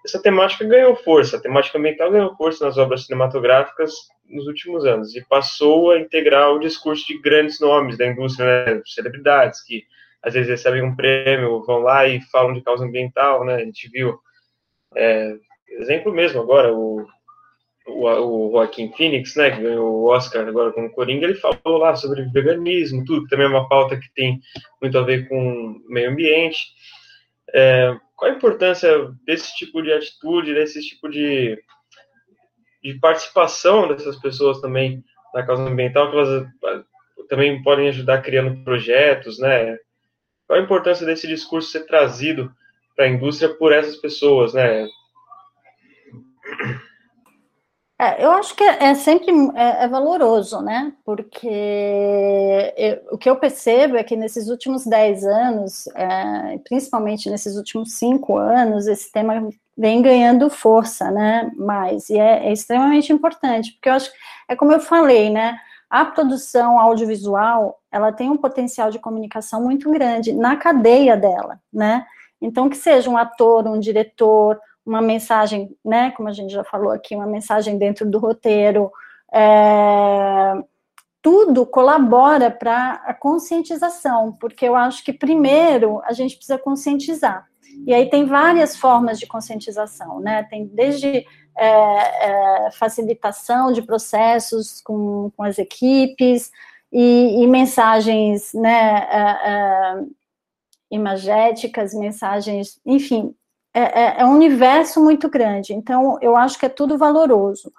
essa 0.06 0.22
temática 0.22 0.64
ganhou 0.66 0.96
força, 0.96 1.38
a 1.38 1.42
temática 1.42 1.78
ambiental 1.78 2.12
ganhou 2.12 2.36
força 2.36 2.66
nas 2.66 2.78
obras 2.78 3.06
cinematográficas 3.06 3.94
nos 4.28 4.48
últimos 4.48 4.86
anos 4.86 5.16
e 5.16 5.26
passou 5.28 5.92
a 5.92 6.00
integrar 6.00 6.52
o 6.52 6.60
discurso 6.60 7.06
de 7.08 7.20
grandes 7.20 7.60
nomes 7.60 7.98
da 7.98 8.08
indústria, 8.08 8.66
né, 8.66 8.82
celebridades 8.86 9.64
que 9.64 9.84
às 10.24 10.34
vezes 10.34 10.50
recebem 10.50 10.84
um 10.84 10.96
prêmio, 10.96 11.64
vão 11.64 11.80
lá 11.80 12.08
e 12.08 12.22
falam 12.22 12.54
de 12.54 12.62
causa 12.62 12.86
ambiental, 12.86 13.44
né, 13.46 13.56
a 13.56 13.66
gente 13.66 13.90
viu, 13.90 14.20
é, 14.96 15.36
exemplo 15.80 16.14
mesmo 16.14 16.42
agora, 16.42 16.74
o 16.74 17.06
o, 17.88 18.08
o 18.08 18.52
Joaquim 18.52 18.92
Phoenix, 18.92 19.36
né, 19.36 19.52
que 19.52 19.62
ganhou 19.62 19.92
o 19.92 20.06
Oscar 20.06 20.48
agora 20.48 20.72
com 20.72 20.86
o 20.86 20.92
Coringa, 20.92 21.26
ele 21.26 21.36
falou 21.36 21.78
lá 21.78 21.96
sobre 21.96 22.24
veganismo, 22.30 23.04
tudo, 23.06 23.24
que 23.24 23.30
também 23.30 23.46
é 23.46 23.50
uma 23.50 23.68
pauta 23.68 23.98
que 23.98 24.12
tem 24.14 24.40
muito 24.82 24.98
a 24.98 25.02
ver 25.02 25.28
com 25.28 25.82
meio 25.88 26.12
ambiente. 26.12 26.60
É, 27.54 27.96
qual 28.16 28.32
a 28.32 28.36
importância 28.36 29.12
desse 29.26 29.56
tipo 29.56 29.82
de 29.82 29.92
atitude, 29.92 30.54
desse 30.54 30.82
tipo 30.82 31.10
de, 31.10 31.62
de 32.84 32.94
participação 32.96 33.88
dessas 33.88 34.18
pessoas 34.18 34.62
também 34.62 35.04
na 35.34 35.46
causa 35.46 35.64
ambiental, 35.64 36.10
que 36.10 36.18
elas 36.18 36.48
também 37.28 37.62
podem 37.64 37.88
ajudar 37.90 38.22
criando 38.22 38.64
projetos, 38.64 39.40
né? 39.40 39.78
Qual 40.52 40.60
a 40.60 40.64
importância 40.64 41.06
desse 41.06 41.26
discurso 41.28 41.72
ser 41.72 41.86
trazido 41.86 42.52
para 42.94 43.06
a 43.06 43.08
indústria 43.08 43.54
por 43.56 43.72
essas 43.72 43.96
pessoas, 43.96 44.54
né? 44.54 44.86
É, 47.98 48.22
eu 48.22 48.32
acho 48.32 48.54
que 48.54 48.62
é, 48.62 48.84
é 48.84 48.96
sempre 48.96 49.32
é, 49.56 49.86
é, 49.86 49.88
valoroso, 49.88 50.62
né? 50.62 50.92
Porque 51.06 51.48
eu, 52.76 53.02
o 53.12 53.18
que 53.18 53.30
eu 53.30 53.38
percebo 53.38 53.96
é 53.96 54.04
que 54.04 54.18
nesses 54.18 54.50
últimos 54.50 54.86
10 54.86 55.24
anos, 55.24 55.88
é, 55.96 56.60
principalmente 56.66 57.30
nesses 57.30 57.56
últimos 57.56 57.94
cinco 57.94 58.36
anos, 58.36 58.88
esse 58.88 59.10
tema 59.10 59.48
vem 59.78 60.02
ganhando 60.02 60.50
força, 60.50 61.10
né? 61.10 61.50
Mais, 61.56 62.10
e 62.10 62.20
é, 62.20 62.48
é 62.48 62.52
extremamente 62.52 63.14
importante, 63.14 63.72
porque 63.72 63.88
eu 63.88 63.94
acho, 63.94 64.12
é 64.50 64.56
como 64.58 64.74
eu 64.74 64.82
falei, 64.82 65.30
né? 65.30 65.58
A 65.92 66.06
produção 66.06 66.80
audiovisual, 66.80 67.78
ela 67.92 68.14
tem 68.14 68.30
um 68.30 68.38
potencial 68.38 68.90
de 68.90 68.98
comunicação 68.98 69.62
muito 69.62 69.92
grande 69.92 70.32
na 70.32 70.56
cadeia 70.56 71.18
dela, 71.18 71.60
né? 71.72 72.06
Então, 72.42 72.70
que 72.70 72.78
seja 72.78 73.10
um 73.10 73.18
ator, 73.18 73.68
um 73.68 73.78
diretor, 73.78 74.58
uma 74.86 75.02
mensagem, 75.02 75.76
né, 75.84 76.12
como 76.12 76.30
a 76.30 76.32
gente 76.32 76.54
já 76.54 76.64
falou 76.64 76.92
aqui, 76.92 77.14
uma 77.14 77.28
mensagem 77.28 77.78
dentro 77.78 78.10
do 78.10 78.20
roteiro, 78.20 78.90
é, 79.34 80.54
tudo 81.22 81.66
colabora 81.66 82.50
para 82.50 82.94
a 83.06 83.14
conscientização, 83.14 84.32
porque 84.40 84.66
eu 84.66 84.78
acho 84.78 85.04
que 85.04 85.12
primeiro 85.12 86.02
a 86.06 86.14
gente 86.14 86.38
precisa 86.38 86.58
conscientizar. 86.58 87.51
E 87.86 87.94
aí 87.94 88.10
tem 88.10 88.26
várias 88.26 88.76
formas 88.76 89.20
de 89.20 89.28
conscientização, 89.28 90.20
né? 90.20 90.44
Tem 90.44 90.66
desde 90.68 91.26
é, 91.58 91.66
é, 91.66 92.72
facilitação 92.72 93.72
de 93.72 93.82
processos 93.82 94.82
com, 94.82 95.32
com 95.36 95.44
as 95.44 95.58
equipes 95.58 96.52
e, 96.92 97.44
e 97.44 97.48
mensagens, 97.48 98.54
né? 98.54 99.08
É, 99.12 99.50
é 99.50 100.22
imagéticas, 100.92 101.94
mensagens, 101.94 102.80
enfim, 102.86 103.34
é, 103.74 103.82
é, 103.82 104.16
é 104.20 104.26
um 104.26 104.36
universo 104.36 105.02
muito 105.02 105.30
grande, 105.30 105.74
então 105.74 106.18
eu 106.22 106.36
acho 106.36 106.60
que 106.60 106.66
é 106.66 106.70
tudo 106.70 106.98
valoroso. 106.98 107.72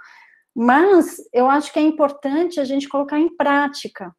Mas 0.54 1.16
eu 1.32 1.48
acho 1.48 1.72
que 1.72 1.78
é 1.78 1.82
importante 1.82 2.60
a 2.60 2.64
gente 2.64 2.88
colocar 2.88 3.18
em 3.18 3.34
prática, 3.36 4.14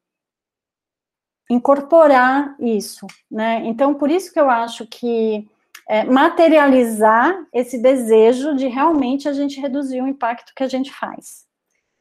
incorporar 1.50 2.56
isso, 2.60 3.06
né? 3.30 3.62
Então, 3.66 3.94
por 3.94 4.10
isso 4.10 4.32
que 4.34 4.40
eu 4.40 4.50
acho 4.50 4.88
que 4.88 5.48
é, 5.94 6.04
materializar 6.06 7.46
esse 7.54 7.78
desejo 7.78 8.56
de 8.56 8.68
realmente 8.68 9.30
a 9.30 9.34
gente 9.34 9.62
reduzir 9.62 10.02
o 10.02 10.08
impacto 10.08 10.52
que 10.56 10.64
a 10.64 10.68
gente 10.68 10.92
faz. 10.92 11.46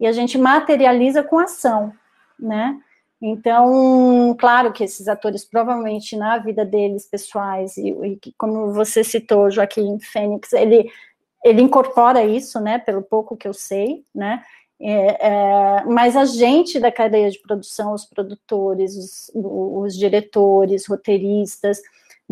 E 0.01 0.07
a 0.07 0.12
gente 0.12 0.38
materializa 0.38 1.22
com 1.22 1.38
ação, 1.38 1.93
né? 2.40 2.80
Então, 3.20 4.34
claro 4.40 4.72
que 4.72 4.82
esses 4.82 5.09
atores, 5.09 5.45
provavelmente 5.45 6.16
na 6.16 6.38
vida 6.38 6.64
deles 6.64 7.07
pessoais, 7.07 7.76
e, 7.76 7.90
e 7.90 8.18
como 8.38 8.72
você 8.72 9.05
citou, 9.05 9.51
Joaquim 9.51 9.99
Fênix, 10.01 10.55
ele, 10.55 10.90
ele 11.45 11.61
incorpora 11.61 12.24
isso, 12.24 12.59
né, 12.61 12.78
pelo 12.78 13.03
pouco 13.03 13.36
que 13.36 13.47
eu 13.47 13.53
sei, 13.53 14.07
né, 14.14 14.43
é, 14.80 15.28
é, 15.28 15.84
mas 15.84 16.16
a 16.16 16.24
gente 16.24 16.80
da 16.80 16.90
cadeia 16.90 17.30
de 17.30 17.38
produção, 17.38 17.93
os 17.93 18.07
produtores, 18.07 18.97
os, 18.97 19.30
os 19.34 19.97
diretores, 19.97 20.86
roteiristas, 20.88 21.80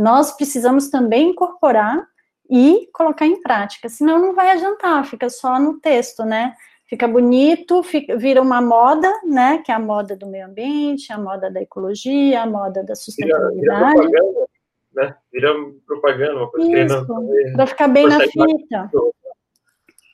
nós 0.00 0.32
precisamos 0.36 0.88
também 0.88 1.30
incorporar 1.30 2.06
e 2.48 2.88
colocar 2.92 3.26
em 3.26 3.40
prática, 3.40 3.88
senão 3.88 4.18
não 4.18 4.34
vai 4.34 4.50
adiantar, 4.50 5.04
fica 5.04 5.28
só 5.30 5.58
no 5.58 5.78
texto, 5.78 6.24
né? 6.24 6.54
fica 6.90 7.06
bonito, 7.06 7.84
fica, 7.84 8.16
vira 8.18 8.42
uma 8.42 8.60
moda, 8.60 9.08
né? 9.24 9.62
Que 9.64 9.70
é 9.70 9.74
a 9.76 9.78
moda 9.78 10.16
do 10.16 10.26
meio 10.26 10.46
ambiente, 10.46 11.12
a 11.12 11.18
moda 11.18 11.48
da 11.48 11.62
ecologia, 11.62 12.42
a 12.42 12.46
moda 12.46 12.82
da 12.82 12.96
sustentabilidade. 12.96 13.60
Vira, 13.60 14.10
vira 14.10 14.10
propaganda, 14.10 14.46
né? 14.92 15.16
Vira 15.32 15.54
propaganda, 15.86 16.34
uma 16.34 16.50
coisa 16.50 17.06
Para 17.54 17.66
ficar 17.68 17.88
bem 17.88 18.08
na 18.08 18.18
fita. 18.18 18.90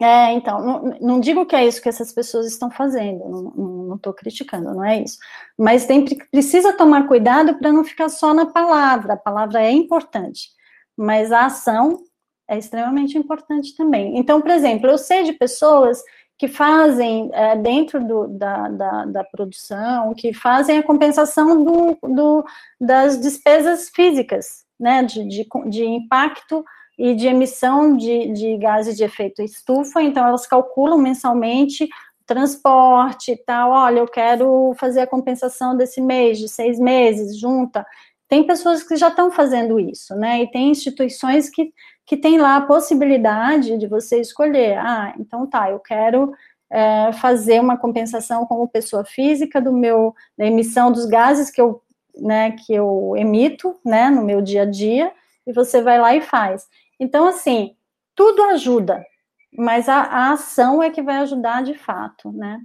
É, 0.00 0.32
então, 0.32 0.60
não, 0.60 0.82
não, 1.00 1.20
digo 1.20 1.46
que 1.46 1.56
é 1.56 1.66
isso 1.66 1.80
que 1.80 1.88
essas 1.88 2.12
pessoas 2.12 2.46
estão 2.46 2.70
fazendo, 2.70 3.24
não 3.56 3.96
estou 3.96 4.12
criticando, 4.12 4.74
não 4.74 4.84
é 4.84 5.02
isso. 5.02 5.18
Mas 5.58 5.86
tem, 5.86 6.04
precisa 6.30 6.74
tomar 6.74 7.08
cuidado 7.08 7.58
para 7.58 7.72
não 7.72 7.82
ficar 7.82 8.10
só 8.10 8.34
na 8.34 8.44
palavra, 8.44 9.14
a 9.14 9.16
palavra 9.16 9.62
é 9.62 9.70
importante, 9.70 10.50
mas 10.94 11.32
a 11.32 11.46
ação 11.46 12.02
é 12.46 12.58
extremamente 12.58 13.16
importante 13.16 13.74
também. 13.74 14.18
Então, 14.18 14.40
por 14.40 14.50
exemplo, 14.50 14.90
eu 14.90 14.98
sei 14.98 15.24
de 15.24 15.32
pessoas 15.32 16.02
que 16.38 16.46
fazem 16.46 17.30
é, 17.32 17.56
dentro 17.56 18.06
do, 18.06 18.28
da, 18.28 18.68
da, 18.68 19.04
da, 19.06 19.24
produção, 19.24 20.12
que 20.14 20.34
fazem 20.34 20.78
a 20.78 20.82
compensação 20.82 21.64
do, 21.64 21.98
do, 22.02 22.44
das 22.78 23.18
despesas 23.18 23.88
físicas, 23.88 24.66
né, 24.78 25.02
de, 25.02 25.26
de, 25.26 25.48
de 25.70 25.84
impacto 25.84 26.62
e 26.98 27.14
de 27.14 27.26
emissão 27.26 27.96
de, 27.96 28.32
de 28.32 28.56
gases 28.56 28.96
de 28.96 29.04
efeito 29.04 29.42
estufa, 29.42 30.02
então 30.02 30.26
elas 30.26 30.46
calculam 30.46 30.98
mensalmente 30.98 31.88
transporte 32.24 33.32
e 33.32 33.36
tal, 33.36 33.70
olha, 33.70 34.00
eu 34.00 34.08
quero 34.08 34.74
fazer 34.78 35.00
a 35.00 35.06
compensação 35.06 35.76
desse 35.76 36.00
mês, 36.00 36.38
de 36.38 36.48
seis 36.48 36.78
meses, 36.78 37.38
junta. 37.38 37.86
Tem 38.28 38.44
pessoas 38.44 38.82
que 38.82 38.96
já 38.96 39.08
estão 39.08 39.30
fazendo 39.30 39.78
isso, 39.78 40.14
né, 40.16 40.42
e 40.42 40.50
tem 40.50 40.70
instituições 40.70 41.48
que 41.50 41.72
que 42.06 42.16
tem 42.16 42.38
lá 42.38 42.56
a 42.56 42.60
possibilidade 42.60 43.76
de 43.76 43.86
você 43.88 44.20
escolher, 44.20 44.78
ah, 44.78 45.12
então 45.18 45.44
tá, 45.44 45.68
eu 45.70 45.80
quero 45.80 46.32
é, 46.70 47.12
fazer 47.14 47.60
uma 47.60 47.76
compensação 47.76 48.46
como 48.46 48.68
pessoa 48.68 49.04
física 49.04 49.60
do 49.60 49.72
meu, 49.72 50.14
da 50.38 50.46
emissão 50.46 50.92
dos 50.92 51.04
gases 51.04 51.50
que 51.50 51.60
eu, 51.60 51.82
né, 52.16 52.52
que 52.52 52.72
eu 52.72 53.14
emito, 53.16 53.74
né, 53.84 54.08
no 54.08 54.22
meu 54.22 54.40
dia 54.40 54.62
a 54.62 54.64
dia, 54.64 55.12
e 55.44 55.52
você 55.52 55.82
vai 55.82 55.98
lá 55.98 56.14
e 56.14 56.20
faz. 56.20 56.68
Então, 56.98 57.26
assim, 57.26 57.76
tudo 58.14 58.42
ajuda, 58.44 59.04
mas 59.52 59.88
a, 59.88 60.00
a 60.02 60.32
ação 60.32 60.82
é 60.82 60.90
que 60.90 61.02
vai 61.02 61.18
ajudar 61.18 61.62
de 61.62 61.74
fato, 61.74 62.32
né. 62.32 62.60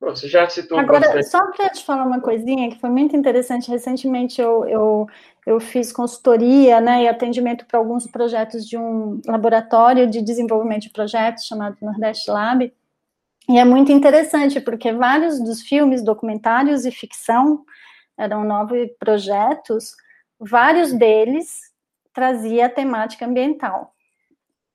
Você 0.00 0.28
já 0.28 0.48
citou 0.48 0.78
Agora, 0.78 1.00
bastante... 1.00 1.28
só 1.28 1.50
para 1.50 1.70
te 1.70 1.84
falar 1.84 2.04
uma 2.04 2.20
coisinha 2.20 2.70
que 2.70 2.78
foi 2.78 2.88
muito 2.88 3.16
interessante, 3.16 3.68
recentemente 3.68 4.40
eu, 4.40 4.64
eu, 4.68 5.06
eu 5.44 5.58
fiz 5.58 5.90
consultoria 5.90 6.80
né, 6.80 7.02
e 7.02 7.08
atendimento 7.08 7.66
para 7.66 7.80
alguns 7.80 8.06
projetos 8.06 8.64
de 8.64 8.78
um 8.78 9.20
laboratório 9.26 10.08
de 10.08 10.22
desenvolvimento 10.22 10.82
de 10.82 10.90
projetos 10.90 11.46
chamado 11.46 11.76
Nordeste 11.82 12.30
Lab, 12.30 12.72
e 13.48 13.58
é 13.58 13.64
muito 13.64 13.90
interessante, 13.90 14.60
porque 14.60 14.92
vários 14.92 15.40
dos 15.40 15.62
filmes, 15.62 16.04
documentários 16.04 16.84
e 16.84 16.92
ficção, 16.92 17.64
eram 18.16 18.44
nove 18.44 18.88
projetos, 18.98 19.96
vários 20.38 20.92
deles 20.92 21.67
trazia 22.18 22.66
a 22.66 22.68
temática 22.68 23.24
ambiental 23.24 23.94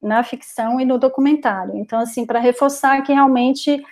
na 0.01 0.23
ficção 0.23 0.79
e 0.79 0.85
no 0.85 0.97
documentário. 0.97 1.75
Então, 1.75 1.99
assim, 1.99 2.25
para 2.25 2.39
reforçar 2.39 3.01
que 3.01 3.11
realmente 3.11 3.83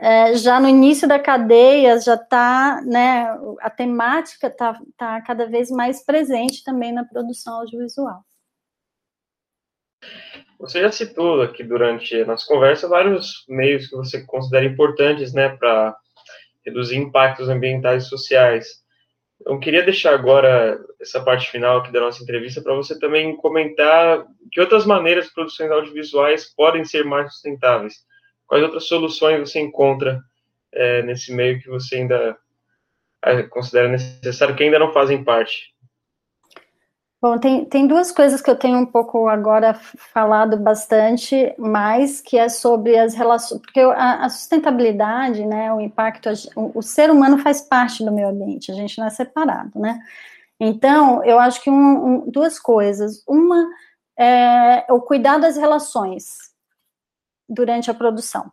é, 0.00 0.36
já 0.36 0.60
no 0.60 0.68
início 0.68 1.08
da 1.08 1.18
cadeia 1.18 2.00
já 2.00 2.14
está, 2.14 2.80
né, 2.82 3.36
a 3.60 3.68
temática 3.68 4.46
está 4.46 4.80
tá 4.96 5.20
cada 5.22 5.46
vez 5.46 5.70
mais 5.70 6.04
presente 6.04 6.62
também 6.62 6.92
na 6.92 7.04
produção 7.04 7.60
audiovisual. 7.60 8.22
Você 10.60 10.80
já 10.80 10.92
citou 10.92 11.42
aqui 11.42 11.64
durante 11.64 12.14
a 12.20 12.26
nossa 12.26 12.46
conversa 12.46 12.86
vários 12.86 13.44
meios 13.48 13.88
que 13.88 13.96
você 13.96 14.24
considera 14.24 14.64
importantes, 14.64 15.32
né, 15.32 15.48
para 15.48 15.96
reduzir 16.64 16.96
impactos 16.96 17.48
ambientais 17.48 18.04
e 18.04 18.08
sociais. 18.08 18.84
Eu 19.46 19.58
queria 19.58 19.84
deixar 19.84 20.14
agora 20.14 20.78
essa 21.00 21.22
parte 21.22 21.50
final 21.50 21.78
aqui 21.78 21.92
da 21.92 22.00
nossa 22.00 22.22
entrevista 22.22 22.60
para 22.60 22.74
você 22.74 22.98
também 22.98 23.36
comentar 23.36 24.26
que 24.50 24.60
outras 24.60 24.84
maneiras 24.84 25.26
de 25.26 25.34
produções 25.34 25.70
audiovisuais 25.70 26.52
podem 26.54 26.84
ser 26.84 27.04
mais 27.04 27.32
sustentáveis. 27.32 27.94
Quais 28.46 28.62
outras 28.62 28.84
soluções 28.88 29.48
você 29.48 29.60
encontra 29.60 30.20
é, 30.72 31.02
nesse 31.02 31.32
meio 31.32 31.60
que 31.60 31.68
você 31.68 31.96
ainda 31.96 32.36
é, 33.24 33.42
considera 33.44 33.88
necessário, 33.88 34.56
que 34.56 34.64
ainda 34.64 34.78
não 34.78 34.92
fazem 34.92 35.22
parte? 35.22 35.74
Bom, 37.20 37.36
tem, 37.36 37.64
tem 37.64 37.86
duas 37.88 38.12
coisas 38.12 38.40
que 38.40 38.48
eu 38.48 38.54
tenho 38.54 38.78
um 38.78 38.86
pouco 38.86 39.26
agora 39.26 39.74
falado 39.74 40.56
bastante 40.56 41.52
mais, 41.58 42.20
que 42.20 42.38
é 42.38 42.48
sobre 42.48 42.96
as 42.96 43.12
relações, 43.12 43.60
porque 43.60 43.80
a, 43.80 44.24
a 44.24 44.28
sustentabilidade, 44.28 45.44
né, 45.44 45.72
o 45.72 45.80
impacto, 45.80 46.28
o, 46.54 46.78
o, 46.78 46.82
ser 46.82 47.10
humano 47.10 47.38
faz 47.38 47.60
parte 47.60 48.04
do 48.04 48.12
meio 48.12 48.28
ambiente, 48.28 48.70
a 48.70 48.74
gente 48.74 48.98
não 48.98 49.06
é 49.06 49.10
separado, 49.10 49.80
né? 49.80 49.98
Então, 50.60 51.24
eu 51.24 51.38
acho 51.40 51.62
que 51.62 51.70
um, 51.70 52.06
um, 52.26 52.30
duas 52.30 52.58
coisas. 52.58 53.22
Uma 53.28 53.68
é 54.18 54.92
o 54.92 55.00
cuidar 55.00 55.38
das 55.38 55.56
relações 55.56 56.36
durante 57.48 57.90
a 57.90 57.94
produção, 57.94 58.52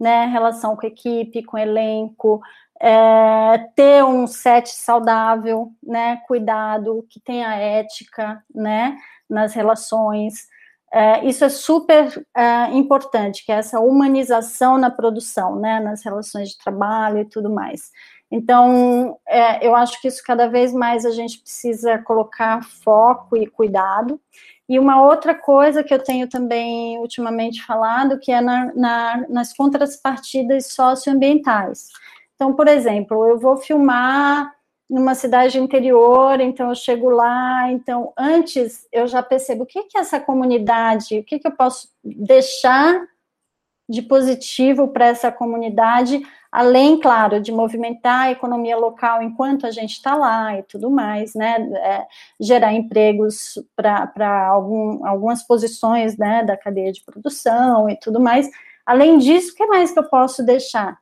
né? 0.00 0.26
Relação 0.26 0.76
com 0.76 0.86
equipe, 0.86 1.44
com 1.44 1.58
elenco, 1.58 2.40
é, 2.80 3.58
ter 3.76 4.02
um 4.02 4.26
set 4.26 4.70
saudável, 4.70 5.70
né, 5.82 6.16
cuidado, 6.26 7.06
que 7.10 7.20
tenha 7.20 7.54
ética, 7.54 8.42
né, 8.54 8.96
nas 9.28 9.52
relações. 9.52 10.48
É, 10.92 11.24
isso 11.24 11.44
é 11.44 11.48
super 11.50 12.26
é, 12.34 12.72
importante, 12.72 13.44
que 13.44 13.52
é 13.52 13.56
essa 13.56 13.78
humanização 13.78 14.78
na 14.78 14.90
produção, 14.90 15.56
né, 15.56 15.78
nas 15.78 16.02
relações 16.02 16.50
de 16.50 16.58
trabalho 16.58 17.18
e 17.18 17.24
tudo 17.26 17.50
mais. 17.50 17.90
Então, 18.30 19.18
é, 19.28 19.66
eu 19.66 19.74
acho 19.74 20.00
que 20.00 20.08
isso 20.08 20.22
cada 20.24 20.48
vez 20.48 20.72
mais 20.72 21.04
a 21.04 21.10
gente 21.10 21.40
precisa 21.40 21.98
colocar 21.98 22.62
foco 22.62 23.36
e 23.36 23.46
cuidado. 23.46 24.20
E 24.68 24.78
uma 24.78 25.02
outra 25.02 25.34
coisa 25.34 25.82
que 25.82 25.92
eu 25.92 26.02
tenho 26.02 26.28
também 26.28 26.96
ultimamente 26.98 27.64
falado, 27.66 28.20
que 28.20 28.30
é 28.30 28.40
na, 28.40 28.72
na, 28.74 29.26
nas 29.28 29.52
contrapartidas 29.52 30.68
socioambientais. 30.68 31.88
Então, 32.40 32.54
por 32.54 32.66
exemplo, 32.68 33.28
eu 33.28 33.38
vou 33.38 33.58
filmar 33.58 34.50
numa 34.88 35.14
cidade 35.14 35.60
interior, 35.60 36.40
então 36.40 36.70
eu 36.70 36.74
chego 36.74 37.10
lá, 37.10 37.70
então 37.70 38.14
antes 38.16 38.88
eu 38.90 39.06
já 39.06 39.22
percebo 39.22 39.64
o 39.64 39.66
que 39.66 39.82
que 39.82 39.98
essa 39.98 40.18
comunidade, 40.18 41.18
o 41.18 41.22
que 41.22 41.38
que 41.38 41.46
eu 41.46 41.52
posso 41.52 41.90
deixar 42.02 42.98
de 43.86 44.00
positivo 44.00 44.88
para 44.88 45.08
essa 45.08 45.30
comunidade, 45.30 46.22
além, 46.50 46.98
claro, 46.98 47.42
de 47.42 47.52
movimentar 47.52 48.28
a 48.28 48.30
economia 48.30 48.78
local 48.78 49.22
enquanto 49.22 49.66
a 49.66 49.70
gente 49.70 49.92
está 49.92 50.14
lá 50.14 50.58
e 50.58 50.62
tudo 50.62 50.90
mais, 50.90 51.34
né, 51.34 51.56
é, 51.74 52.06
gerar 52.40 52.72
empregos 52.72 53.62
para 53.76 54.46
algum, 54.48 55.04
algumas 55.06 55.42
posições, 55.42 56.16
né, 56.16 56.42
da 56.42 56.56
cadeia 56.56 56.90
de 56.90 57.04
produção 57.04 57.86
e 57.90 57.96
tudo 57.96 58.18
mais. 58.18 58.48
Além 58.86 59.18
disso, 59.18 59.52
o 59.52 59.56
que 59.56 59.66
mais 59.66 59.92
que 59.92 59.98
eu 59.98 60.08
posso 60.08 60.42
deixar? 60.42 60.99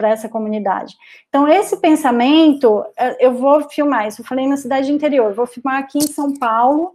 Para 0.00 0.08
essa 0.08 0.30
comunidade. 0.30 0.96
Então, 1.28 1.46
esse 1.46 1.76
pensamento, 1.76 2.82
é, 2.96 3.26
eu 3.26 3.34
vou 3.34 3.68
filmar 3.68 4.08
isso, 4.08 4.22
eu 4.22 4.24
falei 4.24 4.46
na 4.48 4.56
cidade 4.56 4.90
interior, 4.90 5.34
vou 5.34 5.46
filmar 5.46 5.78
aqui 5.78 5.98
em 5.98 6.06
São 6.06 6.32
Paulo, 6.38 6.94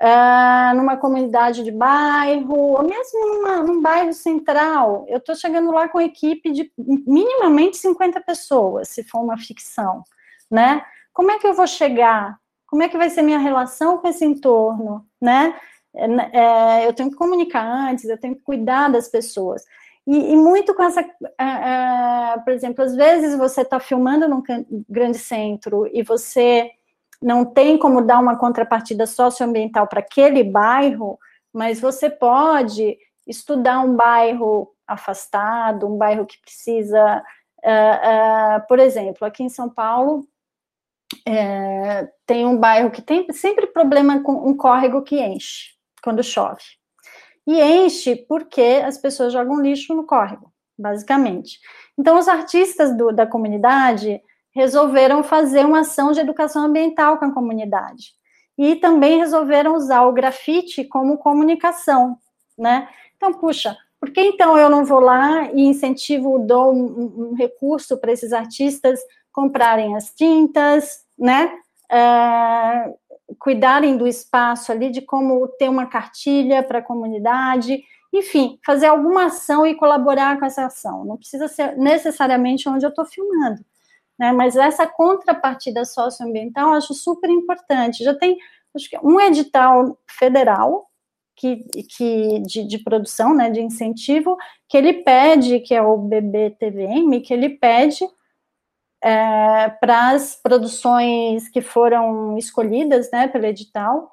uh, 0.00 0.76
numa 0.76 0.96
comunidade 0.96 1.64
de 1.64 1.72
bairro, 1.72 2.56
ou 2.56 2.82
mesmo 2.84 3.26
numa, 3.26 3.56
num 3.64 3.82
bairro 3.82 4.12
central, 4.12 5.04
eu 5.08 5.18
estou 5.18 5.34
chegando 5.34 5.72
lá 5.72 5.88
com 5.88 6.00
equipe 6.00 6.52
de 6.52 6.70
minimamente 6.78 7.76
50 7.76 8.20
pessoas, 8.20 8.88
se 8.88 9.02
for 9.02 9.18
uma 9.18 9.36
ficção, 9.36 10.04
né? 10.48 10.80
Como 11.12 11.32
é 11.32 11.40
que 11.40 11.46
eu 11.46 11.54
vou 11.54 11.66
chegar? 11.66 12.38
Como 12.68 12.84
é 12.84 12.88
que 12.88 12.96
vai 12.96 13.10
ser 13.10 13.22
minha 13.22 13.38
relação 13.38 13.98
com 13.98 14.06
esse 14.06 14.24
entorno, 14.24 15.04
né? 15.20 15.56
É, 15.92 16.38
é 16.38 16.86
eu 16.86 16.92
tenho 16.92 17.10
que 17.10 17.16
comunicar 17.16 17.64
antes, 17.64 18.04
eu 18.04 18.16
tenho 18.16 18.36
que 18.36 18.42
cuidar 18.42 18.88
das 18.92 19.08
pessoas. 19.08 19.64
E, 20.06 20.32
e 20.32 20.36
muito 20.36 20.74
com 20.74 20.82
essa, 20.82 21.00
uh, 21.00 21.04
uh, 21.04 22.44
por 22.44 22.52
exemplo, 22.52 22.84
às 22.84 22.94
vezes 22.94 23.36
você 23.36 23.62
está 23.62 23.78
filmando 23.78 24.28
num 24.28 24.42
grande 24.88 25.18
centro 25.18 25.88
e 25.92 26.02
você 26.02 26.70
não 27.20 27.44
tem 27.44 27.78
como 27.78 28.02
dar 28.02 28.18
uma 28.18 28.36
contrapartida 28.36 29.06
socioambiental 29.06 29.86
para 29.86 30.00
aquele 30.00 30.42
bairro, 30.42 31.18
mas 31.52 31.80
você 31.80 32.10
pode 32.10 32.98
estudar 33.26 33.80
um 33.80 33.94
bairro 33.94 34.74
afastado, 34.86 35.86
um 35.86 35.96
bairro 35.96 36.26
que 36.26 36.40
precisa, 36.40 37.22
uh, 37.58 38.66
por 38.66 38.80
exemplo, 38.80 39.24
aqui 39.26 39.44
em 39.44 39.48
São 39.48 39.70
Paulo 39.70 40.26
é, 41.26 42.08
tem 42.26 42.46
um 42.46 42.56
bairro 42.56 42.90
que 42.90 43.02
tem 43.02 43.30
sempre 43.32 43.66
problema 43.66 44.22
com 44.22 44.32
um 44.48 44.56
córrego 44.56 45.02
que 45.02 45.20
enche 45.20 45.72
quando 46.02 46.22
chove 46.22 46.62
e 47.46 47.60
enche 47.60 48.16
porque 48.16 48.82
as 48.84 48.98
pessoas 48.98 49.32
jogam 49.32 49.60
lixo 49.60 49.94
no 49.94 50.04
córrego, 50.04 50.52
basicamente. 50.78 51.58
Então, 51.98 52.18
os 52.18 52.28
artistas 52.28 52.96
do, 52.96 53.12
da 53.12 53.26
comunidade 53.26 54.20
resolveram 54.54 55.22
fazer 55.22 55.64
uma 55.64 55.80
ação 55.80 56.12
de 56.12 56.20
educação 56.20 56.64
ambiental 56.64 57.18
com 57.18 57.24
a 57.24 57.32
comunidade. 57.32 58.12
E 58.56 58.76
também 58.76 59.18
resolveram 59.18 59.74
usar 59.74 60.02
o 60.02 60.12
grafite 60.12 60.84
como 60.84 61.18
comunicação, 61.18 62.18
né? 62.56 62.88
Então, 63.16 63.32
puxa, 63.32 63.76
por 63.98 64.10
que 64.10 64.20
então 64.20 64.58
eu 64.58 64.68
não 64.68 64.84
vou 64.84 65.00
lá 65.00 65.50
e 65.52 65.62
incentivo, 65.62 66.38
dou 66.38 66.72
um, 66.72 67.30
um 67.30 67.34
recurso 67.34 67.96
para 67.96 68.12
esses 68.12 68.32
artistas 68.32 69.00
comprarem 69.32 69.96
as 69.96 70.12
tintas, 70.12 71.04
né? 71.18 71.46
Uh, 71.90 72.94
cuidarem 73.38 73.96
do 73.96 74.06
espaço 74.06 74.72
ali, 74.72 74.90
de 74.90 75.02
como 75.02 75.46
ter 75.58 75.68
uma 75.68 75.86
cartilha 75.86 76.62
para 76.62 76.78
a 76.78 76.82
comunidade, 76.82 77.82
enfim, 78.12 78.58
fazer 78.64 78.86
alguma 78.86 79.26
ação 79.26 79.66
e 79.66 79.74
colaborar 79.74 80.38
com 80.38 80.44
essa 80.44 80.66
ação. 80.66 81.04
Não 81.04 81.16
precisa 81.16 81.48
ser 81.48 81.76
necessariamente 81.76 82.68
onde 82.68 82.84
eu 82.84 82.90
estou 82.90 83.06
filmando, 83.06 83.64
né? 84.18 84.32
Mas 84.32 84.56
essa 84.56 84.86
contrapartida 84.86 85.84
socioambiental 85.84 86.70
eu 86.70 86.74
acho 86.74 86.94
super 86.94 87.30
importante. 87.30 88.04
Já 88.04 88.14
tem 88.14 88.38
acho 88.74 88.88
que 88.88 88.98
um 89.02 89.20
edital 89.20 89.98
federal 90.06 90.88
que, 91.36 91.64
que 91.84 92.40
de, 92.40 92.64
de, 92.64 92.78
produção, 92.78 93.34
né, 93.34 93.50
de 93.50 93.60
incentivo, 93.60 94.36
que 94.68 94.76
ele 94.76 95.02
pede, 95.02 95.60
que 95.60 95.74
é 95.74 95.82
o 95.82 95.96
BBTVM, 95.96 97.20
que 97.22 97.32
ele 97.32 97.50
pede 97.50 98.06
é, 99.02 99.68
para 99.80 100.10
as 100.10 100.36
produções 100.36 101.48
que 101.48 101.60
foram 101.60 102.38
escolhidas 102.38 103.10
né, 103.10 103.26
pelo 103.26 103.46
edital, 103.46 104.12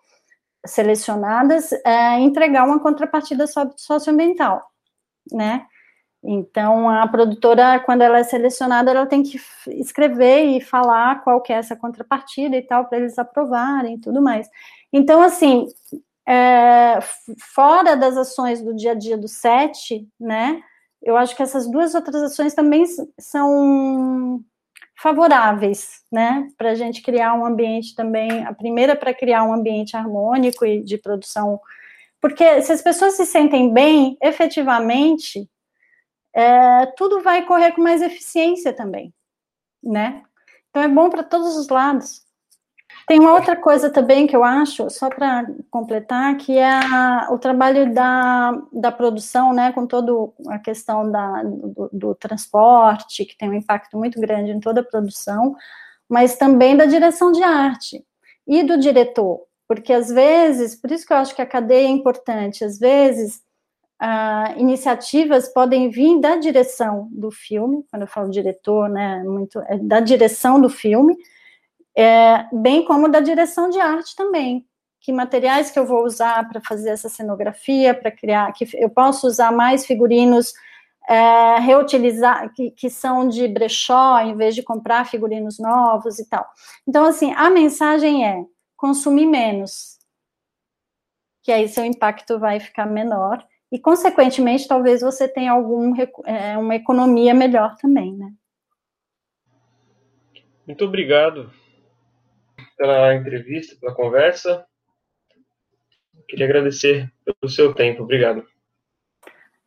selecionadas, 0.65 1.71
é, 1.85 2.19
entregar 2.19 2.65
uma 2.65 2.79
contrapartida 2.79 3.45
socioambiental, 3.77 4.61
né? 5.31 5.65
Então, 6.21 6.89
a 6.89 7.07
produtora, 7.07 7.79
quando 7.79 8.01
ela 8.01 8.19
é 8.19 8.23
selecionada, 8.23 8.91
ela 8.91 9.05
tem 9.05 9.23
que 9.23 9.39
escrever 9.67 10.43
e 10.47 10.59
falar 10.59 11.23
qual 11.23 11.41
que 11.41 11.53
é 11.53 11.55
essa 11.55 11.77
contrapartida 11.77 12.57
e 12.57 12.61
tal, 12.61 12.85
para 12.85 12.97
eles 12.97 13.17
aprovarem 13.17 13.95
e 13.95 13.99
tudo 14.01 14.21
mais. 14.21 14.49
Então, 14.91 15.21
assim, 15.21 15.67
é, 16.27 16.99
fora 17.55 17.95
das 17.95 18.17
ações 18.17 18.61
do 18.61 18.75
dia 18.75 18.91
a 18.91 18.95
dia 18.95 19.17
do 19.17 19.29
SET, 19.29 20.05
né, 20.19 20.61
eu 21.01 21.15
acho 21.15 21.35
que 21.35 21.43
essas 21.43 21.71
duas 21.71 21.95
outras 21.95 22.21
ações 22.21 22.53
também 22.53 22.83
são 23.17 24.43
favoráveis, 25.01 26.03
né, 26.11 26.47
para 26.57 26.71
a 26.71 26.75
gente 26.75 27.01
criar 27.01 27.33
um 27.33 27.45
ambiente 27.45 27.95
também, 27.95 28.45
a 28.45 28.53
primeira 28.53 28.95
para 28.95 29.13
criar 29.13 29.43
um 29.43 29.53
ambiente 29.53 29.95
harmônico 29.95 30.65
e 30.65 30.83
de 30.83 30.97
produção, 30.97 31.59
porque 32.21 32.61
se 32.61 32.71
as 32.71 32.81
pessoas 32.81 33.13
se 33.13 33.25
sentem 33.25 33.73
bem, 33.73 34.17
efetivamente, 34.21 35.49
é, 36.33 36.85
tudo 36.97 37.21
vai 37.21 37.45
correr 37.45 37.71
com 37.71 37.81
mais 37.81 38.01
eficiência 38.01 38.73
também, 38.73 39.13
né, 39.81 40.21
então 40.69 40.83
é 40.83 40.87
bom 40.87 41.09
para 41.09 41.23
todos 41.23 41.55
os 41.55 41.69
lados. 41.69 42.28
Tem 43.09 43.19
uma 43.19 43.33
outra 43.33 43.55
coisa 43.55 43.89
também 43.89 44.27
que 44.27 44.35
eu 44.35 44.43
acho, 44.43 44.87
só 44.91 45.09
para 45.09 45.43
completar, 45.71 46.37
que 46.37 46.55
é 46.55 46.79
o 47.31 47.39
trabalho 47.39 47.91
da, 47.91 48.51
da 48.71 48.91
produção, 48.91 49.51
né, 49.51 49.71
com 49.71 49.87
toda 49.87 50.11
a 50.47 50.59
questão 50.59 51.09
da, 51.09 51.41
do, 51.41 51.89
do, 51.91 52.13
transporte, 52.13 53.25
que 53.25 53.35
tem 53.35 53.49
um 53.49 53.55
impacto 53.55 53.97
muito 53.97 54.21
grande 54.21 54.51
em 54.51 54.59
toda 54.59 54.81
a 54.81 54.83
produção, 54.83 55.55
mas 56.07 56.37
também 56.37 56.77
da 56.77 56.85
direção 56.85 57.31
de 57.31 57.41
arte. 57.41 58.05
e 58.45 58.61
do 58.61 58.77
diretor, 58.77 59.41
porque 59.67 59.91
às 59.91 60.09
vezes, 60.09 60.75
por 60.75 60.91
isso 60.91 61.03
que 61.07 61.11
eu 61.11 61.17
acho 61.17 61.35
que 61.35 61.41
a 61.41 61.47
cadeia 61.47 61.87
é 61.87 61.89
importante, 61.89 62.63
às 62.63 62.77
vezes 62.77 63.41
ah, 63.99 64.53
iniciativas 64.55 65.51
podem 65.51 65.89
vir 65.89 66.19
da 66.21 66.35
direção 66.35 67.09
do 67.11 67.31
filme, 67.31 67.83
quando 67.89 68.03
eu 68.03 68.07
falo 68.07 68.29
diretor, 68.29 68.87
né, 68.87 69.23
muito, 69.23 69.57
é 69.61 69.79
da 69.79 69.99
direção 69.99 70.61
do 70.61 70.69
filme, 70.69 71.17
é, 71.99 72.47
bem 72.53 72.85
como 72.85 73.09
da 73.09 73.19
direção 73.19 73.69
de 73.69 73.77
arte 73.77 74.15
também. 74.15 74.65
Que 75.01 75.11
materiais 75.11 75.69
que 75.69 75.77
eu 75.77 75.85
vou 75.85 76.05
usar 76.05 76.47
para 76.47 76.61
fazer 76.61 76.91
essa 76.91 77.09
cenografia, 77.09 77.93
para 77.93 78.09
criar, 78.09 78.53
que 78.53 78.65
eu 78.75 78.89
posso 78.89 79.27
usar 79.27 79.51
mais 79.51 79.85
figurinos 79.85 80.53
é, 81.09 81.59
reutilizar, 81.59 82.53
que, 82.53 82.71
que 82.71 82.89
são 82.89 83.27
de 83.27 83.45
brechó, 83.49 84.19
em 84.21 84.35
vez 84.37 84.55
de 84.55 84.63
comprar 84.63 85.07
figurinos 85.07 85.59
novos 85.59 86.19
e 86.19 86.29
tal. 86.29 86.47
Então, 86.87 87.03
assim, 87.03 87.33
a 87.33 87.49
mensagem 87.49 88.25
é 88.25 88.45
consumir 88.77 89.25
menos, 89.25 89.97
que 91.43 91.51
aí 91.51 91.67
seu 91.67 91.83
impacto 91.83 92.39
vai 92.39 92.61
ficar 92.61 92.85
menor 92.85 93.45
e, 93.69 93.77
consequentemente, 93.77 94.69
talvez 94.69 95.01
você 95.01 95.27
tenha 95.27 95.51
algum, 95.51 95.93
é, 96.25 96.57
uma 96.57 96.75
economia 96.75 97.33
melhor 97.33 97.75
também, 97.75 98.15
né? 98.15 98.31
Muito 100.65 100.85
obrigado 100.85 101.51
pela 102.79 103.13
entrevista, 103.13 103.75
pela 103.77 103.93
conversa. 103.93 104.65
Queria 106.29 106.45
agradecer 106.45 107.11
pelo 107.25 107.51
seu 107.51 107.73
tempo. 107.73 108.03
Obrigado. 108.03 108.45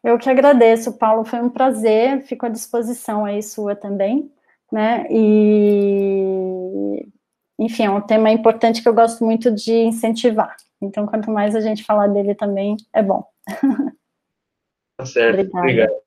Eu 0.03 0.19
que 0.19 0.31
agradeço, 0.31 0.97
Paulo. 0.97 1.25
Foi 1.25 1.39
um 1.41 1.51
prazer. 1.51 2.23
Fico 2.23 2.47
à 2.47 2.49
disposição 2.49 3.27
aí 3.27 3.43
sua 3.43 3.77
também, 3.77 4.33
né? 4.73 5.07
E 5.11 7.07
enfim, 7.59 7.85
é 7.85 7.91
um 7.91 8.01
tema 8.01 8.31
importante 8.31 8.83
que 8.83 8.89
eu 8.89 8.95
gosto 8.95 9.25
muito 9.25 9.55
de 9.55 9.75
incentivar. 9.75 10.57
Então, 10.81 11.07
quanto 11.07 11.31
mais 11.31 11.55
a 11.55 11.61
gente 11.61 11.85
falar 11.85 12.09
dele 12.09 12.35
também, 12.35 12.77
é 12.93 13.03
bom. 13.03 13.25
Tá 14.95 15.07
certo, 15.07 15.57
obrigado. 15.57 16.02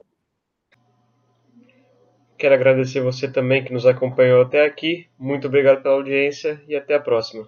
Quero 2.46 2.54
agradecer 2.54 3.02
você 3.02 3.28
também 3.28 3.64
que 3.64 3.74
nos 3.74 3.88
acompanhou 3.88 4.44
até 4.44 4.64
aqui. 4.64 5.08
Muito 5.18 5.48
obrigado 5.48 5.82
pela 5.82 5.96
audiência 5.96 6.62
e 6.68 6.76
até 6.76 6.94
a 6.94 7.00
próxima. 7.00 7.48